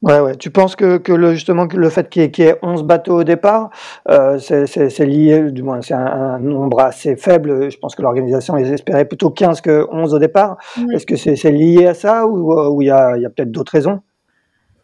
Ouais, 0.00 0.20
ouais. 0.20 0.36
Tu 0.36 0.50
penses 0.50 0.76
que, 0.76 0.98
que 0.98 1.12
le, 1.12 1.34
justement 1.34 1.66
que 1.66 1.76
le 1.76 1.90
fait 1.90 2.08
qu'il 2.08 2.22
y, 2.22 2.42
ait 2.42 2.58
11 2.62 2.84
bateaux 2.84 3.20
au 3.20 3.24
départ, 3.24 3.70
euh, 4.08 4.38
c'est 4.38 5.06
lié, 5.06 5.50
du 5.50 5.64
moins 5.64 5.82
c'est 5.82 5.94
un, 5.94 6.38
nombre 6.38 6.80
assez 6.80 7.16
faible. 7.16 7.70
Je 7.70 7.78
pense 7.78 7.96
que 7.96 8.02
l'organisation 8.02 8.56
espérait 8.56 9.06
plutôt 9.06 9.30
15 9.30 9.60
que 9.60 9.86
11 9.90 10.14
au 10.14 10.18
départ. 10.20 10.56
Est-ce 10.92 11.04
que 11.04 11.16
c'est 11.16 11.50
lié 11.50 11.86
à 11.86 11.94
ça 11.94 12.26
ou 12.28 12.80
il 12.80 12.86
y 12.86 12.90
a, 12.90 13.16
y 13.16 13.26
a 13.26 13.30
peut-être 13.30 13.50
d'autres 13.50 13.72
raisons? 13.72 14.00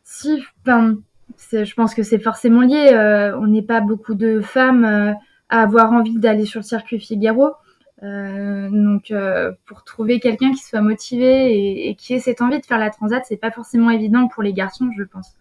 Si, 0.03 0.43
enfin, 0.67 0.97
je 1.39 1.75
pense 1.75 1.95
que 1.95 2.03
c'est 2.03 2.19
forcément 2.19 2.61
lié. 2.61 2.91
Euh, 2.93 3.37
on 3.39 3.47
n'est 3.47 3.63
pas 3.63 3.81
beaucoup 3.81 4.15
de 4.15 4.41
femmes 4.41 4.85
euh, 4.85 5.13
à 5.49 5.63
avoir 5.63 5.93
envie 5.93 6.19
d'aller 6.19 6.45
sur 6.45 6.61
le 6.61 6.65
circuit 6.65 6.99
Figaro. 6.99 7.53
Euh, 8.05 8.69
donc, 8.71 9.11
euh, 9.11 9.53
pour 9.67 9.83
trouver 9.85 10.21
quelqu'un 10.21 10.53
qui 10.53 10.63
soit 10.63 10.83
motivé 10.83 11.89
et, 11.89 11.95
qui 11.95 12.15
ait 12.15 12.21
cette 12.21 12.43
envie 12.43 12.61
de 12.61 12.67
faire 12.67 12.79
la 12.79 12.91
transat, 12.91 13.25
c'est 13.27 13.37
pas 13.37 13.51
forcément 13.51 13.91
évident 13.91 14.29
pour 14.29 14.43
les 14.43 14.53
garçons, 14.53 14.91
je 14.97 15.05
pense. 15.05 15.35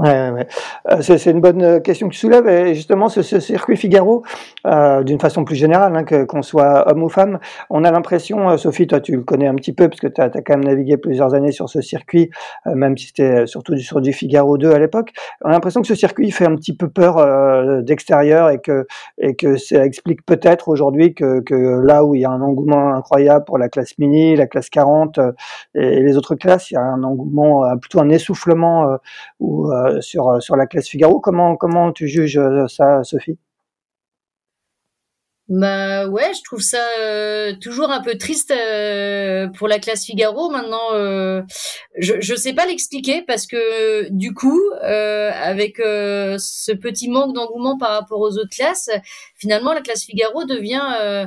Ouais, 0.00 0.30
ouais. 0.30 0.46
Euh, 0.90 1.02
c'est 1.02 1.30
une 1.30 1.42
bonne 1.42 1.62
euh, 1.62 1.78
question 1.78 2.08
que 2.08 2.14
tu 2.14 2.20
soulèves. 2.20 2.48
Et 2.48 2.74
justement, 2.74 3.10
ce, 3.10 3.20
ce 3.20 3.38
circuit 3.38 3.76
Figaro, 3.76 4.22
euh, 4.66 5.02
d'une 5.02 5.20
façon 5.20 5.44
plus 5.44 5.56
générale, 5.56 5.94
hein, 5.94 6.24
qu'on 6.24 6.40
soit 6.40 6.90
homme 6.90 7.02
ou 7.02 7.10
femme, 7.10 7.38
on 7.68 7.84
a 7.84 7.90
l'impression, 7.90 8.48
euh, 8.48 8.56
Sophie, 8.56 8.86
toi 8.86 9.00
tu 9.00 9.12
le 9.12 9.20
connais 9.20 9.46
un 9.46 9.54
petit 9.56 9.74
peu, 9.74 9.90
parce 9.90 10.00
que 10.00 10.06
tu 10.06 10.22
as, 10.22 10.30
quand 10.30 10.56
même 10.56 10.64
navigué 10.64 10.96
plusieurs 10.96 11.34
années 11.34 11.52
sur 11.52 11.68
ce 11.68 11.82
circuit, 11.82 12.30
même 12.64 12.96
si 12.96 13.08
c'était 13.08 13.46
surtout 13.46 13.76
sur 13.76 14.00
du 14.00 14.14
Figaro 14.14 14.56
2 14.56 14.72
à 14.72 14.78
l'époque. 14.78 15.12
On 15.44 15.50
a 15.50 15.52
l'impression 15.52 15.82
que 15.82 15.88
ce 15.88 15.94
circuit 15.94 16.30
fait 16.30 16.46
un 16.46 16.56
petit 16.56 16.74
peu 16.74 16.88
peur 16.88 17.82
d'extérieur 17.82 18.48
et 18.48 18.58
que, 18.58 18.86
et 19.18 19.36
que 19.36 19.56
ça 19.56 19.84
explique 19.84 20.24
peut-être 20.24 20.68
aujourd'hui 20.68 21.14
que, 21.14 21.40
que 21.40 21.54
là 21.54 22.04
où 22.04 22.14
il 22.14 22.22
y 22.22 22.24
a 22.24 22.30
un 22.30 22.40
engouement 22.40 22.94
incroyable 22.94 23.44
pour 23.44 23.58
la 23.58 23.68
classe 23.68 23.98
mini, 23.98 24.34
la 24.34 24.46
classe 24.46 24.70
40 24.70 25.20
et 25.74 26.00
les 26.00 26.16
autres 26.16 26.36
classes, 26.36 26.70
il 26.70 26.74
y 26.74 26.78
a 26.78 26.82
un 26.82 27.02
engouement, 27.02 27.64
plutôt 27.76 28.00
un 28.00 28.08
essoufflement 28.08 28.98
ou 29.40 29.70
euh, 29.89 29.89
sur, 30.00 30.28
euh, 30.28 30.40
sur 30.40 30.56
la 30.56 30.66
classe 30.66 30.88
Figaro. 30.88 31.20
Comment, 31.20 31.56
comment 31.56 31.92
tu 31.92 32.08
juges 32.08 32.38
euh, 32.38 32.66
ça, 32.68 33.02
Sophie? 33.04 33.38
Bah 35.48 36.06
ouais, 36.06 36.30
je 36.32 36.44
trouve 36.44 36.60
ça 36.60 36.78
toujours 37.60 37.90
un 37.90 38.00
peu 38.00 38.16
triste 38.16 38.54
pour 39.58 39.66
la 39.66 39.80
classe 39.80 40.04
Figaro. 40.04 40.48
Maintenant, 40.48 40.92
je 40.92 42.20
je 42.20 42.34
sais 42.36 42.52
pas 42.52 42.66
l'expliquer 42.66 43.22
parce 43.22 43.48
que 43.48 44.08
du 44.10 44.32
coup, 44.32 44.60
avec 44.80 45.78
ce 45.78 46.70
petit 46.70 47.10
manque 47.10 47.34
d'engouement 47.34 47.76
par 47.78 47.90
rapport 47.90 48.20
aux 48.20 48.38
autres 48.38 48.54
classes, 48.54 48.90
finalement 49.34 49.72
la 49.72 49.80
classe 49.80 50.04
Figaro 50.04 50.44
devient 50.44 51.26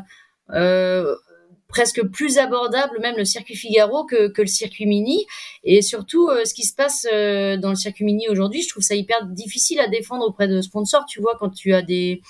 presque 1.74 2.04
plus 2.04 2.38
abordable 2.38 3.00
même 3.02 3.18
le 3.18 3.26
circuit 3.26 3.56
Figaro 3.56 4.06
que, 4.06 4.28
que 4.28 4.44
le 4.44 4.48
circuit 4.48 4.86
mini. 4.86 5.26
Et 5.64 5.82
surtout 5.82 6.30
euh, 6.30 6.46
ce 6.46 6.54
qui 6.54 6.64
se 6.64 6.76
passe 6.76 7.08
euh, 7.12 7.58
dans 7.58 7.70
le 7.70 7.76
circuit 7.76 8.06
mini 8.06 8.30
aujourd'hui 8.30 8.62
je 8.62 8.70
trouve 8.70 8.84
ça 8.84 8.94
hyper 8.94 9.26
difficile 9.26 9.80
à 9.80 9.88
défendre 9.88 10.24
auprès 10.28 10.48
de 10.48 10.62
sponsors. 10.62 11.06
Tu 11.08 11.20
vois 11.20 11.36
quand 11.40 11.50
tu 11.50 11.74
as 11.74 11.82
des 11.82 12.22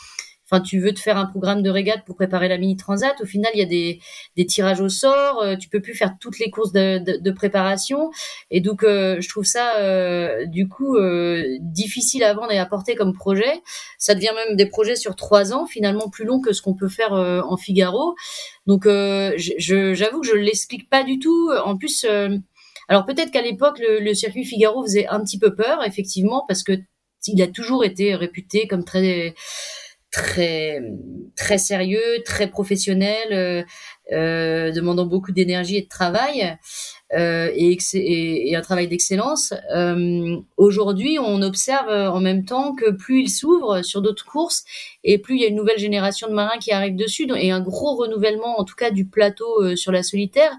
enfin 0.54 0.62
tu 0.62 0.80
veux 0.80 0.94
te 0.94 1.00
faire 1.00 1.18
un 1.18 1.26
programme 1.26 1.64
de 1.64 1.70
régate 1.70 2.06
pour 2.06 2.16
préparer 2.16 2.48
la 2.48 2.58
mini 2.58 2.78
transat 2.78 3.20
au 3.22 3.26
final 3.26 3.52
il 3.56 3.60
y 3.60 3.64
a 3.64 3.66
des, 4.36 4.46
tirages 4.46 4.82
au 4.82 4.90
sort 4.90 5.42
euh, 5.42 5.56
tu 5.56 5.68
peux 5.68 5.82
plus 5.82 5.96
faire 5.96 6.16
toutes 6.20 6.38
les 6.40 6.52
courses 6.52 6.74
de 6.74 7.32
préparation. 7.32 8.12
Et 8.52 8.62
donc 8.62 8.84
euh, 8.84 9.18
je 9.20 9.30
trouve 9.30 9.46
ça 9.46 9.78
euh, 9.78 10.46
du 10.46 10.68
coup 10.68 10.98
difficile 11.62 12.24
à 12.24 12.34
vendre 12.34 12.52
et 12.52 12.60
à 12.60 12.66
porter 12.66 12.96
comme 12.96 13.14
projet. 13.14 13.62
Ça 13.98 14.16
devient 14.16 14.32
même 14.36 14.56
des 14.56 14.66
projets 14.66 14.96
sur 14.96 15.16
trois 15.16 15.54
ans 15.54 15.66
finalement 15.66 16.10
plus 16.10 16.26
long 16.26 16.42
que 16.42 16.54
ce 16.54 16.62
qu'on 16.62 16.76
peut 16.76 16.90
faire 16.90 17.14
en 17.14 17.58
Figaro. 17.58 18.16
Donc 18.68 18.84
j'avoue 18.86 20.22
que 20.22 20.28
je 20.28 20.36
l'explique 20.36 20.90
pas 20.90 21.04
du 21.04 21.20
tout. 21.20 21.52
En 21.66 21.78
plus 21.78 22.06
alors 22.90 23.06
peut-être 23.06 23.32
qu'à 23.32 23.42
l'époque 23.42 23.80
le, 23.80 24.00
le 24.00 24.14
circuit 24.14 24.44
Figaro 24.44 24.84
faisait 24.84 25.08
un 25.08 25.22
petit 25.22 25.40
peu 25.40 25.56
peur 25.56 25.84
effectivement 25.86 26.44
parce 26.48 26.64
que 26.64 26.74
il 27.28 27.42
a 27.42 27.48
toujours 27.48 27.86
été 27.86 28.16
réputé 28.16 28.68
comme 28.68 28.84
très 28.84 29.34
très 30.14 30.80
très 31.36 31.58
sérieux, 31.58 32.22
très 32.24 32.48
professionnel, 32.48 33.28
euh, 33.32 33.64
euh, 34.12 34.72
demandant 34.72 35.06
beaucoup 35.06 35.32
d'énergie 35.32 35.78
et 35.78 35.82
de 35.82 35.88
travail 35.88 36.56
euh, 37.14 37.50
et, 37.56 37.78
et, 37.94 38.56
un 38.56 38.62
travail 38.62 38.88
d'excellence. 38.88 39.54
Euh, 39.76 40.38
aujourd'hui, 40.58 41.18
on 41.20 41.42
observe 41.42 41.90
en 41.90 42.20
même 42.20 42.46
temps 42.46 42.76
que 42.76 42.92
plus 42.92 43.22
il 43.24 43.30
s'ouvre 43.30 43.82
sur 43.82 44.02
d'autres 44.02 44.26
courses 44.26 44.64
et 45.04 45.18
plus 45.18 45.36
il 45.36 45.42
y 45.42 45.46
a 45.46 45.48
une 45.48 45.56
nouvelle 45.56 45.80
génération 45.80 46.28
de 46.28 46.34
marins 46.34 46.60
qui 46.60 46.72
arrive 46.72 46.96
dessus 46.96 47.28
et 47.36 47.52
un 47.52 47.62
gros 47.62 47.96
renouvellement, 47.96 48.60
en 48.60 48.64
tout 48.64 48.76
cas 48.76 48.92
du 48.92 49.08
plateau 49.08 49.64
euh, 49.64 49.76
sur 49.76 49.92
la 49.92 50.04
solitaire. 50.04 50.52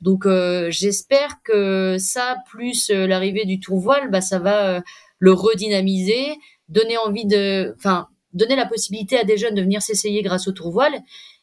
Donc 0.00 0.26
j'espère 0.68 1.38
que 1.42 1.96
ça, 1.98 2.36
plus 2.50 2.90
l'arrivée 2.90 3.46
du 3.46 3.58
tour 3.58 3.78
voile, 3.78 4.10
bah, 4.10 4.20
ça 4.20 4.38
va 4.38 4.82
le 5.18 5.32
redynamiser, 5.32 6.36
donner 6.68 6.98
envie 6.98 7.24
de, 7.24 7.74
enfin 7.78 8.08
donner 8.34 8.56
la 8.56 8.66
possibilité 8.66 9.18
à 9.18 9.24
des 9.24 9.36
jeunes 9.36 9.54
de 9.54 9.62
venir 9.62 9.82
s'essayer 9.82 10.22
grâce 10.22 10.48
au 10.48 10.52
tour 10.52 10.70
voile 10.70 11.00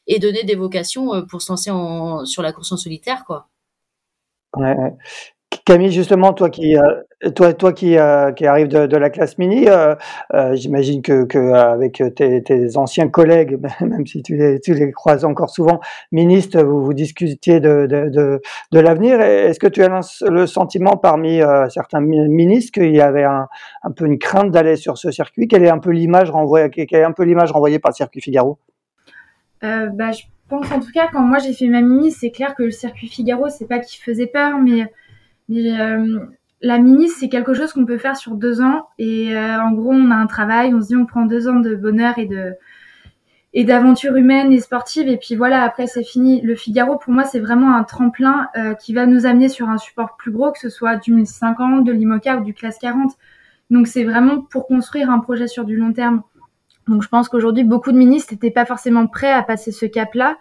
et 0.07 0.19
donner 0.19 0.43
des 0.43 0.55
vocations 0.55 1.13
euh, 1.13 1.21
pour 1.23 1.41
se 1.41 1.51
lancer 1.51 1.71
sur 2.25 2.41
la 2.41 2.53
course 2.53 2.71
en 2.71 2.77
solitaire, 2.77 3.23
quoi. 3.25 3.49
Camille, 5.65 5.91
justement, 5.91 6.33
toi 6.33 6.49
qui, 6.49 6.77
euh, 6.77 7.29
toi, 7.35 7.53
toi 7.53 7.71
qui, 7.71 7.97
euh, 7.97 8.31
qui 8.31 8.47
arrive 8.47 8.67
de, 8.67 8.97
la 8.97 9.09
classe 9.09 9.37
mini, 9.37 9.67
euh, 9.67 9.95
j'imagine 10.53 11.01
que, 11.01 11.53
avec 11.53 12.01
tes, 12.15 12.77
anciens 12.77 13.09
collègues, 13.09 13.59
même 13.81 14.07
si 14.07 14.23
tu 14.23 14.35
les, 14.37 14.91
croises 14.91 15.25
encore 15.25 15.49
souvent, 15.49 15.79
ministres, 16.11 16.61
vous 16.63 16.83
vous 16.83 16.93
discutiez 16.93 17.59
de, 17.59 17.85
de, 17.87 18.79
l'avenir. 18.79 19.21
Est-ce 19.21 19.59
que 19.59 19.67
tu 19.67 19.83
as 19.83 20.19
le 20.29 20.47
sentiment 20.47 20.97
parmi 20.97 21.41
certains 21.69 22.01
ministres 22.01 22.79
qu'il 22.79 22.95
y 22.95 23.01
avait 23.01 23.23
un, 23.23 23.47
un, 23.83 23.91
peu 23.91 24.05
une 24.05 24.19
crainte 24.19 24.51
d'aller 24.51 24.77
sur 24.77 24.97
ce 24.97 25.11
circuit? 25.11 25.47
Quelle 25.47 25.63
est 25.63 25.69
un 25.69 25.79
peu 25.79 25.91
l'image 25.91 26.31
renvoyée, 26.31 26.69
quelle 26.69 27.01
est 27.01 27.03
un 27.03 27.11
peu 27.11 27.23
l'image 27.23 27.51
renvoyée 27.51 27.79
par 27.79 27.91
le 27.91 27.95
circuit 27.95 28.21
Figaro? 28.21 28.57
Bah, 29.61 30.11
je 30.11 30.23
pense 30.49 30.71
en 30.71 30.79
tout 30.79 30.91
cas 30.93 31.07
quand 31.11 31.21
moi 31.21 31.37
j'ai 31.37 31.53
fait 31.53 31.67
ma 31.67 31.81
mini, 31.81 32.11
c'est 32.11 32.31
clair 32.31 32.55
que 32.55 32.63
le 32.63 32.71
circuit 32.71 33.07
Figaro, 33.07 33.49
c'est 33.49 33.67
pas 33.67 33.79
qu'il 33.79 34.01
faisait 34.01 34.27
peur, 34.27 34.57
mais 34.57 34.87
mais 35.51 35.77
euh, 35.79 36.19
la 36.61 36.77
mini, 36.77 37.09
c'est 37.09 37.27
quelque 37.27 37.53
chose 37.53 37.73
qu'on 37.73 37.85
peut 37.85 37.97
faire 37.97 38.15
sur 38.15 38.35
deux 38.35 38.61
ans. 38.61 38.87
Et 38.97 39.35
euh, 39.35 39.61
en 39.61 39.73
gros, 39.73 39.91
on 39.91 40.09
a 40.09 40.15
un 40.15 40.27
travail, 40.27 40.73
on 40.73 40.81
se 40.81 40.87
dit 40.87 40.95
on 40.95 41.05
prend 41.05 41.25
deux 41.25 41.49
ans 41.49 41.59
de 41.59 41.75
bonheur 41.75 42.17
et 42.17 42.25
de 42.25 42.53
et 43.53 43.65
d'aventure 43.65 44.15
humaine 44.15 44.53
et 44.53 44.61
sportive. 44.61 45.09
Et 45.09 45.17
puis 45.17 45.35
voilà, 45.35 45.63
après 45.63 45.85
c'est 45.85 46.05
fini. 46.05 46.39
Le 46.41 46.55
Figaro, 46.55 46.97
pour 46.97 47.11
moi, 47.11 47.25
c'est 47.25 47.41
vraiment 47.41 47.75
un 47.75 47.83
tremplin 47.83 48.47
euh, 48.55 48.75
qui 48.75 48.93
va 48.93 49.05
nous 49.05 49.25
amener 49.25 49.49
sur 49.49 49.67
un 49.67 49.77
support 49.77 50.15
plus 50.15 50.31
gros, 50.31 50.53
que 50.53 50.59
ce 50.59 50.69
soit 50.69 50.95
du 50.95 51.11
1050, 51.11 51.83
de 51.83 51.91
l'IMOCA 51.91 52.37
ou 52.37 52.43
du 52.45 52.53
classe 52.53 52.77
40. 52.79 53.11
Donc 53.69 53.87
c'est 53.87 54.05
vraiment 54.05 54.39
pour 54.39 54.67
construire 54.67 55.09
un 55.11 55.19
projet 55.19 55.47
sur 55.47 55.65
du 55.65 55.75
long 55.75 55.91
terme. 55.91 56.21
Donc 56.87 57.03
je 57.03 57.09
pense 57.09 57.27
qu'aujourd'hui, 57.27 57.65
beaucoup 57.65 57.91
de 57.91 57.97
ministres 57.97 58.33
n'étaient 58.33 58.51
pas 58.51 58.65
forcément 58.65 59.05
prêts 59.05 59.31
à 59.33 59.43
passer 59.43 59.73
ce 59.73 59.85
cap-là. 59.85 60.37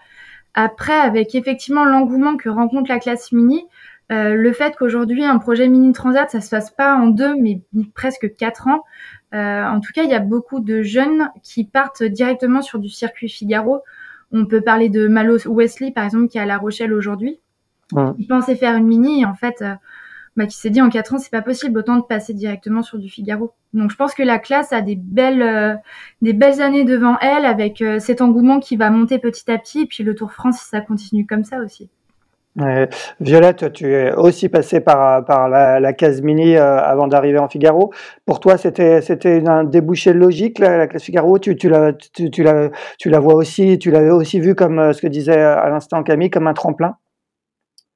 Après, 0.54 0.94
avec 0.94 1.34
effectivement 1.34 1.84
l'engouement 1.84 2.36
que 2.36 2.48
rencontre 2.48 2.90
la 2.90 3.00
classe 3.00 3.32
mini, 3.32 3.64
euh, 4.10 4.34
le 4.34 4.52
fait 4.52 4.74
qu'aujourd'hui 4.76 5.24
un 5.24 5.38
projet 5.38 5.68
mini 5.68 5.92
transat 5.92 6.28
ça 6.28 6.40
se 6.40 6.48
fasse 6.48 6.70
pas 6.70 6.96
en 6.96 7.06
deux 7.06 7.36
mais 7.36 7.62
presque 7.94 8.34
quatre 8.36 8.66
ans. 8.66 8.82
Euh, 9.32 9.64
en 9.64 9.78
tout 9.78 9.92
cas, 9.94 10.02
il 10.02 10.10
y 10.10 10.14
a 10.14 10.20
beaucoup 10.20 10.58
de 10.58 10.82
jeunes 10.82 11.30
qui 11.44 11.64
partent 11.64 12.02
directement 12.02 12.62
sur 12.62 12.80
du 12.80 12.88
circuit 12.88 13.28
Figaro. 13.28 13.82
On 14.32 14.46
peut 14.46 14.60
parler 14.60 14.88
de 14.88 15.06
Malo 15.06 15.38
Wesley 15.46 15.92
par 15.92 16.04
exemple 16.04 16.26
qui 16.28 16.38
est 16.38 16.40
à 16.40 16.46
La 16.46 16.58
Rochelle 16.58 16.92
aujourd'hui. 16.92 17.40
Il 18.18 18.26
pensait 18.28 18.54
faire 18.54 18.76
une 18.76 18.86
mini 18.86 19.22
et 19.22 19.26
en 19.26 19.34
fait, 19.34 19.62
euh, 19.62 19.74
bah, 20.36 20.46
qui 20.46 20.56
s'est 20.56 20.70
dit 20.70 20.80
en 20.80 20.90
quatre 20.90 21.14
ans 21.14 21.18
c'est 21.18 21.30
pas 21.30 21.42
possible 21.42 21.78
autant 21.78 21.96
de 21.96 22.02
passer 22.02 22.34
directement 22.34 22.82
sur 22.82 22.98
du 22.98 23.08
Figaro. 23.08 23.52
Donc 23.74 23.90
je 23.92 23.96
pense 23.96 24.14
que 24.14 24.22
la 24.22 24.38
classe 24.40 24.72
a 24.72 24.80
des 24.80 24.96
belles 24.96 25.80
des 26.22 26.32
belles 26.32 26.60
années 26.60 26.84
devant 26.84 27.16
elle 27.20 27.44
avec 27.44 27.82
cet 27.98 28.20
engouement 28.20 28.58
qui 28.58 28.76
va 28.76 28.90
monter 28.90 29.18
petit 29.20 29.50
à 29.50 29.58
petit 29.58 29.82
et 29.82 29.86
puis 29.86 30.02
le 30.02 30.14
Tour 30.16 30.32
France 30.32 30.58
si 30.58 30.68
ça 30.68 30.80
continue 30.80 31.26
comme 31.26 31.44
ça 31.44 31.58
aussi. 31.58 31.90
Violette, 33.20 33.72
tu 33.72 33.94
es 33.94 34.12
aussi 34.12 34.48
passée 34.48 34.80
par, 34.80 35.22
la, 35.48 35.78
la 35.78 35.92
case 35.92 36.20
mini 36.20 36.56
euh, 36.56 36.78
avant 36.78 37.06
d'arriver 37.06 37.38
en 37.38 37.48
Figaro. 37.48 37.92
Pour 38.26 38.40
toi, 38.40 38.58
c'était 38.58 39.46
un 39.46 39.62
débouché 39.62 40.12
logique 40.12 40.58
la, 40.58 40.76
la 40.76 40.88
classe 40.88 41.04
Figaro? 41.04 41.38
Tu, 41.38 41.54
la 41.68 41.92
tu, 41.92 42.42
la 42.42 42.70
tu 42.98 43.08
la 43.08 43.20
vois 43.20 43.34
aussi, 43.34 43.78
tu 43.78 43.92
l'avais 43.92 44.10
aussi 44.10 44.40
vu 44.40 44.56
comme 44.56 44.80
euh, 44.80 44.92
ce 44.92 45.00
que 45.00 45.06
disait 45.06 45.40
à 45.40 45.68
l'instant 45.68 46.02
Camille, 46.02 46.28
comme 46.28 46.48
un 46.48 46.52
tremplin? 46.52 46.96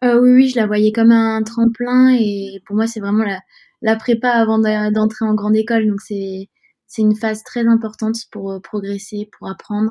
Euh, 0.04 0.20
oui, 0.20 0.30
oui, 0.32 0.48
je 0.50 0.56
la 0.60 0.66
voyais 0.66 0.92
comme 0.92 1.10
un 1.10 1.42
tremplin 1.42 2.14
et 2.14 2.62
pour 2.66 2.76
moi, 2.76 2.86
c'est 2.86 3.00
vraiment 3.00 3.24
la, 3.24 3.40
la 3.82 3.96
prépa 3.96 4.28
avant 4.28 4.58
d'entrer 4.58 5.24
en 5.24 5.34
grande 5.34 5.56
école. 5.56 5.88
Donc 5.88 6.00
c'est 6.00 6.48
c'est 6.86 7.02
une 7.02 7.16
phase 7.16 7.42
très 7.42 7.66
importante 7.66 8.14
pour 8.30 8.52
euh, 8.52 8.60
progresser, 8.60 9.28
pour 9.36 9.48
apprendre. 9.48 9.90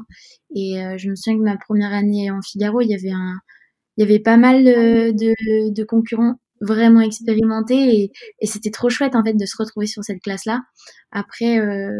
Et 0.55 0.77
je 0.97 1.09
me 1.09 1.15
souviens 1.15 1.37
que 1.37 1.43
ma 1.43 1.57
première 1.57 1.91
année 1.91 2.31
en 2.31 2.41
Figaro, 2.41 2.79
il 2.79 2.87
y 2.87 2.95
avait 2.95 3.11
un 3.11 3.33
il 3.97 4.01
y 4.01 4.03
avait 4.03 4.19
pas 4.19 4.37
mal 4.37 4.63
de, 4.63 5.71
de 5.73 5.83
concurrents 5.83 6.35
vraiment 6.61 7.01
expérimentés 7.01 8.03
et, 8.03 8.11
et 8.39 8.47
c'était 8.47 8.71
trop 8.71 8.89
chouette 8.89 9.15
en 9.15 9.23
fait 9.23 9.33
de 9.33 9.45
se 9.45 9.55
retrouver 9.57 9.85
sur 9.85 10.03
cette 10.03 10.21
classe 10.21 10.45
là 10.45 10.61
après 11.11 11.59
euh, 11.59 11.91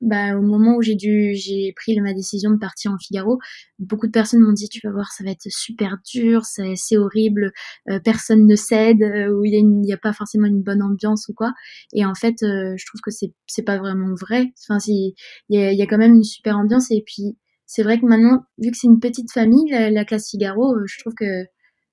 bah, 0.00 0.36
au 0.36 0.42
moment 0.42 0.76
où 0.76 0.82
j'ai 0.82 0.94
dû 0.94 1.34
j'ai 1.34 1.72
pris 1.76 2.00
ma 2.00 2.14
décision 2.14 2.50
de 2.50 2.56
partir 2.56 2.92
en 2.92 2.98
Figaro 2.98 3.38
beaucoup 3.78 4.06
de 4.06 4.12
personnes 4.12 4.40
m'ont 4.40 4.52
dit 4.52 4.68
tu 4.68 4.80
vas 4.84 4.92
voir 4.92 5.12
ça 5.12 5.22
va 5.22 5.30
être 5.30 5.48
super 5.48 5.98
dur 6.10 6.42
c'est 6.44 6.96
horrible 6.96 7.52
euh, 7.90 8.00
personne 8.00 8.46
ne 8.46 8.56
cède 8.56 9.02
euh, 9.02 9.28
ou 9.28 9.44
il 9.44 9.62
n'y 9.66 9.92
a, 9.92 9.96
a, 9.96 9.98
pas 9.98 10.14
forcément 10.14 10.46
une 10.46 10.62
bonne 10.62 10.82
ambiance 10.82 11.28
ou 11.28 11.34
quoi 11.34 11.52
et 11.92 12.06
en 12.06 12.14
fait 12.14 12.36
je 12.40 12.86
trouve 12.86 13.00
que 13.02 13.10
c'est 13.10 13.32
c'est 13.46 13.62
pas 13.62 13.78
vraiment 13.78 14.14
vrai. 14.14 14.52
Enfin 14.68 14.78
il 14.86 15.14
y 15.48 15.58
a, 15.58 15.72
y 15.72 15.82
a 15.82 15.86
quand 15.86 15.98
même 15.98 16.14
une 16.14 16.22
super 16.24 16.58
ambiance 16.58 16.90
et 16.90 17.02
puis 17.04 17.36
c'est 17.66 17.82
vrai 17.82 18.00
que 18.00 18.06
maintenant, 18.06 18.44
vu 18.58 18.70
que 18.70 18.76
c'est 18.76 18.86
une 18.86 19.00
petite 19.00 19.32
famille, 19.32 19.70
la, 19.70 20.04
classe 20.04 20.30
Figaro, 20.30 20.74
euh, 20.76 20.84
je 20.86 21.00
trouve 21.00 21.14
que 21.14 21.44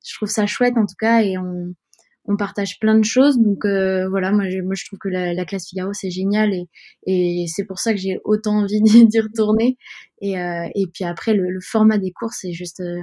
je 0.06 0.16
trouve 0.16 0.30
ça 0.30 0.46
chouette 0.46 0.78
en 0.78 0.86
tout 0.86 0.96
cas 1.00 1.22
et 1.22 1.38
on, 1.38 1.74
partage 2.38 2.80
plein 2.80 2.98
de 2.98 3.04
choses. 3.04 3.38
Donc 3.40 3.66
euh, 3.66 4.08
voilà, 4.10 4.32
moi 4.32 4.50
je, 4.50 4.60
moi 4.60 4.76
je 4.76 4.86
trouve 4.86 5.00
que 5.00 5.10
la, 5.10 5.34
la 5.34 5.46
classe 5.46 5.68
Figaro 5.70 5.94
c'est 5.94 6.10
génial 6.10 6.52
et, 7.06 7.46
c'est 7.48 7.66
pour 7.66 7.80
ça 7.80 7.94
que 7.94 8.00
j'ai 8.00 8.20
autant 8.24 8.60
envie 8.60 8.82
d'y 8.82 9.20
retourner. 9.20 9.78
Et, 10.22 10.40
euh, 10.40 10.68
puis 10.94 11.04
après 11.04 11.34
le, 11.34 11.60
format 11.62 11.98
des 11.98 12.12
courses 12.12 12.46
est 12.46 12.54
juste 12.54 12.82
euh, 12.82 13.02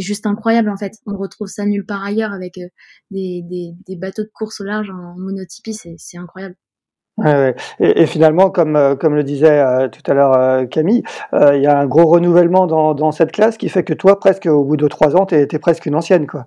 juste 0.00 0.26
incroyable 0.26 0.70
en 0.70 0.76
fait. 0.76 0.92
On 1.06 1.16
retrouve 1.16 1.48
ça 1.48 1.66
nulle 1.66 1.86
part 1.86 2.04
ailleurs 2.04 2.32
avec 2.32 2.58
euh, 2.58 2.68
des, 3.10 3.42
des, 3.44 3.72
des 3.86 3.96
bateaux 3.96 4.22
de 4.24 4.30
course 4.34 4.60
au 4.60 4.64
large 4.64 4.90
en 4.90 5.16
monotypie, 5.18 5.74
c'est 5.74 6.18
incroyable. 6.18 6.56
Et, 7.24 7.54
et, 7.80 8.06
finalement, 8.06 8.50
comme, 8.50 8.76
euh, 8.76 8.94
comme 8.94 9.14
le 9.14 9.24
disait 9.24 9.60
euh, 9.60 9.88
tout 9.88 10.02
à 10.10 10.14
l'heure 10.14 10.34
euh, 10.34 10.66
Camille, 10.66 11.02
il 11.32 11.62
y 11.62 11.66
a 11.66 11.78
un 11.78 11.86
gros 11.86 12.06
renouvellement 12.06 12.66
dans, 12.66 12.94
dans, 12.94 13.10
cette 13.10 13.32
classe 13.32 13.56
qui 13.56 13.68
fait 13.68 13.84
que 13.84 13.94
toi, 13.94 14.20
presque 14.20 14.46
au 14.46 14.64
bout 14.64 14.76
de 14.76 14.86
trois 14.88 15.16
ans, 15.16 15.24
tu 15.24 15.34
es, 15.34 15.46
presque 15.58 15.86
une 15.86 15.94
ancienne. 15.94 16.26
quoi. 16.26 16.46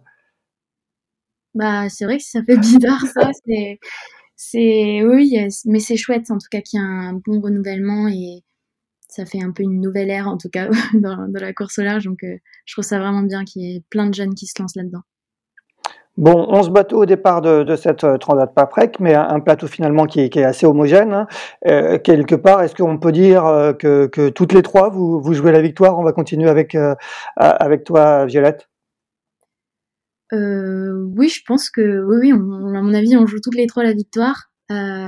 Bah, 1.56 1.90
c'est 1.90 2.06
vrai 2.06 2.18
que 2.18 2.24
ça 2.24 2.44
fait 2.44 2.58
bizarre, 2.58 3.04
ça. 3.14 3.32
C'est, 4.42 5.04
oui, 5.04 5.38
mais 5.66 5.82
c'est 5.82 5.98
chouette 5.98 6.32
en 6.32 6.38
tout 6.38 6.48
cas 6.50 6.62
qu'il 6.62 6.80
y 6.80 6.82
a 6.82 6.86
un 6.86 7.12
bon 7.12 7.42
renouvellement 7.42 8.08
et 8.08 8.42
ça 9.10 9.26
fait 9.26 9.44
un 9.44 9.52
peu 9.52 9.64
une 9.64 9.82
nouvelle 9.82 10.10
ère 10.10 10.30
en 10.30 10.38
tout 10.38 10.48
cas 10.48 10.70
dans, 10.94 11.28
dans 11.28 11.42
la 11.42 11.52
course 11.52 11.78
au 11.78 11.82
large. 11.82 12.06
Donc, 12.06 12.20
je 12.24 12.74
trouve 12.74 12.86
ça 12.86 13.00
vraiment 13.00 13.22
bien 13.22 13.44
qu'il 13.44 13.64
y 13.64 13.76
ait 13.76 13.84
plein 13.90 14.08
de 14.08 14.14
jeunes 14.14 14.36
qui 14.36 14.46
se 14.46 14.54
lancent 14.62 14.78
là-dedans. 14.78 15.02
Bon, 16.18 16.48
11 16.50 16.70
bateaux 16.72 17.04
au 17.04 17.06
départ 17.06 17.42
de, 17.42 17.76
cette 17.78 18.04
euh, 18.04 18.18
Transat 18.18 18.54
Paprec, 18.54 19.00
mais 19.00 19.16
un, 19.16 19.40
plateau 19.40 19.68
finalement 19.68 20.06
qui 20.06 20.20
est, 20.20 20.44
assez 20.44 20.66
homogène. 20.66 21.14
Hein. 21.14 21.28
Euh, 21.68 21.98
quelque 21.98 22.36
part, 22.36 22.62
est-ce 22.62 22.76
qu'on 22.76 22.98
peut 22.98 23.14
dire 23.14 23.46
euh, 23.46 23.72
que, 23.72 24.30
toutes 24.30 24.52
les 24.52 24.62
trois, 24.62 24.90
vous, 24.90 25.34
jouez 25.34 25.54
la 25.54 25.62
victoire 25.62 25.98
On 25.98 26.04
va 26.04 26.12
continuer 26.12 26.50
avec, 26.50 26.76
avec 27.38 27.84
toi, 27.86 28.26
Violette? 28.26 28.70
Euh, 30.34 31.10
Oui, 31.16 31.30
je 31.30 31.42
pense 31.46 31.70
que, 31.70 32.04
oui, 32.04 32.32
à 32.32 32.36
mon 32.36 32.94
avis, 32.94 33.18
on 33.18 33.26
joue 33.26 33.40
toutes 33.42 33.56
les 33.56 33.68
trois 33.68 33.84
la 33.84 33.94
victoire. 33.94 34.52
Euh, 34.72 35.08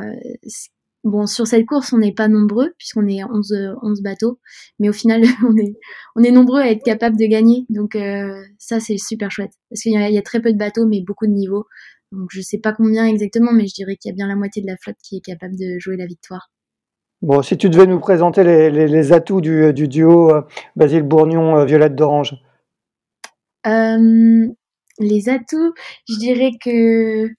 Bon, 1.03 1.25
sur 1.25 1.47
cette 1.47 1.65
course, 1.65 1.93
on 1.93 1.97
n'est 1.97 2.13
pas 2.13 2.27
nombreux, 2.27 2.73
puisqu'on 2.77 3.07
est 3.07 3.23
11, 3.23 3.75
11 3.81 4.01
bateaux, 4.03 4.39
mais 4.79 4.87
au 4.89 4.93
final, 4.93 5.23
on 5.47 5.57
est, 5.57 5.73
on 6.15 6.23
est 6.23 6.31
nombreux 6.31 6.61
à 6.61 6.69
être 6.69 6.83
capables 6.83 7.17
de 7.17 7.25
gagner. 7.25 7.65
Donc 7.69 7.95
euh, 7.95 8.43
ça, 8.59 8.79
c'est 8.79 8.97
super 8.97 9.31
chouette. 9.31 9.53
Parce 9.69 9.81
qu'il 9.81 9.93
y, 9.93 10.13
y, 10.13 10.17
a 10.17 10.21
très 10.21 10.41
peu 10.41 10.53
de 10.53 10.57
bateaux, 10.57 10.85
mais 10.85 11.01
beaucoup 11.01 11.25
de 11.25 11.31
niveaux. 11.31 11.65
Donc 12.11 12.29
je 12.31 12.41
sais 12.41 12.59
pas 12.59 12.73
combien 12.73 13.05
exactement, 13.07 13.53
mais 13.53 13.67
je 13.67 13.73
dirais 13.73 13.95
qu'il 13.95 14.09
y 14.09 14.13
a 14.13 14.15
bien 14.15 14.27
la 14.27 14.35
moitié 14.35 14.61
de 14.61 14.67
la 14.67 14.77
flotte 14.77 14.97
qui 15.01 15.17
est 15.17 15.21
capable 15.21 15.55
de 15.55 15.79
jouer 15.79 15.97
la 15.97 16.05
victoire. 16.05 16.51
Bon, 17.21 17.43
si 17.43 17.55
tu 17.55 17.69
devais 17.69 17.85
nous 17.85 17.99
présenter 17.99 18.43
les, 18.43 18.71
les, 18.71 18.87
les 18.87 19.13
atouts 19.13 19.41
du, 19.41 19.73
du 19.73 19.87
duo 19.87 20.33
euh, 20.33 20.41
Basile 20.75 21.03
Bourgnon-Violette 21.03 21.91
euh, 21.91 21.95
d'Orange. 21.95 22.35
Euh, 23.67 24.47
les 24.99 25.29
atouts, 25.29 25.73
je 26.09 26.17
dirais 26.17 26.51
que 26.63 27.29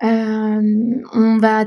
on 0.00 1.38
va 1.38 1.66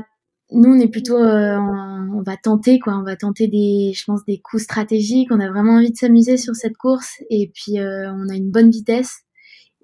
nous 0.52 0.70
on 0.70 0.78
est 0.80 0.88
plutôt 0.88 1.16
euh, 1.16 1.58
on 1.58 2.22
va 2.22 2.36
tenter 2.36 2.78
quoi. 2.78 2.96
On 2.98 3.02
va 3.02 3.16
tenter 3.16 3.48
des 3.48 3.92
je 3.94 4.04
pense 4.04 4.24
des 4.24 4.38
coups 4.40 4.62
stratégiques. 4.62 5.28
On 5.32 5.40
a 5.40 5.50
vraiment 5.50 5.74
envie 5.74 5.90
de 5.92 5.96
s'amuser 5.96 6.36
sur 6.36 6.54
cette 6.54 6.76
course. 6.76 7.16
Et 7.30 7.50
puis 7.54 7.80
euh, 7.80 8.12
on 8.12 8.28
a 8.28 8.36
une 8.36 8.50
bonne 8.50 8.70
vitesse. 8.70 9.22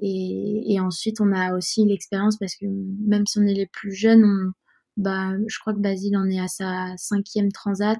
Et, 0.00 0.78
ensuite 0.80 1.20
on 1.20 1.32
a 1.32 1.54
aussi 1.54 1.84
l'expérience 1.86 2.36
parce 2.38 2.56
que 2.56 2.66
même 3.06 3.26
si 3.26 3.38
on 3.38 3.42
est 3.42 3.54
les 3.54 3.66
plus 3.66 3.92
jeunes 3.92 4.24
on, 4.24 4.52
bah 4.96 5.32
je 5.46 5.58
crois 5.60 5.74
que 5.74 5.78
Basile 5.80 6.16
en 6.16 6.28
est 6.28 6.40
à 6.40 6.48
sa 6.48 6.94
cinquième 6.96 7.52
transat. 7.52 7.98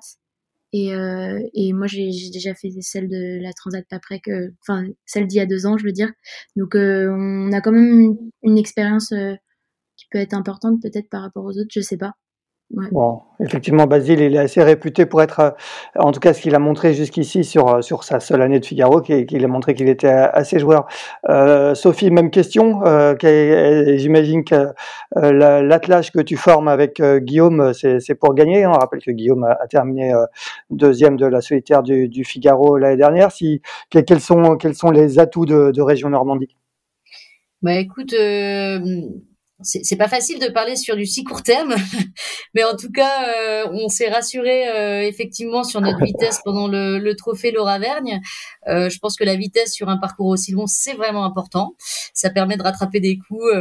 Et, 0.73 0.95
euh, 0.95 1.41
et 1.55 1.73
moi 1.73 1.87
j'ai 1.87 2.11
déjà 2.33 2.55
fait 2.55 2.71
celle 2.81 3.09
de 3.09 3.41
la 3.43 3.53
transat 3.53 3.85
après 3.93 4.21
que 4.21 4.53
enfin 4.63 4.87
celle 5.07 5.27
d'il 5.27 5.37
y 5.39 5.41
a 5.41 5.47
deux 5.47 5.67
ans 5.67 5.79
je 5.79 5.85
veux 5.85 5.93
dire. 5.93 6.11
Donc 6.57 6.75
on 6.75 7.53
a 7.53 7.61
quand 7.61 7.73
même 7.73 8.01
une, 8.01 8.17
une 8.43 8.59
expérience 8.59 9.13
qui 9.97 10.07
peut 10.11 10.19
être 10.19 10.35
importante 10.35 10.81
peut-être 10.83 11.09
par 11.11 11.23
rapport 11.23 11.45
aux 11.45 11.59
autres 11.59 11.71
je 11.71 11.81
sais 11.81 11.99
pas 11.99 12.15
Bon, 12.73 13.21
effectivement, 13.39 13.87
Basile, 13.87 14.21
il 14.21 14.35
est 14.35 14.39
assez 14.39 14.63
réputé 14.63 15.05
pour 15.05 15.21
être, 15.21 15.41
euh, 15.41 15.51
en 15.97 16.11
tout 16.11 16.21
cas, 16.21 16.33
ce 16.33 16.41
qu'il 16.41 16.55
a 16.55 16.59
montré 16.59 16.95
jusqu'ici 16.95 17.45
sur, 17.45 17.69
euh, 17.69 17.83
sur 17.83 18.03
sa 18.03 18.19
seule 18.19 18.41
année 18.41 18.61
de 18.61 18.65
Figaro, 18.65 19.03
qu'il 19.03 19.45
a 19.45 19.49
montré 19.49 19.75
qu'il 19.75 19.91
était 19.91 20.09
assez 20.09 20.59
joueur. 20.59 20.87
Euh, 21.29 21.75
Sophie, 21.75 22.11
même 22.11 22.31
question. 22.31 22.81
Euh, 22.87 23.15
J'imagine 23.99 24.43
que 24.45 24.69
euh, 25.19 25.63
l'attelage 25.63 26.13
que 26.13 26.21
tu 26.21 26.39
formes 26.39 26.69
avec 26.69 27.03
Guillaume, 27.03 27.73
c'est 27.75 28.15
pour 28.15 28.35
gagner. 28.35 28.67
On 28.67 28.73
rappelle 28.73 29.03
que 29.03 29.11
Guillaume 29.11 29.45
a, 29.45 29.67
terminé 29.67 30.15
deuxième 30.71 31.17
de 31.17 31.27
la 31.27 31.43
solitaire 31.43 31.83
du, 31.83 32.09
du 32.09 32.25
Figaro 32.25 32.79
l'année 32.79 32.97
dernière. 32.97 33.33
Si, 33.33 33.61
quels, 33.91 34.21
sont, 34.21 34.57
quels 34.57 34.75
sont 34.75 34.91
les 34.91 35.19
atouts 35.19 35.47
de, 35.47 35.73
de 35.73 35.83
Région 35.83 36.09
Normandie? 36.09 36.57
Bah 37.63 37.75
écoute, 37.75 38.13
euh, 38.15 38.81
c'est 39.63 39.97
pas 39.97 40.09
facile 40.09 40.39
de 40.39 40.49
parler 40.49 40.77
sur 40.77 40.97
du 40.97 41.07
si 41.07 41.25
court 41.25 41.43
terme, 41.43 41.75
mais 42.55 42.65
en 42.65 42.77
tout 42.77 42.91
cas, 42.91 43.29
euh, 43.37 43.69
on 43.73 43.89
s'est 43.89 44.09
rassuré 44.09 44.69
euh, 44.69 45.03
effectivement 45.03 45.65
sur 45.65 45.81
notre 45.81 46.05
vitesse 46.05 46.41
pendant 46.45 46.69
le, 46.69 46.99
le 46.99 47.17
trophée 47.17 47.51
Laura 47.51 47.79
Vergne. 47.79 48.21
Euh, 48.69 48.89
je 48.89 48.99
pense 48.99 49.17
que 49.17 49.25
la 49.25 49.37
vitesse 49.37 49.73
sur 49.73 49.89
un 49.89 49.97
parcours 49.97 50.27
aussi 50.27 50.53
long, 50.53 50.67
c'est 50.67 50.95
vraiment 50.95 51.25
important. 51.25 51.75
Ça 52.15 52.31
permet 52.31 52.57
de 52.57 52.63
rattraper 52.63 53.01
des 53.01 53.19
coups 53.19 53.53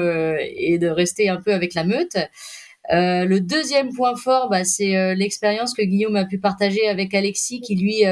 et 0.56 0.78
de 0.78 0.88
rester 0.88 1.30
un 1.30 1.38
peu 1.38 1.54
avec 1.54 1.74
la 1.74 1.84
meute. 1.84 2.18
le 2.90 3.40
deuxième 3.40 3.94
point 3.94 4.16
fort, 4.16 4.50
bah, 4.50 4.64
c'est 4.66 5.16
l'expérience 5.16 5.74
que 5.74 5.82
Guillaume 5.82 6.16
a 6.16 6.26
pu 6.26 6.40
partager 6.40 6.88
avec 6.88 7.14
Alexis, 7.14 7.62
qui 7.62 7.76
lui, 7.76 8.04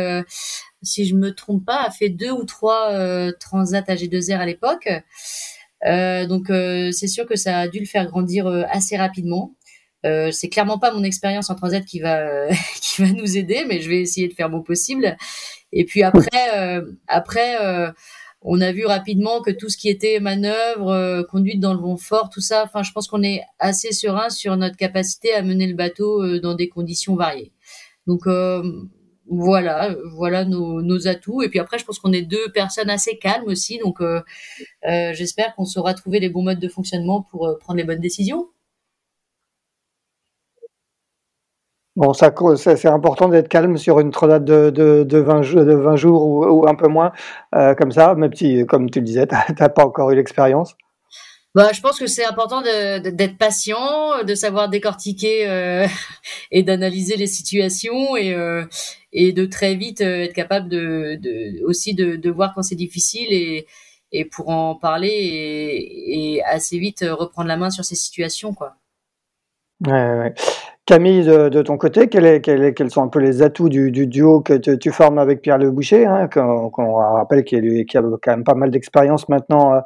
si 0.82 1.06
je 1.06 1.16
me 1.16 1.34
trompe 1.34 1.66
pas, 1.66 1.84
a 1.84 1.92
fait 1.92 2.10
deux 2.10 2.32
ou 2.32 2.46
trois 2.46 2.92
transats 3.40 3.82
AG2R 3.82 4.38
à 4.38 4.46
l'époque. 4.46 4.90
Euh, 5.86 6.26
donc 6.28 6.50
euh, 6.50 6.92
c'est 6.92 7.08
sûr 7.08 7.26
que 7.26 7.36
ça 7.36 7.60
a 7.60 7.68
dû 7.68 7.80
le 7.80 7.86
faire 7.86 8.06
grandir 8.06 8.48
euh, 8.48 8.64
assez 8.70 8.98
rapidement. 8.98 9.56
Euh, 10.06 10.32
c'est 10.32 10.50
clairement 10.50 10.80
pas 10.80 10.94
mon 10.94 11.04
expérience 11.04 11.50
en 11.50 11.56
transat 11.56 11.84
qui 11.86 12.00
va 12.00 12.48
qui 12.82 13.02
va 13.02 13.12
nous 13.12 13.38
aider, 13.38 13.66
mais 13.68 13.82
je 13.82 13.90
vais 13.90 14.02
essayer 14.02 14.28
de 14.28 14.34
faire 14.34 14.50
mon 14.50 14.62
possible. 14.62 15.18
Et 15.72 15.86
puis 15.86 16.04
après, 16.04 16.82
après, 17.08 17.58
on 18.42 18.60
a 18.60 18.72
vu 18.72 18.88
rapidement 18.88 19.42
que 19.42 19.52
tout 19.52 19.70
ce 19.70 19.78
qui 19.78 19.88
était 19.88 20.20
manœuvre, 20.20 21.22
conduite 21.30 21.60
dans 21.60 21.76
le 21.76 21.80
vent 21.80 21.96
fort, 21.96 22.32
tout 22.32 22.42
ça. 22.42 22.64
Enfin, 22.64 22.82
je 22.82 22.92
pense 22.92 23.08
qu'on 23.08 23.22
est 23.22 23.44
assez 23.60 23.92
serein 23.92 24.32
sur 24.32 24.58
notre 24.58 24.78
capacité 24.78 25.32
à 25.36 25.44
mener 25.44 25.68
le 25.68 25.76
bateau 25.76 26.40
dans 26.40 26.56
des 26.56 26.70
conditions 26.70 27.16
variées. 27.16 27.54
Donc 28.08 28.26
voilà, 29.30 29.96
voilà 30.16 30.46
nos, 30.46 31.08
atouts. 31.08 31.42
Et 31.42 31.50
puis 31.50 31.60
après, 31.60 31.78
je 31.78 31.86
pense 31.86 32.00
qu'on 32.00 32.12
est 32.14 32.22
deux 32.24 32.52
personnes 32.54 32.90
assez 32.90 33.18
calmes 33.18 33.46
aussi, 33.48 33.78
donc 33.80 34.02
euh, 34.02 34.22
euh, 34.88 35.14
j'espère 35.14 35.56
qu'on 35.56 35.66
saura 35.66 35.94
trouver 35.94 36.20
les 36.20 36.30
bons 36.30 36.44
modes 36.44 36.60
de 36.60 36.68
fonctionnement 36.68 37.22
pour 37.32 37.48
euh, 37.48 37.58
prendre 37.60 37.78
les 37.78 37.84
bonnes 37.84 38.02
décisions. 38.02 38.50
Bon, 41.96 42.14
c'est 42.14 42.86
important 42.86 43.28
d'être 43.28 43.50
calme 43.50 43.78
sur 43.78 44.00
une 44.00 44.12
tronade 44.12 44.46
de, 44.46 44.70
de, 44.70 45.04
de, 45.04 45.18
20, 45.18 45.42
de 45.66 45.74
20 45.74 45.96
jours 45.98 46.26
ou, 46.26 46.66
un 46.66 46.76
peu 46.76 46.88
moins, 46.88 47.12
comme 47.52 47.92
ça, 47.92 48.16
même 48.16 48.34
si, 48.34 48.66
comme 48.66 48.90
tu 48.90 49.00
le 49.00 49.06
disais, 49.06 49.28
tu 49.28 49.36
n'as 49.60 49.70
pas 49.70 49.86
encore 49.86 50.10
eu 50.12 50.16
l'expérience. 50.16 50.78
Bah, 51.56 51.72
je 51.74 51.82
pense 51.82 51.98
que 51.98 52.06
c'est 52.06 52.26
important 52.26 52.62
d'être 52.62 53.38
patient, 53.38 54.24
de 54.24 54.36
savoir 54.36 54.70
décortiquer 54.70 55.50
euh, 55.50 55.88
et 56.52 56.62
d'analyser 56.62 57.18
les 57.18 57.26
situations 57.28 58.16
et, 58.16 58.34
euh, 58.34 58.66
et 59.14 59.34
de 59.34 59.46
très 59.46 59.76
vite 59.76 60.02
euh, 60.02 60.26
être 60.26 60.34
capable 60.34 60.70
de, 60.70 61.18
de 61.20 61.64
aussi 61.66 61.96
de, 61.96 62.16
de 62.16 62.30
voir 62.30 62.54
quand 62.54 62.62
c'est 62.62 62.76
difficile 62.76 63.28
et, 63.32 63.66
et 64.12 64.26
pour 64.26 64.50
en 64.50 64.76
parler 64.76 65.10
et, 65.10 66.36
et 66.36 66.44
assez 66.44 66.78
vite 66.78 67.04
reprendre 67.10 67.48
la 67.48 67.58
main 67.58 67.72
sur 67.72 67.84
ces 67.84 67.96
situations 67.96 68.54
quoi. 68.54 68.78
Ouais, 69.88 69.92
ouais. 69.94 70.34
Camille, 70.90 71.24
de, 71.24 71.62
ton 71.62 71.78
côté, 71.78 72.08
quels 72.08 72.90
sont 72.90 73.04
un 73.04 73.10
peu 73.10 73.20
les 73.20 73.44
atouts 73.44 73.70
du, 73.70 74.08
duo 74.08 74.42
que 74.42 74.56
tu 74.56 74.90
formes 74.90 75.20
avec 75.20 75.40
Pierre 75.44 75.60
Le 75.60 75.70
Boucher, 75.70 76.08
hein, 76.08 76.28
qu'on 76.28 76.96
rappelle 76.96 77.44
qu'il 77.44 77.64
a 77.64 78.02
quand 78.24 78.32
même 78.32 78.44
pas 78.44 78.56
mal 78.56 78.72
d'expérience 78.72 79.30
maintenant 79.30 79.76
euh, 79.76 79.80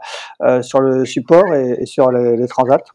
euh, 0.44 0.62
sur 0.62 0.80
le 0.80 1.04
support 1.04 1.54
et, 1.54 1.86
sur 1.86 2.10
les, 2.10 2.48
transats? 2.48 2.86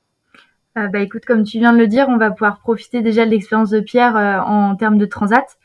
Euh, 0.78 0.88
bah, 0.88 1.00
Écoute, 1.00 1.26
comme 1.26 1.42
tu 1.42 1.58
viens 1.58 1.74
de 1.74 1.78
le 1.78 1.86
dire, 1.86 2.06
on 2.08 2.16
va 2.16 2.30
pouvoir 2.30 2.60
profiter 2.60 3.02
déjà 3.02 3.26
de 3.26 3.30
l'expérience 3.30 3.68
de 3.68 3.80
Pierre 3.80 4.16
en 4.46 4.74
termes 4.74 4.96
de 4.96 5.04
transat. 5.04 5.58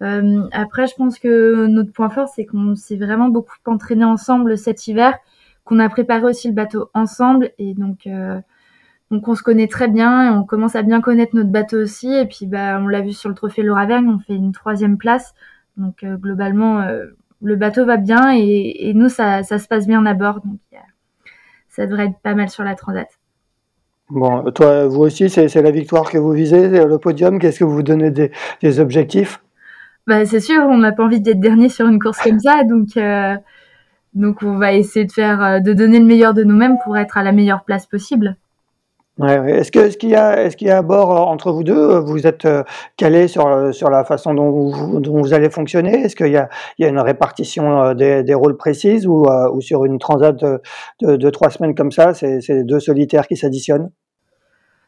après, 0.00 0.88
je 0.88 0.94
pense 0.96 1.20
que 1.20 1.66
notre 1.68 1.92
point 1.92 2.10
fort, 2.10 2.26
c'est 2.26 2.46
qu'on 2.46 2.74
s'est 2.74 2.96
vraiment 2.96 3.28
beaucoup 3.28 3.54
entraîné 3.64 4.04
ensemble 4.04 4.58
cet 4.58 4.88
hiver, 4.88 5.14
qu'on 5.62 5.78
a 5.78 5.88
préparé 5.88 6.24
aussi 6.24 6.48
le 6.48 6.54
bateau 6.54 6.90
ensemble 6.94 7.52
et 7.60 7.74
donc 7.74 8.08
donc 9.10 9.28
on 9.28 9.34
se 9.34 9.42
connaît 9.42 9.68
très 9.68 9.88
bien 9.88 10.26
et 10.26 10.36
on 10.36 10.44
commence 10.44 10.74
à 10.74 10.82
bien 10.82 11.00
connaître 11.00 11.36
notre 11.36 11.50
bateau 11.50 11.80
aussi. 11.80 12.12
Et 12.12 12.26
puis 12.26 12.46
bah 12.46 12.78
on 12.80 12.88
l'a 12.88 13.00
vu 13.00 13.12
sur 13.12 13.28
le 13.28 13.34
trophée 13.34 13.62
Laura 13.62 13.86
Vergne, 13.86 14.08
on 14.08 14.18
fait 14.18 14.34
une 14.34 14.52
troisième 14.52 14.98
place. 14.98 15.34
Donc 15.76 16.02
euh, 16.02 16.16
globalement 16.16 16.80
euh, 16.80 17.06
le 17.42 17.56
bateau 17.56 17.84
va 17.84 17.98
bien 17.98 18.34
et, 18.34 18.88
et 18.88 18.94
nous 18.94 19.08
ça, 19.08 19.42
ça, 19.42 19.58
se 19.58 19.68
passe 19.68 19.86
bien 19.86 20.04
à 20.06 20.14
bord. 20.14 20.40
Donc 20.44 20.58
ça 21.68 21.86
devrait 21.86 22.06
être 22.06 22.18
pas 22.22 22.34
mal 22.34 22.48
sur 22.48 22.64
la 22.64 22.74
transat. 22.74 23.08
Bon, 24.08 24.50
toi, 24.52 24.86
vous 24.86 25.00
aussi, 25.00 25.28
c'est 25.28 25.54
la 25.60 25.70
victoire 25.72 26.10
que 26.10 26.16
vous 26.16 26.30
visez, 26.30 26.68
le 26.68 26.98
podium. 26.98 27.40
Qu'est-ce 27.40 27.58
que 27.58 27.64
vous 27.64 27.74
vous 27.74 27.82
donnez 27.82 28.10
des, 28.12 28.30
des 28.62 28.80
objectifs? 28.80 29.42
Bah, 30.06 30.24
C'est 30.24 30.40
sûr, 30.40 30.62
on 30.62 30.78
n'a 30.78 30.92
pas 30.92 31.04
envie 31.04 31.20
d'être 31.20 31.40
dernier 31.40 31.68
sur 31.68 31.86
une 31.88 31.98
course 31.98 32.22
comme 32.22 32.38
ça. 32.38 32.62
Donc, 32.62 32.96
euh, 32.96 33.34
donc 34.14 34.42
on 34.42 34.56
va 34.56 34.72
essayer 34.74 35.04
de, 35.04 35.12
faire, 35.12 35.60
de 35.60 35.72
donner 35.72 35.98
le 35.98 36.06
meilleur 36.06 36.34
de 36.34 36.44
nous-mêmes 36.44 36.76
pour 36.84 36.96
être 36.96 37.18
à 37.18 37.24
la 37.24 37.32
meilleure 37.32 37.64
place 37.64 37.86
possible. 37.86 38.36
Est-ce 39.24 39.96
qu'il 39.96 40.10
y 40.10 40.14
a 40.14 40.76
à 40.76 40.82
bord 40.82 41.10
euh, 41.10 41.32
entre 41.32 41.50
vous 41.50 41.64
deux? 41.64 41.98
Vous 42.00 42.26
êtes 42.26 42.44
euh, 42.44 42.64
calé 42.98 43.28
sur 43.28 43.46
euh, 43.46 43.72
sur 43.72 43.88
la 43.88 44.04
façon 44.04 44.34
dont 44.34 44.50
vous, 44.50 45.32
allez 45.32 45.48
fonctionner? 45.48 46.02
Est-ce 46.02 46.16
qu'il 46.16 46.30
y 46.32 46.36
a 46.36 46.48
une 46.78 46.98
répartition 46.98 47.94
des, 47.94 48.34
rôles 48.34 48.58
précises 48.58 49.06
ou 49.06 49.26
sur 49.60 49.86
une 49.86 49.98
transat 49.98 50.36
de, 50.38 50.60
de, 51.00 51.16
de 51.16 51.30
trois 51.30 51.48
semaines 51.48 51.74
comme 51.74 51.92
ça, 51.92 52.12
c'est 52.12 52.64
deux 52.64 52.80
solitaires 52.80 53.26
qui 53.26 53.36
s'additionnent? 53.36 53.90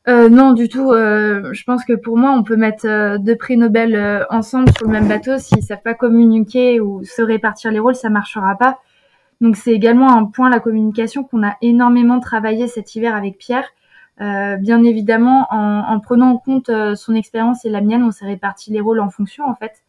Non, 0.06 0.52
du 0.52 0.68
tout. 0.68 0.92
Je 0.92 1.64
pense 1.64 1.84
que 1.84 1.92
pour 1.94 2.16
moi, 2.16 2.32
on 2.32 2.42
peut 2.42 2.56
mettre 2.56 3.18
deux 3.18 3.36
prix 3.36 3.56
Nobel 3.56 4.26
ensemble 4.30 4.68
sur 4.76 4.86
le 4.86 4.92
même 4.92 5.08
bateau. 5.08 5.38
S'ils 5.38 5.62
savent 5.62 5.82
pas 5.82 5.94
communiquer 5.94 6.80
ou 6.80 7.02
se 7.04 7.22
répartir 7.22 7.70
les 7.70 7.78
rôles, 7.78 7.94
ça 7.94 8.10
marchera 8.10 8.56
pas. 8.58 8.78
Donc 9.40 9.56
c'est 9.56 9.72
également 9.72 10.10
un 10.16 10.24
point 10.24 10.50
la 10.50 10.60
communication 10.60 11.24
qu'on 11.24 11.46
a 11.46 11.56
énormément 11.62 12.20
travaillé 12.20 12.66
cet 12.66 12.94
hiver 12.94 13.14
avec 13.14 13.38
Pierre. 13.38 13.68
Euh, 14.20 14.56
bien 14.56 14.82
évidemment, 14.82 15.46
en, 15.50 15.84
en, 15.94 16.00
prenant 16.00 16.32
en 16.32 16.36
compte 16.38 16.70
euh, 16.70 16.96
son 16.96 17.14
expérience 17.14 17.64
et 17.64 17.70
la 17.70 17.80
mienne, 17.80 18.02
on 18.02 18.10
s'est 18.10 18.26
réparti 18.26 18.72
les 18.72 18.80
rôles 18.80 19.00
en 19.00 19.10
fonction 19.10 19.44
en 19.48 19.54
fait. 19.54 19.82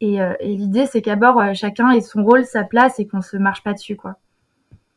Et, 0.00 0.22
euh, 0.22 0.32
l'idée, 0.40 0.86
c'est 0.86 1.02
qu'à 1.02 1.16
bord, 1.16 1.42
chacun 1.54 1.90
ait 1.90 2.00
son 2.00 2.24
rôle, 2.24 2.44
sa 2.44 2.64
place 2.64 2.98
et 3.00 3.06
qu'on 3.06 3.20
se 3.20 3.36
marche 3.36 3.62
pas 3.62 3.74
dessus, 3.74 3.96
quoi. 3.96 4.14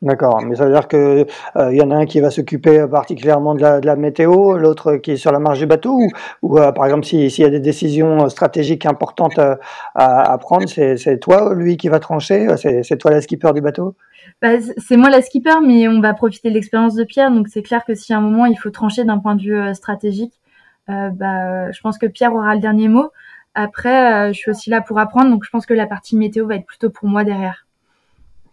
D'accord, 0.01 0.41
mais 0.41 0.55
ça 0.55 0.65
veut 0.65 0.71
dire 0.71 0.87
que 0.87 1.27
il 1.59 1.77
y 1.77 1.81
en 1.83 1.91
a 1.91 1.95
un 1.95 2.05
qui 2.07 2.21
va 2.21 2.31
s'occuper 2.31 2.87
particulièrement 2.89 3.53
de 3.53 3.85
la, 3.85 3.95
météo, 3.95 4.57
l'autre 4.57 4.95
qui 4.95 5.11
est 5.11 5.15
sur 5.15 5.31
la 5.31 5.37
marge 5.37 5.59
du 5.59 5.67
bateau, 5.67 5.91
ou, 5.91 6.09
ou 6.41 6.55
par 6.55 6.85
exemple 6.85 7.05
s'il 7.05 7.29
y 7.29 7.43
a 7.43 7.51
des 7.51 7.59
décisions 7.59 8.27
stratégiques 8.27 8.87
importantes 8.87 9.37
à, 9.37 9.59
à 9.93 10.37
prendre, 10.39 10.67
c'est 10.67 11.19
toi 11.19 11.53
lui 11.53 11.77
qui 11.77 11.87
va 11.87 11.99
trancher, 11.99 12.47
c'est 12.57 12.97
toi 12.97 13.11
la 13.11 13.21
skipper 13.21 13.53
du 13.53 13.61
bateau? 13.61 13.93
Bah, 14.41 14.59
c'est 14.77 14.97
moi 14.97 15.09
la 15.09 15.21
skipper, 15.21 15.61
mais 15.65 15.87
on 15.87 16.01
va 16.01 16.13
profiter 16.13 16.49
de 16.49 16.55
l'expérience 16.55 16.95
de 16.95 17.03
Pierre. 17.03 17.31
Donc 17.31 17.47
c'est 17.47 17.61
clair 17.61 17.85
que 17.85 17.93
si 17.93 18.13
à 18.13 18.17
un 18.17 18.21
moment 18.21 18.45
il 18.45 18.57
faut 18.57 18.71
trancher 18.71 19.03
d'un 19.03 19.19
point 19.19 19.35
de 19.35 19.41
vue 19.41 19.55
euh, 19.55 19.73
stratégique, 19.73 20.33
euh, 20.89 21.09
bah, 21.09 21.71
je 21.71 21.79
pense 21.81 21.97
que 21.97 22.07
Pierre 22.07 22.33
aura 22.33 22.55
le 22.55 22.61
dernier 22.61 22.87
mot. 22.87 23.11
Après, 23.53 24.29
euh, 24.29 24.33
je 24.33 24.39
suis 24.39 24.51
aussi 24.51 24.69
là 24.69 24.81
pour 24.81 24.97
apprendre, 24.99 25.29
donc 25.29 25.43
je 25.45 25.49
pense 25.49 25.65
que 25.65 25.73
la 25.73 25.85
partie 25.85 26.15
météo 26.17 26.47
va 26.47 26.55
être 26.55 26.65
plutôt 26.65 26.89
pour 26.89 27.07
moi 27.07 27.23
derrière. 27.23 27.67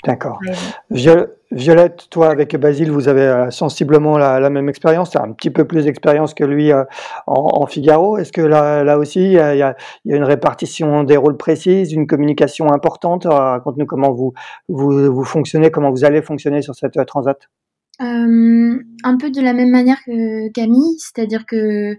D'accord. 0.05 0.38
Violette, 1.51 2.09
toi 2.11 2.28
avec 2.30 2.55
Basile, 2.57 2.90
vous 2.90 3.09
avez 3.09 3.22
euh, 3.22 3.51
sensiblement 3.51 4.18
la, 4.18 4.51
même 4.51 4.68
expérience, 4.68 5.16
un 5.16 5.32
petit 5.32 5.51
peu 5.51 5.66
plus 5.66 5.84
d'expérience 5.84 6.34
que 6.34 6.44
lui 6.44 6.72
euh, 6.72 6.84
en, 7.26 7.66
Figaro. 7.66 8.18
Est-ce 8.18 8.32
que 8.32 8.42
là, 8.42 8.84
là 8.84 8.99
aussi, 8.99 9.20
il 9.20 9.32
y, 9.32 9.38
a, 9.38 9.76
une 10.05 10.24
répartition 10.24 11.05
des 11.05 11.16
rôles 11.16 11.38
précise, 11.38 11.92
une 11.92 12.07
communication 12.07 12.70
importante? 12.70 13.24
Raconte-nous 13.24 13.86
comment 13.86 14.12
vous, 14.12 14.34
vous, 14.68 15.24
fonctionnez, 15.24 15.70
comment 15.70 15.90
vous 15.90 16.05
allez 16.05 16.20
fonctionner 16.20 16.61
sur 16.61 16.74
cette 16.74 16.99
euh, 16.99 17.05
transat. 17.05 17.49
un 17.99 19.16
peu 19.18 19.30
de 19.30 19.40
la 19.40 19.55
même 19.55 19.70
manière 19.70 19.99
que 20.05 20.53
Camille, 20.53 20.99
c'est-à-dire 20.99 21.46
que 21.46 21.96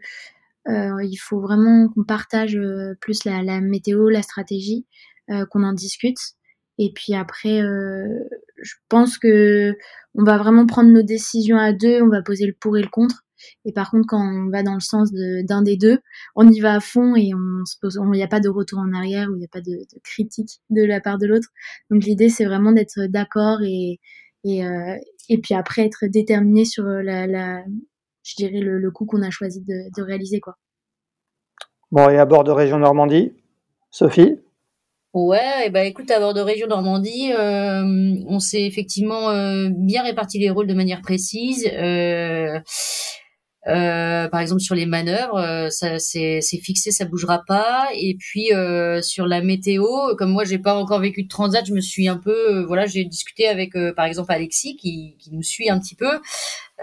il 0.68 1.18
faut 1.18 1.40
vraiment 1.40 1.88
qu'on 1.90 2.04
partage 2.04 2.56
plus 3.02 3.26
la, 3.26 3.42
la, 3.42 3.60
météo, 3.60 4.10
la 4.10 4.22
stratégie, 4.22 4.86
qu'on 5.50 5.64
en 5.64 5.74
discute. 5.74 6.20
Et 6.80 6.94
puis 6.96 7.14
après, 7.14 7.62
euh, 7.62 8.24
je 8.58 8.74
pense 8.88 9.18
que 9.18 9.76
on 10.16 10.24
va 10.24 10.38
vraiment 10.38 10.66
prendre 10.66 10.90
nos 10.90 11.04
décisions 11.04 11.58
à 11.58 11.74
deux, 11.74 12.02
on 12.02 12.08
va 12.08 12.22
poser 12.22 12.48
le 12.48 12.54
pour 12.54 12.78
et 12.78 12.82
le 12.82 12.88
contre. 12.88 13.26
Et 13.66 13.74
par 13.74 13.92
contre, 13.92 14.08
quand 14.08 14.22
on 14.22 14.50
va 14.50 14.64
dans 14.64 14.74
le 14.74 14.80
sens 14.80 15.12
d'un 15.14 15.62
des 15.62 15.76
deux, 15.78 16.00
on 16.36 16.50
y 16.50 16.60
va 16.62 16.76
à 16.76 16.80
fond 16.80 17.16
et 17.16 17.32
il 17.32 18.12
n'y 18.12 18.24
a 18.24 18.28
pas 18.28 18.40
de 18.40 18.50
retour 18.50 18.80
en 18.80 18.94
arrière 18.94 19.30
ou 19.30 19.36
il 19.36 19.40
n'y 19.40 19.46
a 19.46 19.50
pas 19.50 19.62
de, 19.62 19.78
critique 20.04 20.62
de 20.70 20.84
la 20.84 21.02
part 21.02 21.18
de 21.18 21.28
l'autre. 21.28 21.50
Donc 21.90 22.04
l'idée, 22.06 22.30
c'est 22.30 22.46
vraiment 22.46 22.72
d'être 22.72 23.06
d'accord 23.08 23.60
et 23.62 24.00
et, 24.46 24.66
euh, 24.66 24.96
puis 25.44 25.54
après 25.54 25.86
être 25.86 26.06
déterminé 26.06 26.64
sur 26.64 26.86
la, 26.86 27.62
je 28.24 28.36
dirais 28.38 28.62
le, 28.62 28.80
le 28.80 28.92
coup 28.92 29.06
qu'on 29.06 29.22
a 29.22 29.30
choisi 29.30 29.60
de, 29.62 29.94
de 29.94 30.02
réaliser 30.02 30.40
quoi. 30.40 30.58
Bon 31.92 32.10
et 32.10 32.18
à 32.18 32.26
bord 32.26 32.46
de 32.46 32.52
région 32.52 32.80
Normandie, 32.80 33.34
Sophie? 33.92 34.40
Ouais, 35.14 35.66
et 35.66 35.70
ben 35.72 35.88
écoute, 35.88 36.12
à 36.12 36.20
bord 36.20 36.36
de 36.36 36.42
Région 36.42 36.68
Normandie, 36.68 37.32
euh, 37.34 38.14
on 38.28 38.40
s'est 38.40 38.62
effectivement 38.64 39.32
euh, 39.32 39.68
bien 39.72 40.04
réparti 40.04 40.38
les 40.38 40.52
rôles 40.52 40.68
de 40.68 40.76
manière 40.76 41.02
précise. 41.02 41.68
Euh, 41.74 42.60
Euh, 43.68 44.30
par 44.30 44.40
exemple 44.40 44.62
sur 44.62 44.74
les 44.74 44.86
manœuvres, 44.86 45.38
euh, 45.38 45.70
ça 45.70 46.00
c'est 46.00 46.40
fixé, 46.64 46.92
ça 46.92 47.04
bougera 47.04 47.44
pas. 47.46 47.90
Et 47.94 48.16
puis 48.18 48.54
euh, 48.54 49.02
sur 49.02 49.28
la 49.28 49.42
météo, 49.42 49.86
comme 50.18 50.32
moi 50.32 50.46
j'ai 50.46 50.60
pas 50.60 50.76
encore 50.76 51.00
vécu 51.02 51.24
de 51.24 51.28
transat, 51.28 51.66
je 51.66 51.74
me 51.74 51.82
suis 51.82 52.08
un 52.08 52.16
peu, 52.16 52.64
voilà, 52.64 52.86
j'ai 52.86 53.04
discuté 53.04 53.48
avec 53.50 53.74
par 53.98 54.06
exemple 54.06 54.32
Alexis 54.32 54.78
qui, 54.78 55.18
qui 55.20 55.32
nous 55.34 55.44
suit 55.44 55.70
un 55.70 55.78
petit 55.80 55.96
peu, 55.96 56.20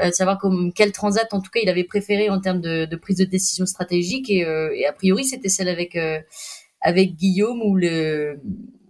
de 0.05 0.11
savoir 0.11 0.39
comme 0.39 0.71
quel 0.75 0.93
transat 0.93 1.33
en 1.33 1.41
tout 1.41 1.51
cas 1.51 1.61
il 1.63 1.71
avait 1.71 1.85
préféré 1.85 2.29
en 2.29 2.41
termes 2.41 2.61
de, 2.61 2.85
de 2.85 2.97
prise 2.97 3.17
de 3.17 3.25
décision 3.25 3.65
stratégique. 3.65 4.29
Et, 4.31 4.41
et 4.75 4.87
a 4.87 4.93
priori 4.93 5.25
c'était 5.25 5.49
celle 5.49 5.69
avec 5.69 5.97
avec 6.81 7.15
Guillaume 7.15 7.63
où 7.63 7.77
le 7.77 8.41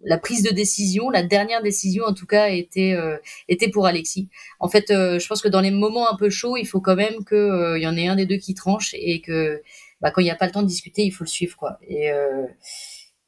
la 0.06 0.18
prise 0.18 0.42
de 0.42 0.50
décision, 0.50 1.10
la 1.10 1.24
dernière 1.24 1.62
décision 1.62 2.04
en 2.04 2.14
tout 2.14 2.26
cas 2.26 2.48
était 2.48 2.92
euh, 2.92 3.18
était 3.48 3.68
pour 3.68 3.86
Alexis. 3.86 4.28
En 4.60 4.68
fait, 4.68 4.90
euh, 4.90 5.18
je 5.18 5.26
pense 5.26 5.42
que 5.42 5.48
dans 5.48 5.60
les 5.60 5.72
moments 5.72 6.10
un 6.10 6.16
peu 6.16 6.30
chauds, 6.30 6.56
il 6.56 6.66
faut 6.66 6.80
quand 6.80 6.94
même 6.94 7.24
que 7.24 7.34
euh, 7.34 7.78
y 7.78 7.86
en 7.86 7.96
ait 7.96 8.06
un 8.06 8.16
des 8.16 8.26
deux 8.26 8.36
qui 8.36 8.54
tranche 8.54 8.94
et 8.94 9.20
que 9.20 9.62
bah, 10.00 10.10
quand 10.12 10.20
il 10.20 10.24
n'y 10.24 10.30
a 10.30 10.36
pas 10.36 10.46
le 10.46 10.52
temps 10.52 10.62
de 10.62 10.68
discuter, 10.68 11.02
il 11.02 11.10
faut 11.10 11.24
le 11.24 11.28
suivre 11.28 11.56
quoi. 11.56 11.78
Et 11.88 12.10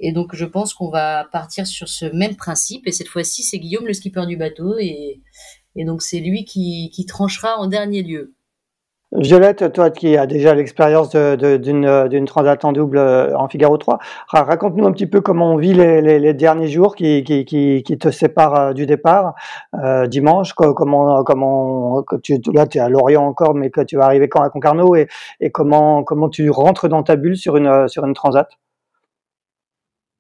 et 0.00 0.12
donc 0.12 0.34
je 0.36 0.44
pense 0.44 0.74
qu'on 0.74 0.90
va 0.90 1.28
partir 1.32 1.66
sur 1.66 1.88
ce 1.88 2.06
même 2.06 2.36
principe 2.36 2.86
et 2.86 2.92
cette 2.92 3.08
fois-ci 3.08 3.42
c'est 3.42 3.58
Guillaume 3.58 3.86
le 3.86 3.94
skipper 3.94 4.26
du 4.26 4.36
bateau 4.36 4.78
et 4.78 5.20
et 5.74 5.84
donc 5.84 6.02
c'est 6.02 6.20
lui 6.20 6.44
qui 6.44 6.90
qui 6.94 7.04
tranchera 7.06 7.58
en 7.58 7.66
dernier 7.66 8.02
lieu. 8.02 8.34
Violette, 9.12 9.72
toi 9.72 9.90
qui 9.90 10.18
as 10.18 10.26
déjà 10.26 10.54
l'expérience 10.54 11.16
d'une 11.16 12.24
transat 12.26 12.62
en 12.62 12.72
double 12.72 12.98
euh, 12.98 13.34
en 13.38 13.48
Figaro 13.48 13.78
3, 13.78 13.98
raconte-nous 14.28 14.86
un 14.86 14.92
petit 14.92 15.06
peu 15.06 15.22
comment 15.22 15.54
on 15.54 15.56
vit 15.56 15.72
les, 15.72 16.34
derniers 16.34 16.68
jours 16.68 16.94
qui, 16.94 17.24
te 17.24 18.10
séparent 18.10 18.54
euh, 18.54 18.72
du 18.74 18.84
départ 18.84 19.34
euh, 19.82 20.06
dimanche. 20.06 20.52
Comment, 20.52 21.24
comment 21.24 22.04
tu, 22.22 22.38
là 22.52 22.66
tu 22.66 22.76
es 22.76 22.80
à 22.82 22.90
Lorient 22.90 23.24
encore, 23.24 23.54
mais 23.54 23.70
que 23.70 23.80
tu 23.80 23.96
vas 23.96 24.04
arriver 24.04 24.28
quand 24.28 24.42
à 24.42 24.50
Concarneau 24.50 24.94
et, 24.94 25.08
comment, 25.52 26.04
comment 26.04 26.28
tu 26.28 26.50
rentres 26.50 26.88
dans 26.88 27.02
ta 27.02 27.16
bulle 27.16 27.38
sur 27.38 27.56
une, 27.56 27.88
sur 27.88 28.04
transat? 28.12 28.50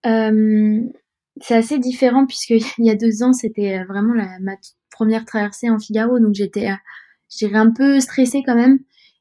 C'est 0.02 1.54
assez 1.54 1.78
différent 1.78 2.24
puisque 2.26 2.50
il 2.78 2.86
y 2.86 2.90
a 2.90 2.94
deux 2.94 3.22
ans 3.22 3.34
c'était 3.34 3.84
vraiment 3.84 4.14
ma 4.40 4.52
première 4.90 5.26
traversée 5.26 5.68
en 5.68 5.78
Figaro, 5.78 6.18
donc 6.18 6.32
j'étais 6.32 6.70
j'étais 7.28 7.54
un 7.54 7.72
peu 7.72 8.00
stressée 8.00 8.42
quand 8.44 8.56
même. 8.56 8.78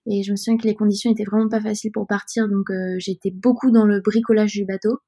Et 0.09 0.23
je 0.23 0.31
me 0.31 0.37
souviens 0.37 0.57
que 0.57 0.67
les 0.67 0.75
conditions 0.75 1.11
étaient 1.11 1.25
vraiment 1.25 1.49
pas 1.49 1.61
faciles 1.61 1.91
pour 1.91 2.07
partir, 2.07 2.47
donc 2.47 2.69
euh, 2.69 2.95
j'étais 2.97 3.31
beaucoup 3.31 3.71
dans 3.71 3.85
le 3.85 3.99
bricolage 3.99 4.53
du 4.53 4.65
bateau. 4.65 4.99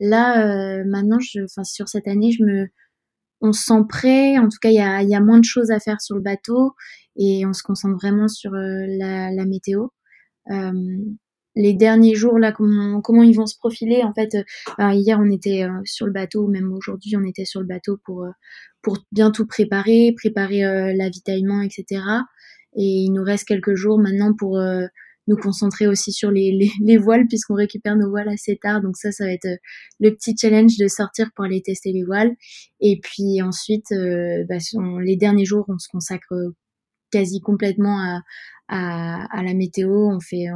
Là, 0.00 0.46
euh, 0.46 0.84
maintenant, 0.86 1.18
je, 1.18 1.40
enfin 1.44 1.64
sur 1.64 1.88
cette 1.88 2.06
année, 2.06 2.30
je 2.30 2.44
me, 2.44 2.68
on 3.40 3.52
se 3.52 3.64
sent 3.64 3.82
prêt. 3.88 4.38
En 4.38 4.48
tout 4.48 4.58
cas, 4.62 4.70
il 4.70 4.76
y 4.76 4.80
a, 4.80 5.02
y 5.02 5.14
a, 5.14 5.20
moins 5.20 5.38
de 5.40 5.44
choses 5.44 5.70
à 5.72 5.80
faire 5.80 6.00
sur 6.00 6.14
le 6.14 6.22
bateau 6.22 6.74
et 7.16 7.44
on 7.46 7.52
se 7.52 7.62
concentre 7.64 7.96
vraiment 7.96 8.28
sur 8.28 8.54
euh, 8.54 8.84
la, 8.88 9.32
la, 9.32 9.44
météo. 9.44 9.88
les 11.56 11.74
derniers 11.74 12.14
jours 12.14 12.38
là, 12.38 12.52
comment, 12.52 13.00
comment 13.00 13.22
ils 13.24 13.36
vont 13.36 13.46
se 13.46 13.58
profiler 13.58 14.02
En 14.04 14.12
fait, 14.14 14.36
hier 14.78 15.18
on 15.20 15.30
était 15.30 15.66
sur 15.84 16.06
le 16.06 16.12
bateau, 16.12 16.46
même 16.48 16.72
aujourd'hui 16.72 17.16
on 17.16 17.24
était 17.24 17.44
sur 17.44 17.60
le 17.60 17.66
bateau 17.66 17.98
pour 18.04 18.26
pour 18.82 18.98
bien 19.12 19.30
tout 19.30 19.46
préparer, 19.46 20.12
préparer 20.16 20.94
l'avitaillement, 20.94 21.62
etc. 21.62 22.02
Et 22.76 23.04
il 23.04 23.12
nous 23.12 23.22
reste 23.22 23.46
quelques 23.46 23.74
jours 23.74 23.98
maintenant 23.98 24.34
pour 24.36 24.58
euh, 24.58 24.86
nous 25.26 25.36
concentrer 25.36 25.86
aussi 25.86 26.12
sur 26.12 26.30
les, 26.30 26.52
les, 26.52 26.70
les 26.82 26.96
voiles 26.96 27.26
puisqu'on 27.26 27.54
récupère 27.54 27.96
nos 27.96 28.10
voiles 28.10 28.28
assez 28.28 28.56
tard. 28.56 28.82
Donc 28.82 28.96
ça, 28.96 29.12
ça 29.12 29.24
va 29.24 29.32
être 29.32 29.46
euh, 29.46 29.56
le 30.00 30.10
petit 30.10 30.34
challenge 30.38 30.76
de 30.78 30.88
sortir 30.88 31.30
pour 31.34 31.44
aller 31.44 31.62
tester 31.62 31.92
les 31.92 32.04
voiles. 32.04 32.32
Et 32.80 33.00
puis 33.02 33.42
ensuite, 33.42 33.92
euh, 33.92 34.44
bah, 34.48 34.58
les 35.02 35.16
derniers 35.16 35.44
jours, 35.44 35.64
on 35.68 35.78
se 35.78 35.88
consacre 35.88 36.34
quasi 37.10 37.40
complètement 37.40 37.98
à, 38.00 38.20
à, 38.68 39.38
à 39.38 39.42
la 39.42 39.54
météo. 39.54 40.08
On 40.10 40.20
fait, 40.20 40.46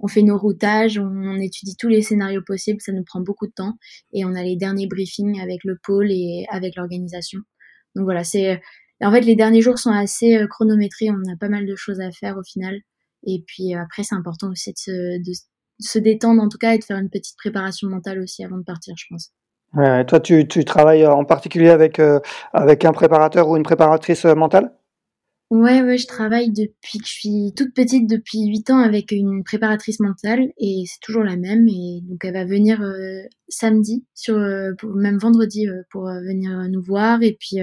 on, 0.00 0.08
fait 0.08 0.22
nos 0.22 0.36
routages, 0.36 0.98
on, 0.98 1.06
on, 1.06 1.36
étudie 1.36 1.76
tous 1.76 1.88
les 1.88 2.02
scénarios 2.02 2.42
possibles. 2.46 2.80
Ça 2.80 2.92
nous 2.92 3.04
prend 3.04 3.20
beaucoup 3.20 3.46
de 3.46 3.52
temps. 3.52 3.78
Et 4.12 4.24
on 4.24 4.34
a 4.34 4.42
les 4.42 4.56
derniers 4.56 4.86
briefings 4.86 5.40
avec 5.40 5.64
le 5.64 5.78
pôle 5.82 6.10
et 6.10 6.44
avec 6.50 6.76
l'organisation. 6.76 7.40
Donc 7.94 8.04
voilà, 8.04 8.24
c'est 8.24 8.60
en 9.02 9.12
fait, 9.12 9.22
les 9.22 9.36
derniers 9.36 9.62
jours 9.62 9.78
sont 9.78 9.90
assez 9.90 10.36
euh, 10.36 10.46
chronométrés. 10.46 11.10
On 11.10 11.32
a 11.32 11.36
pas 11.38 11.48
mal 11.48 11.66
de 11.66 11.76
choses 11.76 12.00
à 12.00 12.10
faire 12.12 12.36
au 12.36 12.42
final. 12.42 12.78
Et 13.26 13.42
puis 13.46 13.74
euh, 13.74 13.82
après, 13.82 14.02
c'est 14.02 14.14
important 14.14 14.50
aussi 14.50 14.72
de 14.72 14.78
se, 14.78 15.42
se, 15.80 15.98
détendre 15.98 16.42
en 16.42 16.48
tout 16.48 16.58
cas 16.58 16.74
et 16.74 16.78
de 16.78 16.84
faire 16.84 16.98
une 16.98 17.10
petite 17.10 17.36
préparation 17.36 17.88
mentale 17.88 18.20
aussi 18.20 18.44
avant 18.44 18.58
de 18.58 18.64
partir, 18.64 18.94
je 18.96 19.06
pense. 19.08 19.30
Ouais, 19.74 20.04
toi, 20.04 20.20
tu, 20.20 20.46
tu, 20.46 20.64
travailles 20.64 21.06
en 21.06 21.24
particulier 21.24 21.70
avec, 21.70 21.98
euh, 21.98 22.20
avec 22.52 22.84
un 22.84 22.92
préparateur 22.92 23.48
ou 23.48 23.56
une 23.56 23.62
préparatrice 23.62 24.24
mentale? 24.24 24.72
Ouais, 25.50 25.82
ouais, 25.82 25.98
je 25.98 26.06
travaille 26.06 26.50
depuis 26.50 26.98
que 26.98 27.06
je 27.06 27.12
suis 27.12 27.52
toute 27.56 27.74
petite, 27.74 28.08
depuis 28.08 28.46
8 28.46 28.70
ans, 28.70 28.78
avec 28.78 29.12
une 29.12 29.44
préparatrice 29.44 30.00
mentale 30.00 30.48
et 30.58 30.84
c'est 30.86 31.00
toujours 31.00 31.24
la 31.24 31.36
même. 31.36 31.68
Et 31.68 32.00
donc 32.02 32.24
elle 32.24 32.32
va 32.34 32.46
venir 32.46 32.82
samedi, 33.48 34.06
sur, 34.14 34.34
même 34.38 35.18
vendredi, 35.18 35.68
pour 35.90 36.04
venir 36.04 36.68
nous 36.70 36.82
voir. 36.82 37.22
Et 37.22 37.36
puis 37.38 37.60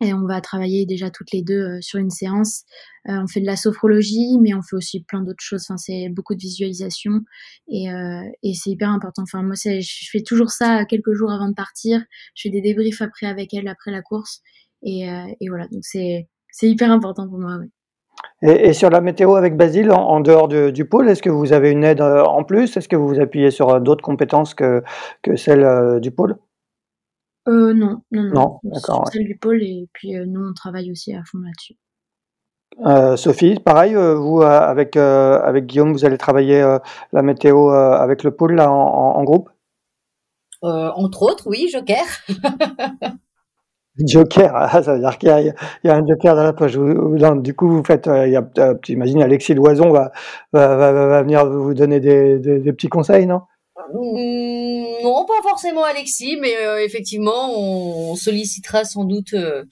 et 0.00 0.12
on 0.12 0.26
va 0.26 0.40
travailler 0.40 0.86
déjà 0.86 1.10
toutes 1.10 1.32
les 1.32 1.42
deux 1.42 1.60
euh, 1.60 1.78
sur 1.80 1.98
une 1.98 2.10
séance. 2.10 2.64
Euh, 3.08 3.14
on 3.22 3.26
fait 3.26 3.40
de 3.40 3.46
la 3.46 3.56
sophrologie, 3.56 4.38
mais 4.40 4.54
on 4.54 4.62
fait 4.62 4.76
aussi 4.76 5.02
plein 5.02 5.22
d'autres 5.22 5.42
choses. 5.42 5.64
Enfin, 5.68 5.76
c'est 5.76 6.08
beaucoup 6.10 6.34
de 6.34 6.40
visualisation 6.40 7.20
et, 7.68 7.90
euh, 7.90 8.22
et 8.42 8.54
c'est 8.54 8.70
hyper 8.70 8.90
important. 8.90 9.22
Enfin, 9.22 9.42
moi, 9.42 9.54
je 9.54 10.08
fais 10.10 10.22
toujours 10.22 10.50
ça 10.50 10.84
quelques 10.84 11.12
jours 11.12 11.32
avant 11.32 11.48
de 11.48 11.54
partir. 11.54 12.02
Je 12.34 12.42
fais 12.42 12.50
des 12.50 12.60
débriefs 12.60 13.00
après 13.00 13.26
avec 13.26 13.54
elle 13.54 13.68
après 13.68 13.90
la 13.90 14.02
course 14.02 14.42
et, 14.82 15.06
et 15.40 15.48
voilà. 15.48 15.66
Donc 15.68 15.82
c'est 15.84 16.28
hyper 16.62 16.90
important 16.90 17.28
pour 17.28 17.38
moi. 17.38 17.58
Et, 18.42 18.68
et, 18.68 18.72
sur 18.72 18.90
la 18.90 19.00
météo 19.00 19.34
avec 19.34 19.56
Basile, 19.56 19.90
en, 19.90 20.20
dehors 20.20 20.48
du 20.48 20.84
pôle, 20.84 21.08
est-ce 21.08 21.22
que 21.22 21.30
vous 21.30 21.52
avez 21.52 21.70
une 21.70 21.84
aide 21.84 22.00
en 22.00 22.44
plus? 22.44 22.76
Est-ce 22.76 22.88
que 22.88 22.96
vous 22.96 23.08
vous 23.08 23.20
appuyez 23.20 23.50
sur 23.50 23.80
d'autres 23.80 24.04
compétences 24.04 24.54
que, 24.54 24.82
que 25.22 25.36
celles 25.36 26.00
du 26.00 26.10
pôle? 26.10 26.36
Euh, 27.48 27.72
non, 27.74 28.02
non, 28.10 28.22
non. 28.24 28.60
d'accord. 28.64 29.06
celle 29.12 29.24
du 29.24 29.36
pôle 29.36 29.62
et 29.62 29.88
puis 29.92 30.16
euh, 30.16 30.24
nous 30.26 30.48
on 30.48 30.52
travaille 30.52 30.90
aussi 30.90 31.14
à 31.14 31.22
fond 31.24 31.38
là-dessus. 31.38 31.76
Euh, 32.84 33.16
Sophie, 33.16 33.60
pareil, 33.60 33.94
vous 33.94 34.42
avec 34.42 34.96
avec 34.96 35.66
Guillaume, 35.66 35.92
vous 35.92 36.04
allez 36.04 36.18
travailler 36.18 36.60
la 37.12 37.22
météo 37.22 37.70
avec 37.70 38.24
le 38.24 38.32
pôle 38.32 38.54
là 38.54 38.70
en, 38.70 39.22
groupe? 39.24 39.48
Entre 40.62 41.22
autres, 41.22 41.46
oui, 41.46 41.68
Joker. 41.72 42.04
Joker, 43.98 44.52
ah, 44.54 44.82
ça 44.82 44.94
veut 44.94 45.00
dire 45.00 45.16
qu'il 45.16 45.54
y, 45.84 45.88
a 45.88 45.94
un 45.94 46.06
Joker 46.06 46.34
dans 46.34 46.42
la 46.42 46.52
poche. 46.52 46.76
du 46.76 47.54
coup, 47.54 47.68
vous 47.68 47.84
faites, 47.84 48.06
il 48.06 48.32
y 48.32 48.36
a, 48.36 48.74
tu 48.82 48.92
imagines 48.92 49.22
Alexis 49.22 49.54
Loison 49.54 49.90
va, 49.90 50.10
va, 50.52 50.76
va, 50.76 51.22
venir 51.22 51.46
vous 51.46 51.72
donner 51.72 52.00
des, 52.00 52.38
des 52.38 52.72
petits 52.72 52.88
conseils, 52.88 53.26
non? 53.26 53.42
Non, 53.94 55.24
pas 55.26 55.42
forcément 55.42 55.84
Alexis, 55.84 56.36
mais 56.40 56.56
euh, 56.56 56.84
effectivement, 56.84 57.50
on, 57.56 58.14
sollicitera 58.16 58.84
sans 58.84 59.04
doute 59.04 59.34
euh, 59.34 59.64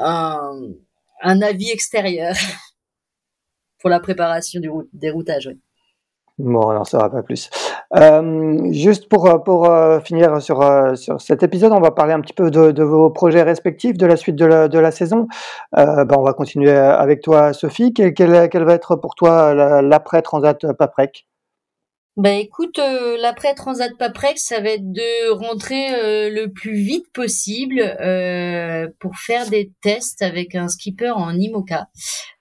un, 0.00 1.42
avis 1.42 1.70
extérieur 1.70 2.34
pour 3.80 3.90
la 3.90 4.00
préparation 4.00 4.60
du 4.60 4.70
des 4.92 5.10
routages. 5.10 5.50
Bon, 6.38 6.68
on 6.68 6.72
n'en 6.72 6.84
saura 6.84 7.10
pas 7.10 7.22
plus. 7.22 7.48
Euh, 7.96 8.72
juste 8.72 9.08
pour, 9.08 9.44
pour 9.44 9.70
finir 10.02 10.42
sur, 10.42 10.98
sur 10.98 11.20
cet 11.20 11.44
épisode, 11.44 11.70
on 11.70 11.80
va 11.80 11.92
parler 11.92 12.12
un 12.12 12.20
petit 12.20 12.32
peu 12.32 12.50
de, 12.50 12.82
vos 12.82 13.08
projets 13.10 13.42
respectifs, 13.42 13.96
de 13.96 14.06
la 14.06 14.16
suite 14.16 14.34
de 14.34 14.44
la, 14.44 14.66
de 14.66 14.78
la 14.80 14.90
saison. 14.90 15.28
Ben, 15.72 16.08
on 16.10 16.22
va 16.22 16.32
continuer 16.32 16.72
avec 16.72 17.20
toi, 17.22 17.52
Sophie. 17.52 17.92
Quelle, 17.92 18.14
quelle, 18.14 18.64
va 18.64 18.74
être 18.74 18.96
pour 18.96 19.14
toi 19.14 19.54
l'après-Transat 19.80 20.72
Paprec? 20.72 21.24
Bah 22.16 22.30
écoute, 22.30 22.78
euh, 22.78 23.16
l'après 23.20 23.54
Transat 23.56 23.90
Paprex, 23.98 24.40
ça 24.40 24.60
va 24.60 24.70
être 24.70 24.92
de 24.92 25.30
rentrer 25.32 25.92
euh, 25.94 26.30
le 26.30 26.52
plus 26.52 26.76
vite 26.76 27.12
possible 27.12 27.80
euh, 27.80 28.86
pour 29.00 29.16
faire 29.16 29.50
des 29.50 29.72
tests 29.82 30.22
avec 30.22 30.54
un 30.54 30.68
skipper 30.68 31.10
en 31.10 31.34
IMOCA 31.36 31.88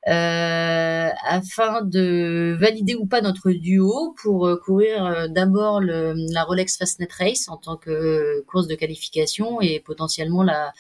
afin 0.06 1.82
de 1.82 2.56
valider 2.60 2.94
ou 2.94 3.08
pas 3.08 3.22
notre 3.22 3.50
duo 3.52 4.14
pour 4.22 4.50
courir 4.64 5.30
d'abord 5.30 5.80
la 5.82 6.44
Rolex 6.44 6.78
Fastnet 6.78 7.08
Race 7.18 7.48
en 7.48 7.56
tant 7.58 7.78
que 7.78 8.44
course 8.48 8.68
de 8.68 8.76
qualification 8.76 9.62
et 9.62 9.80
potentiellement 9.80 10.44
la 10.44 10.74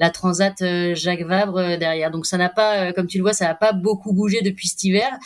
la 0.00 0.10
Transat 0.10 0.56
Jacques 0.94 1.22
Vabre 1.22 1.78
derrière. 1.78 2.10
Donc 2.10 2.26
ça 2.26 2.36
n'a 2.36 2.48
pas, 2.48 2.92
comme 2.92 3.06
tu 3.06 3.18
le 3.18 3.22
vois, 3.22 3.32
ça 3.32 3.44
n'a 3.44 3.54
pas 3.54 3.72
beaucoup 3.72 4.12
bougé 4.12 4.42
depuis 4.42 4.66
cet 4.66 4.82
hiver 4.82 5.16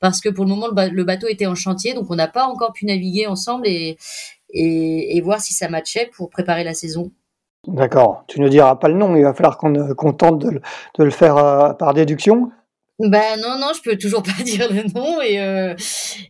parce 0.00 0.20
que 0.20 0.28
pour 0.28 0.44
le 0.44 0.50
moment 0.50 0.68
le, 0.68 1.04
bateau 1.04 1.28
était 1.28 1.46
en 1.46 1.54
chantier, 1.54 1.94
donc 1.94 2.06
on 2.10 2.16
n'a 2.16 2.28
pas 2.28 2.46
encore 2.46 2.72
pu 2.72 2.86
naviguer 2.86 3.26
ensemble 3.26 3.66
et, 3.66 3.96
et, 4.50 5.20
voir 5.22 5.40
si 5.40 5.54
ça 5.54 5.68
matchait 5.68 6.10
pour 6.16 6.30
préparer 6.30 6.64
la 6.64 6.74
saison. 6.74 7.12
D'accord. 7.66 8.24
Tu 8.28 8.40
ne 8.40 8.48
diras 8.48 8.76
pas 8.76 8.88
le 8.88 8.94
nom, 8.94 9.16
il 9.16 9.24
va 9.24 9.34
falloir 9.34 9.58
qu'on 9.58 10.12
tente 10.12 10.38
de, 10.38 10.60
le 10.98 11.10
faire 11.10 11.36
euh, 11.36 11.72
par 11.72 11.94
déduction. 11.94 12.50
Ben 12.98 13.38
non, 13.40 13.58
non, 13.58 13.72
je 13.74 13.82
peux 13.82 13.96
toujours 13.96 14.22
pas 14.38 14.42
dire 14.42 14.68
le 14.70 14.84
nom 14.94 15.20
et, 15.20 15.40
euh, 15.40 15.74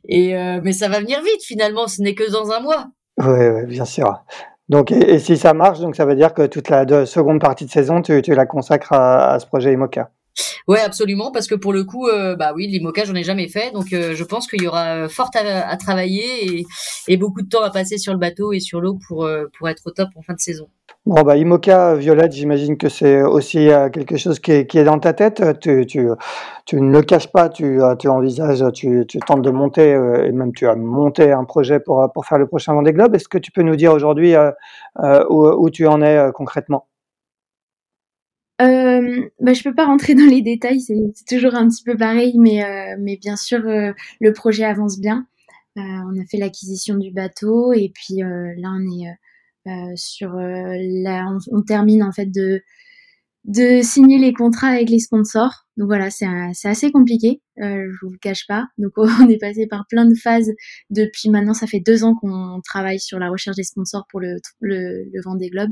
et 0.08 0.36
euh, 0.36 0.60
mais 0.62 0.72
ça 0.72 0.88
va 0.88 1.00
venir 1.00 1.20
vite 1.20 1.42
finalement. 1.44 1.88
Ce 1.88 2.00
n'est 2.00 2.14
que 2.14 2.30
dans 2.30 2.50
un 2.52 2.60
mois. 2.60 2.86
Oui, 3.18 3.66
bien 3.66 3.84
sûr. 3.84 4.24
Donc, 4.68 4.90
et, 4.90 5.18
si 5.18 5.36
ça 5.36 5.54
marche, 5.54 5.80
donc 5.80 5.94
ça 5.94 6.06
veut 6.06 6.16
dire 6.16 6.34
que 6.34 6.46
toute 6.46 6.70
la 6.70 7.06
seconde 7.06 7.40
partie 7.40 7.66
de 7.66 7.70
saison, 7.70 8.02
tu, 8.02 8.20
la 8.22 8.46
consacres 8.46 8.92
à, 8.92 9.32
à 9.32 9.38
ce 9.38 9.46
projet 9.46 9.72
IMOCA. 9.72 10.10
Ouais, 10.68 10.80
absolument, 10.80 11.30
parce 11.30 11.46
que 11.46 11.54
pour 11.54 11.72
le 11.72 11.84
coup, 11.84 12.08
euh, 12.08 12.34
bah 12.34 12.52
oui, 12.54 12.66
l'IMOCA, 12.66 13.04
j'en 13.04 13.14
ai 13.14 13.22
jamais 13.22 13.46
fait, 13.46 13.72
donc 13.72 13.92
euh, 13.92 14.14
je 14.14 14.24
pense 14.24 14.48
qu'il 14.48 14.62
y 14.62 14.66
aura 14.66 15.08
fort 15.08 15.30
à, 15.34 15.76
travailler 15.76 16.64
et, 17.06 17.16
beaucoup 17.16 17.42
de 17.42 17.48
temps 17.48 17.62
à 17.62 17.70
passer 17.70 17.98
sur 17.98 18.12
le 18.12 18.18
bateau 18.18 18.52
et 18.52 18.58
sur 18.58 18.80
l'eau 18.80 18.98
pour, 19.06 19.28
pour 19.56 19.68
être 19.68 19.82
au 19.86 19.90
top 19.92 20.08
en 20.16 20.22
fin 20.22 20.34
de 20.34 20.40
saison. 20.40 20.66
Bon, 21.04 21.22
bah, 21.22 21.36
IMOCA, 21.36 21.94
Violette, 21.94 22.32
j'imagine 22.32 22.76
que 22.76 22.88
c'est 22.88 23.22
aussi 23.22 23.68
quelque 23.92 24.16
chose 24.16 24.40
qui 24.40 24.50
est, 24.50 24.84
dans 24.84 24.98
ta 24.98 25.12
tête. 25.12 25.60
Tu, 25.60 25.86
tu, 25.86 26.80
ne 26.80 26.90
le 26.90 27.02
caches 27.02 27.30
pas, 27.30 27.48
tu, 27.48 27.78
tu 28.00 28.08
envisages, 28.08 28.64
tu, 28.72 29.04
tu 29.06 29.20
tentes 29.20 29.42
de 29.42 29.50
monter, 29.50 29.90
et 29.90 30.32
même 30.32 30.52
tu 30.52 30.66
as 30.66 30.74
monté 30.74 31.30
un 31.30 31.44
projet 31.44 31.78
pour, 31.78 32.10
pour 32.12 32.26
faire 32.26 32.38
le 32.38 32.48
prochain 32.48 32.74
Vendée 32.74 32.92
Globe. 32.92 33.14
Est-ce 33.14 33.28
que 33.28 33.38
tu 33.38 33.52
peux 33.52 33.62
nous 33.62 33.76
dire 33.76 33.92
aujourd'hui 33.92 34.34
où, 35.30 35.70
tu 35.70 35.86
en 35.86 36.02
es 36.02 36.30
concrètement? 36.34 36.86
Euh, 39.06 39.30
bah, 39.40 39.52
je 39.52 39.62
peux 39.62 39.74
pas 39.74 39.86
rentrer 39.86 40.14
dans 40.14 40.26
les 40.26 40.42
détails, 40.42 40.80
c'est 40.80 40.96
toujours 41.28 41.54
un 41.54 41.68
petit 41.68 41.82
peu 41.82 41.96
pareil, 41.96 42.36
mais, 42.38 42.64
euh, 42.64 42.96
bien 43.20 43.36
sûr, 43.36 43.66
euh, 43.66 43.92
le 44.20 44.32
projet 44.32 44.64
avance 44.64 44.98
bien. 44.98 45.26
Euh, 45.78 45.82
on 45.82 46.20
a 46.20 46.24
fait 46.24 46.38
l'acquisition 46.38 46.96
du 46.96 47.10
bateau 47.10 47.72
et 47.72 47.92
puis 47.94 48.16
là, 48.20 48.70
on 48.74 48.82
est 48.90 49.96
sur 49.96 50.34
on, 50.34 51.62
termine 51.62 52.02
en 52.02 52.12
fait 52.12 52.26
de 52.26 52.62
de 53.46 53.80
signer 53.80 54.18
les 54.18 54.32
contrats 54.32 54.68
avec 54.68 54.90
les 54.90 54.98
sponsors. 54.98 55.66
Donc 55.76 55.86
voilà, 55.86 56.10
c'est 56.10 56.68
assez 56.68 56.90
compliqué, 56.90 57.40
euh, 57.60 57.86
je 57.92 57.96
vous 58.04 58.10
le 58.10 58.18
cache 58.18 58.46
pas. 58.48 58.66
Donc 58.76 58.92
on 58.96 59.28
est 59.28 59.38
passé 59.38 59.68
par 59.68 59.86
plein 59.88 60.04
de 60.04 60.14
phases 60.14 60.50
depuis 60.90 61.30
maintenant, 61.30 61.54
ça 61.54 61.68
fait 61.68 61.80
deux 61.80 62.02
ans 62.02 62.14
qu'on 62.16 62.60
travaille 62.64 62.98
sur 62.98 63.18
la 63.20 63.30
recherche 63.30 63.56
des 63.56 63.62
sponsors 63.62 64.04
pour 64.10 64.20
le, 64.20 64.36
le, 64.60 65.04
le 65.12 65.22
Vendée 65.22 65.48
Globe. 65.48 65.70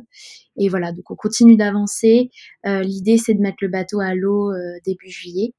Et 0.56 0.68
voilà, 0.68 0.92
donc 0.92 1.10
on 1.10 1.16
continue 1.16 1.56
d'avancer. 1.56 2.30
Euh, 2.66 2.82
L'idée 2.82 3.18
c'est 3.18 3.34
de 3.34 3.40
mettre 3.40 3.58
le 3.60 3.68
bateau 3.68 3.98
à 4.00 4.14
l'eau 4.14 4.52
euh, 4.52 4.78
début 4.86 5.10
juillet 5.10 5.52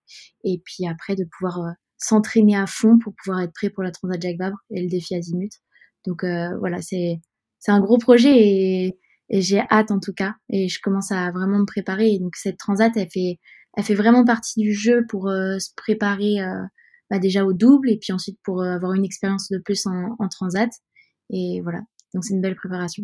et 0.46 0.62
puis 0.64 0.88
après 0.88 1.16
de 1.16 1.26
pouvoir 1.38 1.60
euh, 1.60 1.72
s'entraîner 1.98 2.56
à 2.56 2.66
fond 2.66 2.98
pour 2.98 3.14
pouvoir 3.22 3.42
être 3.42 3.54
prêt 3.54 3.70
pour 3.70 3.84
la 3.84 3.92
Transat 3.92 4.22
Jacques 4.22 4.40
Vabre 4.40 4.58
et 4.72 4.82
le 4.82 4.88
défi 4.88 5.16
Azimut. 5.16 5.52
Donc 6.06 6.24
euh, 6.24 6.58
voilà, 6.60 6.82
c'est 6.82 7.20
c'est 7.60 7.72
un 7.72 7.82
gros 7.82 7.98
projet 7.98 8.32
et 8.38 9.00
et 9.30 9.42
j'ai 9.42 9.62
hâte 9.72 9.92
en 9.92 10.00
tout 10.00 10.14
cas. 10.14 10.36
Et 10.50 10.68
je 10.68 10.80
commence 10.82 11.12
à 11.12 11.32
vraiment 11.32 11.60
me 11.60 11.66
préparer. 11.66 12.12
Et 12.12 12.20
donc 12.20 12.36
cette 12.36 12.58
transat 12.58 12.96
elle 12.96 13.10
fait 13.12 13.40
elle 13.78 13.84
fait 13.84 13.96
vraiment 13.96 14.24
partie 14.24 14.62
du 14.62 14.74
jeu 14.74 15.06
pour 15.10 15.28
euh, 15.28 15.60
se 15.60 15.70
préparer 15.76 16.42
euh, 16.42 16.62
bah 17.10 17.20
déjà 17.20 17.44
au 17.46 17.54
double 17.54 17.90
et 17.90 17.98
puis 17.98 18.14
ensuite 18.14 18.40
pour 18.44 18.62
euh, 18.62 18.76
avoir 18.76 18.94
une 18.94 19.06
expérience 19.06 19.50
de 19.50 19.58
plus 19.58 19.86
en, 19.86 20.16
en 20.20 20.28
transat. 20.30 20.70
Et 21.30 21.62
voilà. 21.62 21.80
Donc 22.14 22.24
c'est 22.24 22.34
une 22.34 22.42
belle 22.42 22.56
préparation. 22.56 23.04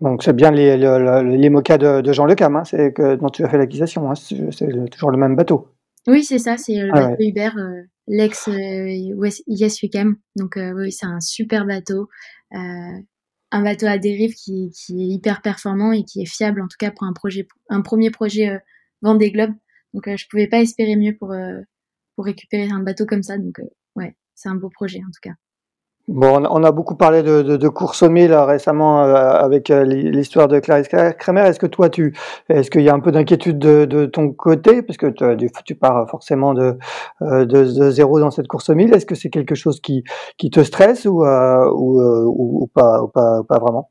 Donc 0.00 0.22
c'est 0.22 0.34
bien 0.34 0.50
les, 0.50 0.76
les, 0.76 1.36
les 1.38 1.50
mocas 1.50 1.78
de, 1.78 2.00
de 2.00 2.12
Jean 2.12 2.26
Le 2.26 2.34
Cam 2.34 2.56
hein, 2.56 2.64
c'est 2.64 2.92
que 2.92 3.14
dont 3.14 3.28
tu 3.28 3.44
as 3.44 3.48
fait 3.48 3.58
l'acquisition 3.58 4.10
hein, 4.10 4.14
c'est 4.16 4.90
toujours 4.90 5.10
le 5.10 5.18
même 5.18 5.36
bateau. 5.36 5.68
Oui 6.08 6.24
c'est 6.24 6.38
ça. 6.38 6.56
C'est 6.56 6.74
le 6.74 6.90
ah 6.92 7.10
bateau 7.10 7.22
Hubert 7.22 7.56
l'ex 8.08 8.50
Yes 9.46 9.82
We 9.82 9.90
Cam 9.90 10.16
donc 10.36 10.58
oui 10.58 10.90
c'est 10.90 11.06
un 11.06 11.20
super 11.20 11.64
bateau 11.64 12.08
un 13.50 13.62
bateau 13.62 13.86
à 13.86 13.98
dérive 13.98 14.34
qui, 14.34 14.70
qui, 14.70 15.02
est 15.02 15.06
hyper 15.06 15.42
performant 15.42 15.92
et 15.92 16.04
qui 16.04 16.22
est 16.22 16.26
fiable 16.26 16.60
en 16.60 16.68
tout 16.68 16.76
cas 16.78 16.90
pour 16.90 17.04
un 17.04 17.12
projet, 17.12 17.46
un 17.68 17.82
premier 17.82 18.10
projet 18.10 18.48
euh, 18.50 18.58
Vendée 19.02 19.30
Globe. 19.30 19.52
Donc 19.92 20.08
euh, 20.08 20.16
je 20.16 20.26
pouvais 20.28 20.48
pas 20.48 20.60
espérer 20.60 20.96
mieux 20.96 21.16
pour 21.16 21.32
euh, 21.32 21.60
pour 22.16 22.24
récupérer 22.24 22.70
un 22.70 22.80
bateau 22.80 23.06
comme 23.06 23.22
ça. 23.22 23.38
Donc 23.38 23.60
ouais, 23.96 24.16
c'est 24.34 24.48
un 24.48 24.56
beau 24.56 24.70
projet 24.70 24.98
en 24.98 25.10
tout 25.10 25.20
cas. 25.22 25.34
Bon, 26.06 26.44
on 26.50 26.64
a 26.64 26.70
beaucoup 26.70 26.96
parlé 26.96 27.22
de, 27.22 27.68
course 27.68 28.02
au 28.02 28.10
mille 28.10 28.32
euh, 28.32 28.44
récemment 28.44 29.04
euh, 29.04 29.14
avec 29.14 29.70
euh, 29.70 29.84
l'histoire 29.84 30.48
de 30.48 30.58
Clarisse 30.58 30.88
Kramer. 30.88 31.40
Est-ce 31.46 31.58
que 31.58 31.64
toi, 31.66 31.88
tu, 31.88 32.14
est-ce 32.50 32.70
qu'il 32.70 32.82
y 32.82 32.90
a 32.90 32.94
un 32.94 33.00
peu 33.00 33.10
d'inquiétude 33.10 33.58
de, 33.58 34.04
ton 34.04 34.30
côté, 34.30 34.82
parce 34.82 34.98
que 34.98 35.06
tu, 35.06 35.50
tu 35.64 35.74
pars 35.74 36.06
forcément 36.10 36.52
de, 36.52 36.76
zéro 37.90 38.20
dans 38.20 38.30
cette 38.30 38.48
course 38.48 38.68
au 38.68 38.74
mille. 38.74 38.92
Est-ce 38.92 39.06
que 39.06 39.14
c'est 39.14 39.30
quelque 39.30 39.54
chose 39.54 39.80
qui, 39.80 40.04
te 40.52 40.62
stresse 40.62 41.06
ou, 41.06 41.20
pas, 42.74 43.00
vraiment? 43.48 43.90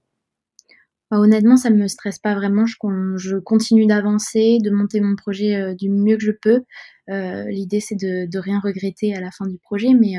Bah, 1.10 1.18
Honnêtement, 1.18 1.58
ça 1.58 1.72
me 1.72 1.88
stresse 1.88 2.20
pas 2.20 2.36
vraiment. 2.36 2.66
Je, 2.68 3.38
continue 3.40 3.88
d'avancer, 3.88 4.60
de 4.64 4.70
monter 4.70 5.02
mon 5.02 5.16
projet 5.16 5.74
du 5.74 5.90
mieux 5.90 6.18
que 6.18 6.24
je 6.24 6.32
peux. 6.32 6.62
L'idée, 7.08 7.80
c'est 7.80 7.96
de, 7.96 8.38
rien 8.38 8.60
regretter 8.64 9.16
à 9.16 9.20
la 9.20 9.32
fin 9.32 9.48
du 9.48 9.58
projet, 9.58 9.96
mais 10.00 10.14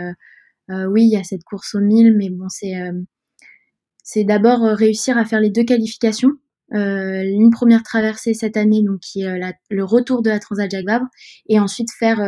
oui, 0.68 1.04
il 1.04 1.10
y 1.10 1.16
a 1.16 1.24
cette 1.24 1.44
course 1.44 1.74
au 1.74 1.80
1000, 1.80 2.16
mais 2.16 2.30
bon, 2.30 2.48
c'est 2.48 2.74
euh, 2.76 4.24
d'abord 4.24 4.64
euh, 4.64 4.74
réussir 4.74 5.18
à 5.18 5.24
faire 5.24 5.40
les 5.40 5.50
deux 5.50 5.64
qualifications. 5.64 6.32
Euh, 6.72 7.22
une 7.22 7.50
première 7.50 7.82
traversée 7.82 8.32
cette 8.32 8.56
année, 8.56 8.82
donc 8.82 9.00
qui 9.00 9.22
est 9.22 9.54
le 9.70 9.84
retour 9.84 10.22
de 10.22 10.30
la 10.30 10.40
Transat 10.40 10.68
Jacques 10.70 11.02
et 11.46 11.60
ensuite 11.60 11.88
faire 11.92 12.18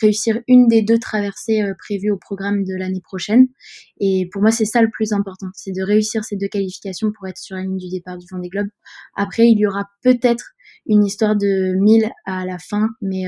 réussir 0.00 0.38
une 0.46 0.68
des 0.68 0.82
deux 0.82 0.98
traversées 0.98 1.64
prévues 1.78 2.10
au 2.10 2.18
programme 2.18 2.62
de 2.62 2.74
l'année 2.76 3.00
prochaine. 3.00 3.48
Et 3.98 4.28
pour 4.30 4.42
moi, 4.42 4.50
c'est 4.50 4.66
ça 4.66 4.82
le 4.82 4.90
plus 4.90 5.12
important, 5.12 5.46
c'est 5.54 5.72
de 5.72 5.82
réussir 5.82 6.24
ces 6.24 6.36
deux 6.36 6.46
qualifications 6.46 7.10
pour 7.10 7.26
être 7.26 7.38
sur 7.38 7.56
la 7.56 7.62
ligne 7.62 7.78
du 7.78 7.88
départ 7.88 8.18
du 8.18 8.26
Vendée 8.30 8.50
Globe. 8.50 8.68
Après, 9.16 9.48
il 9.48 9.58
y 9.58 9.66
aura 9.66 9.86
peut-être 10.02 10.52
une 10.86 11.04
histoire 11.04 11.34
de 11.34 11.74
1000 11.74 12.10
à 12.26 12.44
la 12.44 12.58
fin, 12.58 12.90
mais 13.00 13.24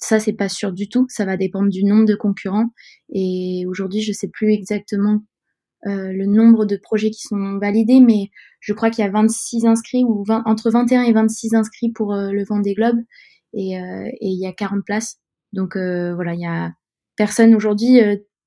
ça, 0.00 0.20
c'est 0.20 0.32
pas 0.32 0.48
sûr 0.48 0.72
du 0.72 0.88
tout. 0.88 1.06
Ça 1.08 1.24
va 1.24 1.36
dépendre 1.36 1.68
du 1.68 1.84
nombre 1.84 2.06
de 2.06 2.14
concurrents. 2.14 2.70
Et 3.12 3.64
aujourd'hui, 3.68 4.02
je 4.02 4.12
sais 4.12 4.28
plus 4.28 4.52
exactement 4.52 5.22
euh, 5.86 6.12
le 6.12 6.26
nombre 6.26 6.64
de 6.64 6.76
projets 6.76 7.10
qui 7.10 7.22
sont 7.22 7.58
validés, 7.58 8.00
mais 8.00 8.30
je 8.60 8.72
crois 8.72 8.90
qu'il 8.90 9.04
y 9.04 9.08
a 9.08 9.10
26 9.10 9.66
inscrits 9.66 10.04
ou 10.04 10.24
20, 10.24 10.44
entre 10.46 10.70
21 10.70 11.02
et 11.02 11.12
26 11.12 11.54
inscrits 11.54 11.90
pour 11.90 12.14
euh, 12.14 12.30
le 12.30 12.44
Vendée 12.44 12.74
Globe 12.74 12.98
et, 13.52 13.80
euh, 13.80 14.06
et 14.06 14.28
il 14.28 14.40
y 14.40 14.46
a 14.46 14.52
40 14.52 14.84
places. 14.84 15.18
Donc 15.52 15.76
voilà, 15.76 16.34
il 16.34 16.40
y 16.40 16.46
a 16.46 16.72
personne 17.16 17.54
aujourd'hui, 17.54 18.00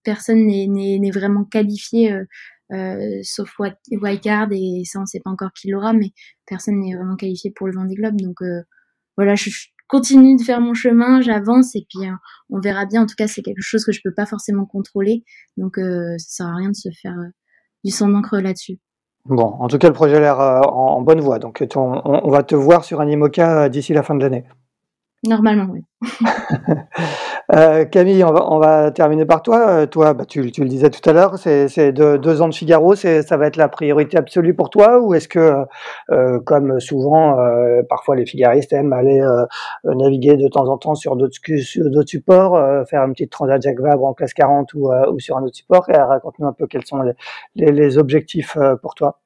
personne 0.03 0.47
n'est 0.47 1.11
vraiment 1.11 1.43
qualifié. 1.45 2.11
sauf 3.21 3.53
Wildcard 3.91 4.47
et 4.51 4.81
ça 4.85 4.99
on 4.99 5.05
sait 5.05 5.19
pas 5.19 5.29
encore 5.29 5.51
qui 5.53 5.69
l'aura 5.69 5.93
mais 5.93 6.13
personne 6.47 6.79
n'est 6.79 6.95
vraiment 6.95 7.15
qualifié 7.15 7.51
pour 7.51 7.67
le 7.67 7.73
Vendée 7.73 7.93
Globe 7.93 8.19
donc 8.19 8.37
voilà 9.17 9.35
je, 9.35 9.51
continue 9.87 10.35
de 10.35 10.41
faire 10.41 10.61
mon 10.61 10.73
chemin, 10.73 11.21
j'avance 11.21 11.75
et 11.75 11.85
puis 11.89 12.07
euh, 12.07 12.13
on 12.49 12.59
verra 12.59 12.85
bien. 12.85 13.03
En 13.03 13.05
tout 13.05 13.15
cas, 13.17 13.27
c'est 13.27 13.41
quelque 13.41 13.61
chose 13.61 13.85
que 13.85 13.91
je 13.91 14.01
peux 14.03 14.13
pas 14.13 14.25
forcément 14.25 14.65
contrôler, 14.65 15.23
donc 15.57 15.77
euh, 15.77 16.15
ça 16.17 16.43
sert 16.43 16.47
à 16.47 16.55
rien 16.55 16.69
de 16.69 16.75
se 16.75 16.89
faire 17.01 17.17
euh, 17.17 17.29
du 17.83 17.91
sang 17.91 18.09
d'encre 18.09 18.37
là-dessus. 18.37 18.79
Bon, 19.25 19.55
en 19.59 19.67
tout 19.67 19.79
cas, 19.79 19.87
le 19.87 19.93
projet 19.93 20.17
a 20.17 20.19
l'air 20.19 20.39
en, 20.39 21.01
bonne 21.01 21.19
voie, 21.19 21.39
donc 21.39 21.65
on, 21.75 22.01
on, 22.05 22.29
va 22.29 22.43
te 22.43 22.53
voir 22.53 22.83
sur 22.83 23.01
un 23.01 23.07
IMOCA 23.07 23.69
d'ici 23.69 23.91
la 23.91 24.03
fin 24.03 24.13
de 24.13 24.21
l'année. 24.21 24.45
Normalement, 25.25 25.67
oui. 25.71 25.81
Euh, 27.53 27.85
Camille, 27.85 28.23
on 28.23 28.59
va, 28.59 28.91
terminer 28.91 29.25
par 29.25 29.41
toi. 29.41 29.69
Euh, 29.69 29.85
toi, 29.85 30.13
bah, 30.13 30.25
tu, 30.25 30.41
le 30.41 30.49
disais 30.49 30.89
tout 30.89 31.07
à 31.07 31.13
l'heure, 31.13 31.37
c'est 31.37 31.91
deux, 31.91 32.41
ans 32.41 32.47
de 32.47 32.53
Figaro, 32.53 32.95
ça 32.95 33.37
va 33.37 33.47
être 33.47 33.57
la 33.57 33.69
priorité 33.69 34.17
absolue 34.17 34.53
pour 34.53 34.69
toi 34.69 34.99
ou 34.99 35.13
est-ce 35.13 35.27
que, 35.27 35.65
euh, 36.11 36.39
comme 36.41 36.79
souvent, 36.79 37.37
parfois 37.89 38.15
les 38.15 38.25
figaristes 38.25 38.73
aiment 38.73 38.93
aller 38.93 39.23
naviguer 39.83 40.37
de 40.37 40.47
temps 40.47 40.67
en 40.67 40.77
temps 40.77 40.95
sur 40.95 41.15
d'autres 41.15 41.37
supports, 42.05 42.87
faire 42.87 43.03
une 43.03 43.13
petite 43.13 43.31
transat 43.31 43.61
Jacques 43.61 43.79
Vabre 43.79 44.05
en 44.05 44.13
classe 44.13 44.33
40 44.33 44.73
ou, 44.73 44.91
sur 45.19 45.37
un 45.37 45.43
autre 45.43 45.55
support? 45.55 45.85
Raconte-nous 45.87 46.47
un 46.47 46.53
peu 46.53 46.67
quels 46.67 46.85
sont 46.85 47.03
les 47.55 47.97
objectifs 47.97 48.57
pour 48.81 48.95
toi. 48.95 49.19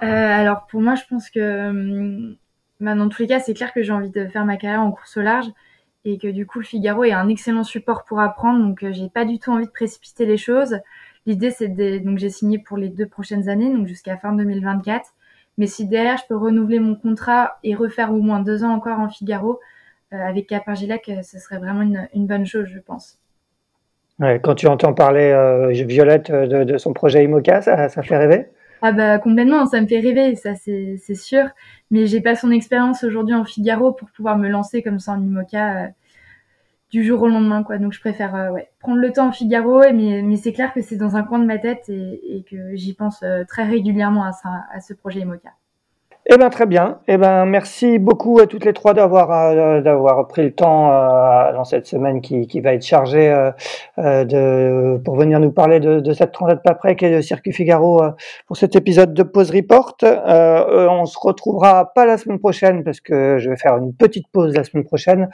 alors 0.00 0.66
pour 0.70 0.80
moi, 0.80 0.94
je 0.94 1.02
pense 1.08 1.30
que 1.30 1.70
hum, 1.70 2.36
bah, 2.80 2.94
dans 2.94 3.08
tous 3.08 3.22
les 3.22 3.28
cas, 3.28 3.40
c'est 3.40 3.54
clair 3.54 3.72
que 3.72 3.82
j'ai 3.82 3.92
envie 3.92 4.10
de 4.10 4.26
faire 4.26 4.44
ma 4.44 4.56
carrière 4.56 4.82
en 4.82 4.90
course 4.92 5.16
au 5.16 5.22
large 5.22 5.46
et 6.06 6.18
que 6.18 6.28
du 6.28 6.46
coup 6.46 6.60
le 6.60 6.64
Figaro 6.64 7.04
est 7.04 7.12
un 7.12 7.28
excellent 7.28 7.64
support 7.64 8.04
pour 8.04 8.20
apprendre 8.20 8.64
donc 8.64 8.82
euh, 8.82 8.92
j'ai 8.92 9.08
pas 9.08 9.24
du 9.24 9.38
tout 9.38 9.50
envie 9.50 9.66
de 9.66 9.70
précipiter 9.70 10.24
les 10.24 10.38
choses. 10.38 10.78
L'idée 11.26 11.50
c'est 11.50 11.68
de 11.68 11.98
donc 11.98 12.18
j'ai 12.18 12.30
signé 12.30 12.58
pour 12.58 12.78
les 12.78 12.88
deux 12.88 13.06
prochaines 13.06 13.48
années 13.48 13.70
donc 13.70 13.86
jusqu'à 13.86 14.16
fin 14.16 14.32
2024 14.32 15.12
mais 15.58 15.66
si 15.66 15.86
derrière 15.86 16.16
je 16.18 16.24
peux 16.28 16.36
renouveler 16.36 16.80
mon 16.80 16.94
contrat 16.94 17.58
et 17.64 17.74
refaire 17.74 18.12
au 18.12 18.20
moins 18.20 18.40
deux 18.40 18.64
ans 18.64 18.72
encore 18.72 19.00
en 19.00 19.08
Figaro 19.08 19.60
euh, 20.12 20.16
avec 20.16 20.46
Capargilac, 20.46 21.08
euh, 21.08 21.22
ce 21.22 21.38
serait 21.38 21.58
vraiment 21.58 21.82
une, 21.82 22.26
bonne 22.26 22.46
chose 22.46 22.68
je 22.72 22.78
pense. 22.78 23.18
Quand 24.20 24.54
tu 24.54 24.66
entends 24.66 24.94
parler 24.94 25.30
euh, 25.30 25.70
Violette 25.72 26.30
de, 26.30 26.64
de, 26.64 26.78
son 26.78 26.94
projet 26.94 27.22
IMOCA, 27.24 27.60
ça, 27.60 27.88
ça 27.90 28.02
fait 28.02 28.16
rêver? 28.16 28.46
Ah 28.82 28.92
bah 28.92 29.18
complètement, 29.18 29.66
ça 29.66 29.80
me 29.80 29.86
fait 29.86 30.00
rêver, 30.00 30.34
ça 30.36 30.54
c'est 30.54 31.14
sûr. 31.14 31.48
Mais 31.90 32.06
j'ai 32.06 32.20
pas 32.20 32.34
son 32.34 32.50
expérience 32.50 33.04
aujourd'hui 33.04 33.34
en 33.34 33.44
Figaro 33.44 33.92
pour 33.92 34.10
pouvoir 34.10 34.38
me 34.38 34.48
lancer 34.48 34.82
comme 34.82 34.98
ça 34.98 35.12
en 35.12 35.22
IMOCA 35.22 35.84
euh, 35.84 35.88
du 36.90 37.04
jour 37.04 37.22
au 37.22 37.28
lendemain, 37.28 37.62
quoi. 37.62 37.78
Donc 37.78 37.92
je 37.92 38.00
préfère 38.00 38.34
euh, 38.34 38.50
ouais, 38.50 38.70
prendre 38.80 38.98
le 38.98 39.12
temps 39.12 39.28
en 39.28 39.32
Figaro, 39.32 39.80
mais, 39.92 40.22
mais 40.22 40.36
c'est 40.36 40.52
clair 40.52 40.72
que 40.72 40.82
c'est 40.82 40.96
dans 40.96 41.16
un 41.16 41.22
coin 41.22 41.38
de 41.38 41.46
ma 41.46 41.58
tête 41.58 41.88
et, 41.88 42.44
que 42.50 42.76
j'y 42.76 42.94
pense 42.94 43.22
euh, 43.22 43.44
très 43.44 43.64
régulièrement 43.64 44.24
à, 44.24 44.32
ça, 44.32 44.66
à 44.72 44.80
ce 44.80 44.94
projet 44.94 45.20
IMOCA. 45.20 45.50
Eh 46.28 46.36
ben 46.38 46.50
très 46.50 46.66
bien. 46.66 46.98
Eh 47.06 47.18
ben 47.18 47.44
merci 47.46 48.00
beaucoup 48.00 48.40
à 48.40 48.48
toutes 48.48 48.64
les 48.64 48.72
trois 48.72 48.94
d'avoir 48.94 49.30
euh, 49.30 50.22
pris 50.24 50.42
le 50.42 50.50
temps 50.50 50.90
euh, 50.90 51.52
dans 51.52 51.62
cette 51.62 51.86
semaine 51.86 52.20
qui, 52.20 52.48
qui 52.48 52.58
va 52.60 52.74
être 52.74 52.84
chargée 52.84 53.30
euh, 53.96 54.24
de 54.24 55.00
pour 55.04 55.14
venir 55.14 55.38
nous 55.38 55.52
parler 55.52 55.78
de, 55.78 56.00
de 56.00 56.12
cette 56.12 56.32
transat 56.32 56.60
Paprec 56.64 57.00
et 57.04 57.14
de 57.14 57.20
Circuit 57.20 57.52
Figaro 57.52 58.02
pour 58.48 58.56
cet 58.56 58.74
épisode 58.74 59.14
de 59.14 59.22
Pause 59.22 59.52
Report. 59.52 59.94
on 60.02 61.06
se 61.06 61.16
retrouvera 61.16 61.92
pas 61.94 62.06
la 62.06 62.18
semaine 62.18 62.40
prochaine 62.40 62.82
parce 62.82 63.00
que 63.00 63.38
je 63.38 63.48
vais 63.48 63.56
faire 63.56 63.76
une 63.76 63.94
petite 63.94 64.26
pause 64.26 64.52
la 64.52 64.64
semaine 64.64 64.84
prochaine. 64.84 65.28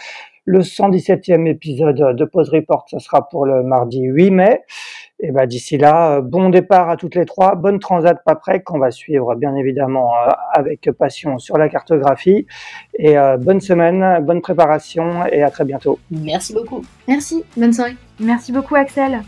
Le 0.44 0.60
117e 0.60 1.46
épisode 1.46 2.16
de 2.16 2.24
Pause 2.26 2.50
Report, 2.50 2.84
ce 2.88 2.98
sera 2.98 3.28
pour 3.30 3.46
le 3.46 3.62
mardi 3.62 4.02
8 4.02 4.30
mai. 4.30 4.60
Et 5.24 5.30
ben 5.30 5.46
d'ici 5.46 5.78
là, 5.78 6.20
bon 6.20 6.50
départ 6.50 6.90
à 6.90 6.96
toutes 6.96 7.14
les 7.14 7.24
trois, 7.24 7.54
bonne 7.54 7.78
transat 7.78 8.18
Paprec 8.24 8.64
qu'on 8.64 8.80
va 8.80 8.90
suivre 8.90 9.36
bien 9.36 9.54
évidemment 9.54 10.10
euh, 10.16 10.32
avec 10.52 10.90
passion 10.98 11.38
sur 11.38 11.56
la 11.58 11.68
cartographie. 11.68 12.44
Et 12.98 13.16
euh, 13.16 13.36
bonne 13.36 13.60
semaine, 13.60 14.18
bonne 14.24 14.40
préparation 14.40 15.24
et 15.26 15.44
à 15.44 15.50
très 15.50 15.64
bientôt. 15.64 16.00
Merci 16.10 16.54
beaucoup. 16.54 16.82
Merci, 17.06 17.44
bonne 17.56 17.72
soirée. 17.72 17.96
Merci 18.18 18.50
beaucoup 18.50 18.74
Axel. 18.74 19.22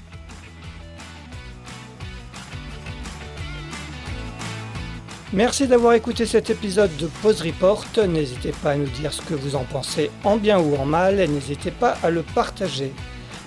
Merci 5.33 5.69
d'avoir 5.69 5.95
écouté 5.95 6.27
cet 6.27 6.51
épisode 6.51 6.97
de 6.97 7.07
Pause 7.23 7.43
Report. 7.43 7.85
N'hésitez 8.09 8.53
pas 8.65 8.73
à 8.73 8.77
nous 8.77 8.87
dire 8.87 9.13
ce 9.13 9.23
que 9.23 9.35
vous 9.35 9.55
en 9.55 9.63
pensez 9.63 10.11
en 10.25 10.39
bien 10.39 10.59
ou 10.59 10.75
en 10.75 10.87
mal 10.87 11.21
et 11.21 11.29
n'hésitez 11.29 11.71
pas 11.71 11.97
à 12.03 12.11
le 12.11 12.23
partager. 12.23 12.93